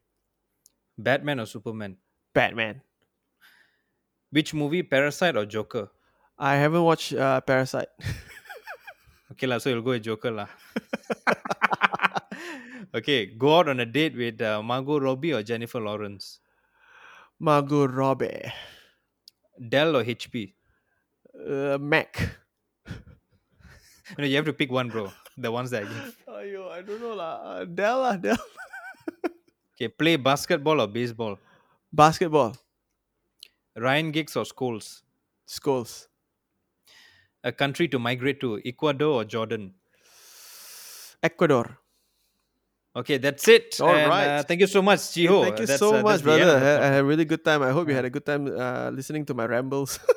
Batman 0.93 1.39
or 1.41 1.47
Superman? 1.49 1.97
Batman. 2.37 2.81
Which 4.29 4.53
movie? 4.53 4.83
Parasite 4.83 5.35
or 5.35 5.45
Joker? 5.49 5.89
I 6.39 6.55
haven't 6.55 6.83
watched 6.83 7.13
uh, 7.13 7.41
Parasite. 7.41 7.89
Okay 9.37 9.45
lah, 9.45 9.59
so 9.59 9.69
you'll 9.69 9.83
go 9.85 9.91
with 9.93 10.01
Joker 10.01 10.31
lah. 10.31 10.49
okay, 12.95 13.27
go 13.27 13.59
out 13.59 13.69
on 13.69 13.77
a 13.79 13.85
date 13.85 14.15
with 14.17 14.41
uh, 14.41 14.63
Margot 14.63 14.97
Robbie 14.97 15.33
or 15.33 15.43
Jennifer 15.43 15.77
Lawrence. 15.77 16.39
Margot 17.37 17.85
Robbie, 17.85 18.49
Dell 19.59 19.97
or 19.97 20.03
HP. 20.03 20.55
uh, 21.37 21.77
Mac. 21.77 22.17
No, 24.17 24.23
you 24.23 24.37
have 24.37 24.45
to 24.45 24.53
pick 24.53 24.71
one, 24.71 24.89
bro. 24.89 25.11
The 25.37 25.51
ones 25.51 25.69
that 25.69 25.83
I 25.83 25.85
give. 25.85 26.17
Ayo, 26.29 26.71
I 26.71 26.81
don't 26.81 27.01
know 27.01 27.13
lah. 27.13 27.33
Uh, 27.43 27.65
Dell 27.65 27.99
lah, 27.99 28.15
Dell. 28.17 28.39
Okay, 29.75 29.89
play 29.89 30.15
basketball 30.15 30.81
or 30.81 30.87
baseball. 30.87 31.37
Basketball. 31.93 32.55
Ryan 33.75 34.09
Giggs 34.09 34.35
or 34.35 34.45
Scholes. 34.45 35.03
Skulls. 35.45 36.07
A 37.43 37.51
country 37.51 37.87
to 37.89 37.99
migrate 37.99 38.39
to, 38.41 38.59
Ecuador 38.65 39.21
or 39.21 39.23
Jordan. 39.23 39.73
Ecuador. 41.23 41.77
Okay, 42.95 43.17
that's 43.17 43.47
it. 43.47 43.79
All 43.79 43.89
and, 43.89 44.09
right. 44.09 44.27
Uh, 44.27 44.43
thank 44.43 44.59
you 44.59 44.67
so 44.67 44.81
much, 44.81 45.13
Chi 45.13 45.25
Ho. 45.25 45.43
Thank 45.43 45.59
you 45.59 45.65
That's, 45.67 45.79
so 45.79 45.95
uh, 45.95 46.01
much, 46.01 46.21
that's 46.21 46.23
the 46.23 46.31
end 46.33 46.43
brother. 46.43 46.81
I, 46.81 46.87
had 46.87 46.99
a 46.99 47.05
really 47.05 47.25
good 47.25 47.45
time. 47.45 47.61
I 47.61 47.71
hope 47.71 47.87
you 47.87 47.93
had 47.93 48.05
a 48.05 48.09
good 48.09 48.25
time 48.25 48.47
uh, 48.47 48.89
listening 48.89 49.23
to 49.25 49.33
my 49.35 49.45
rambles. 49.45 49.99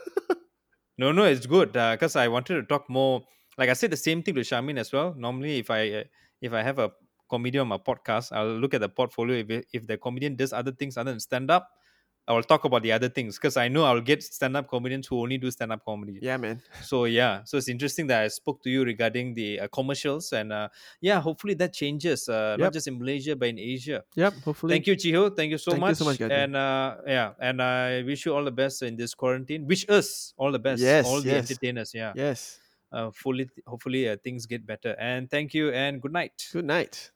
No, 1.00 1.12
no, 1.12 1.24
it's 1.24 1.46
good 1.46 1.72
because 1.72 2.14
I 2.14 2.28
wanted 2.28 2.56
to 2.56 2.62
talk 2.62 2.90
more. 2.90 3.22
Like 3.56 3.70
I 3.70 3.72
said, 3.72 3.90
the 3.90 3.96
same 3.96 4.22
thing 4.22 4.34
to 4.34 4.42
Shamin 4.42 4.78
as 4.78 4.92
well. 4.92 5.14
Normally, 5.16 5.56
if 5.58 5.70
I 5.70 5.90
uh, 5.90 6.04
if 6.42 6.52
I 6.52 6.62
have 6.62 6.78
a 6.78 6.92
comedian 7.30 7.62
on 7.62 7.68
my 7.68 7.78
podcast, 7.78 8.32
I'll 8.32 8.60
look 8.60 8.74
at 8.74 8.82
the 8.82 8.90
portfolio. 8.90 9.38
If 9.38 9.64
if 9.72 9.86
the 9.86 9.96
comedian 9.96 10.36
does 10.36 10.52
other 10.52 10.72
things 10.72 10.98
other 10.98 11.10
than 11.10 11.18
stand 11.18 11.50
up, 11.50 11.70
I 12.30 12.32
will 12.32 12.44
talk 12.52 12.62
about 12.64 12.82
the 12.86 12.92
other 12.92 13.08
things 13.16 13.36
because 13.38 13.56
I 13.56 13.66
know 13.74 13.82
I'll 13.84 14.00
get 14.10 14.22
stand 14.22 14.54
up 14.56 14.68
comedians 14.70 15.06
who 15.08 15.16
only 15.24 15.36
do 15.44 15.50
stand 15.50 15.72
up 15.74 15.82
comedy. 15.84 16.14
yeah, 16.22 16.36
man. 16.44 16.62
So 16.90 16.96
yeah, 17.06 17.42
so 17.48 17.58
it's 17.58 17.68
interesting 17.74 18.06
that 18.10 18.22
I 18.22 18.28
spoke 18.28 18.62
to 18.64 18.70
you 18.70 18.84
regarding 18.84 19.34
the 19.34 19.48
uh, 19.60 19.68
commercials 19.78 20.32
and 20.32 20.52
uh, 20.52 20.68
yeah, 21.00 21.18
hopefully 21.20 21.54
that 21.62 21.72
changes. 21.74 22.28
Uh, 22.28 22.54
Yep. 22.60 22.64
Not 22.66 22.72
just 22.76 22.86
in 22.90 22.96
Malaysia 23.02 23.34
but 23.40 23.48
in 23.48 23.58
Asia. 23.58 23.98
Yep. 24.14 24.32
Hopefully. 24.46 24.70
Thank 24.74 24.86
you, 24.86 24.94
Chi 25.02 25.10
Ho. 25.18 25.30
Thank 25.30 25.50
you 25.50 25.58
so 25.58 25.70
Thank 25.72 25.80
you 25.82 25.86
much. 25.88 25.96
so 25.96 26.04
much, 26.04 26.18
Gagan. 26.22 26.44
and 26.44 26.52
uh, 26.56 26.88
yeah, 27.16 27.28
and 27.48 27.56
I 27.62 28.02
wish 28.06 28.24
you 28.26 28.34
all 28.34 28.44
the 28.44 28.56
best 28.62 28.82
in 28.86 28.94
this 28.96 29.12
quarantine. 29.14 29.66
Wish 29.66 29.84
us 29.88 30.32
all 30.36 30.52
the 30.52 30.62
best. 30.68 30.80
Yes, 30.82 31.06
all 31.06 31.20
the 31.20 31.34
entertainers. 31.42 31.90
Yeah. 31.94 32.12
Yes. 32.14 32.58
Uh, 32.92 33.10
fully, 33.22 33.46
hopefully, 33.66 34.08
uh, 34.10 34.16
things 34.22 34.46
get 34.46 34.66
better. 34.66 34.96
And 34.98 35.30
thank 35.30 35.54
you, 35.54 35.70
and 35.70 36.02
good 36.02 36.12
night. 36.12 36.36
Good 36.52 36.66
night. 36.66 37.10